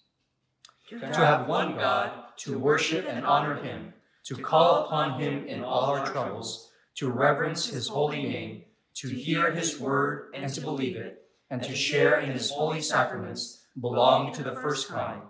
To 0.88 0.98
have 1.00 1.48
one 1.48 1.74
God, 1.74 2.12
to 2.38 2.60
worship 2.60 3.06
and 3.08 3.26
honor 3.26 3.60
him, 3.60 3.92
to 4.24 4.36
call 4.36 4.84
upon 4.84 5.20
him 5.20 5.46
in 5.46 5.64
all 5.64 5.84
our 5.84 6.06
troubles, 6.06 6.70
to 6.96 7.10
reverence 7.10 7.66
his 7.66 7.88
holy 7.88 8.22
name, 8.22 8.62
to 8.94 9.08
hear 9.08 9.50
his 9.50 9.80
word 9.80 10.30
and 10.34 10.52
to 10.52 10.60
believe 10.60 10.96
it, 10.96 11.22
and 11.50 11.62
to 11.62 11.74
share 11.74 12.20
in 12.20 12.32
his 12.32 12.50
holy 12.50 12.80
sacraments 12.80 13.64
belong 13.80 14.32
to 14.32 14.42
the 14.42 14.54
first 14.56 14.88
kind, 14.88 15.22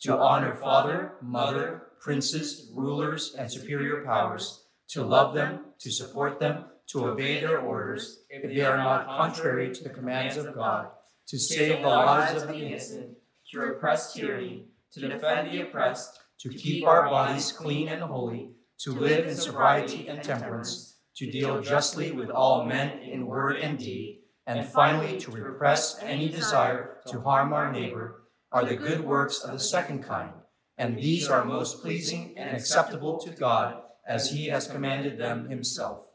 to 0.00 0.16
honor 0.16 0.54
father, 0.54 1.12
mother, 1.20 1.82
princes, 2.00 2.70
rulers, 2.74 3.34
and 3.38 3.50
superior 3.50 4.04
powers, 4.04 4.64
to 4.88 5.02
love 5.02 5.34
them, 5.34 5.60
to 5.78 5.90
support 5.90 6.40
them, 6.40 6.64
to 6.86 7.06
obey 7.06 7.40
their 7.40 7.60
orders, 7.60 8.24
if 8.30 8.42
they 8.42 8.62
are 8.62 8.76
not 8.76 9.06
contrary 9.06 9.72
to 9.72 9.84
the 9.84 9.90
commands 9.90 10.36
of 10.36 10.54
God, 10.54 10.88
to 11.28 11.38
save 11.38 11.82
the 11.82 11.88
lives 11.88 12.42
of 12.42 12.48
the 12.48 12.56
innocent, 12.56 13.16
to 13.52 13.60
repress 13.60 14.12
tyranny, 14.12 14.64
to 14.92 15.00
defend 15.00 15.52
the 15.52 15.60
oppressed, 15.60 16.19
to 16.40 16.48
keep 16.48 16.86
our 16.86 17.08
bodies 17.08 17.52
clean 17.52 17.88
and 17.88 18.02
holy, 18.02 18.52
to 18.78 18.92
live 18.92 19.26
in 19.26 19.36
sobriety 19.36 20.08
and 20.08 20.22
temperance, 20.22 20.98
to 21.16 21.30
deal 21.30 21.60
justly 21.60 22.12
with 22.12 22.30
all 22.30 22.64
men 22.64 22.98
in 23.00 23.26
word 23.26 23.56
and 23.56 23.78
deed, 23.78 24.22
and 24.46 24.66
finally 24.66 25.18
to 25.18 25.30
repress 25.30 25.98
any 26.02 26.28
desire 26.28 26.96
to 27.06 27.20
harm 27.20 27.52
our 27.52 27.70
neighbor, 27.70 28.22
are 28.52 28.64
the 28.64 28.74
good 28.74 29.00
works 29.00 29.40
of 29.40 29.52
the 29.52 29.58
second 29.58 30.02
kind, 30.02 30.32
and 30.78 30.96
these 30.96 31.28
are 31.28 31.44
most 31.44 31.82
pleasing 31.82 32.34
and 32.36 32.56
acceptable 32.56 33.18
to 33.18 33.30
God 33.30 33.82
as 34.08 34.30
he 34.32 34.46
has 34.46 34.66
commanded 34.66 35.18
them 35.18 35.48
himself. 35.48 36.06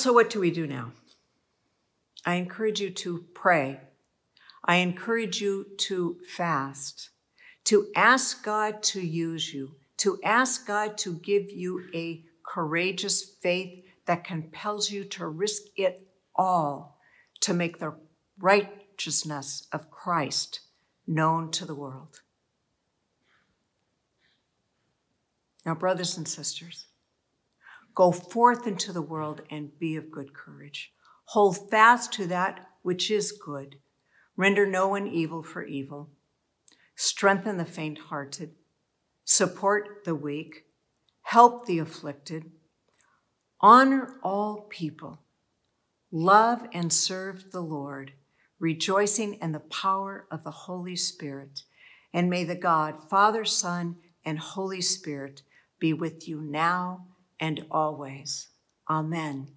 So 0.00 0.12
what 0.12 0.30
do 0.30 0.40
we 0.40 0.50
do 0.50 0.66
now? 0.66 0.92
I 2.24 2.34
encourage 2.34 2.80
you 2.80 2.90
to 2.90 3.26
pray. 3.34 3.80
I 4.64 4.76
encourage 4.76 5.40
you 5.40 5.66
to 5.78 6.18
fast, 6.26 7.10
to 7.64 7.88
ask 7.94 8.42
God 8.44 8.82
to 8.84 9.00
use 9.00 9.52
you, 9.52 9.74
to 9.98 10.18
ask 10.24 10.66
God 10.66 10.96
to 10.98 11.14
give 11.14 11.50
you 11.50 11.84
a 11.94 12.24
courageous 12.42 13.22
faith 13.22 13.84
that 14.06 14.24
compels 14.24 14.90
you 14.90 15.04
to 15.04 15.26
risk 15.26 15.62
it 15.76 16.06
all 16.34 16.98
to 17.40 17.54
make 17.54 17.78
the 17.78 17.94
righteousness 18.38 19.66
of 19.72 19.90
Christ 19.90 20.60
known 21.06 21.50
to 21.52 21.64
the 21.64 21.74
world. 21.74 22.20
Now, 25.64 25.74
brothers 25.74 26.16
and 26.16 26.26
sisters, 26.26 26.86
go 27.94 28.12
forth 28.12 28.66
into 28.66 28.92
the 28.92 29.02
world 29.02 29.42
and 29.50 29.78
be 29.78 29.96
of 29.96 30.10
good 30.10 30.32
courage. 30.34 30.92
Hold 31.26 31.70
fast 31.70 32.12
to 32.14 32.26
that 32.26 32.66
which 32.82 33.10
is 33.10 33.32
good. 33.32 33.76
Render 34.36 34.66
no 34.66 34.88
one 34.88 35.06
evil 35.06 35.42
for 35.42 35.62
evil. 35.62 36.10
Strengthen 36.96 37.56
the 37.56 37.64
faint 37.64 37.98
hearted. 37.98 38.52
Support 39.24 40.04
the 40.04 40.14
weak. 40.14 40.64
Help 41.22 41.66
the 41.66 41.78
afflicted. 41.78 42.50
Honor 43.60 44.16
all 44.22 44.66
people. 44.70 45.20
Love 46.10 46.66
and 46.72 46.92
serve 46.92 47.52
the 47.52 47.60
Lord, 47.60 48.12
rejoicing 48.58 49.34
in 49.34 49.52
the 49.52 49.60
power 49.60 50.26
of 50.30 50.42
the 50.42 50.50
Holy 50.50 50.96
Spirit. 50.96 51.62
And 52.12 52.28
may 52.28 52.42
the 52.42 52.56
God, 52.56 53.08
Father, 53.08 53.44
Son, 53.44 53.96
and 54.24 54.38
Holy 54.38 54.80
Spirit 54.80 55.42
be 55.78 55.92
with 55.92 56.26
you 56.26 56.40
now 56.40 57.06
and 57.40 57.64
always. 57.70 58.48
Amen. 58.88 59.48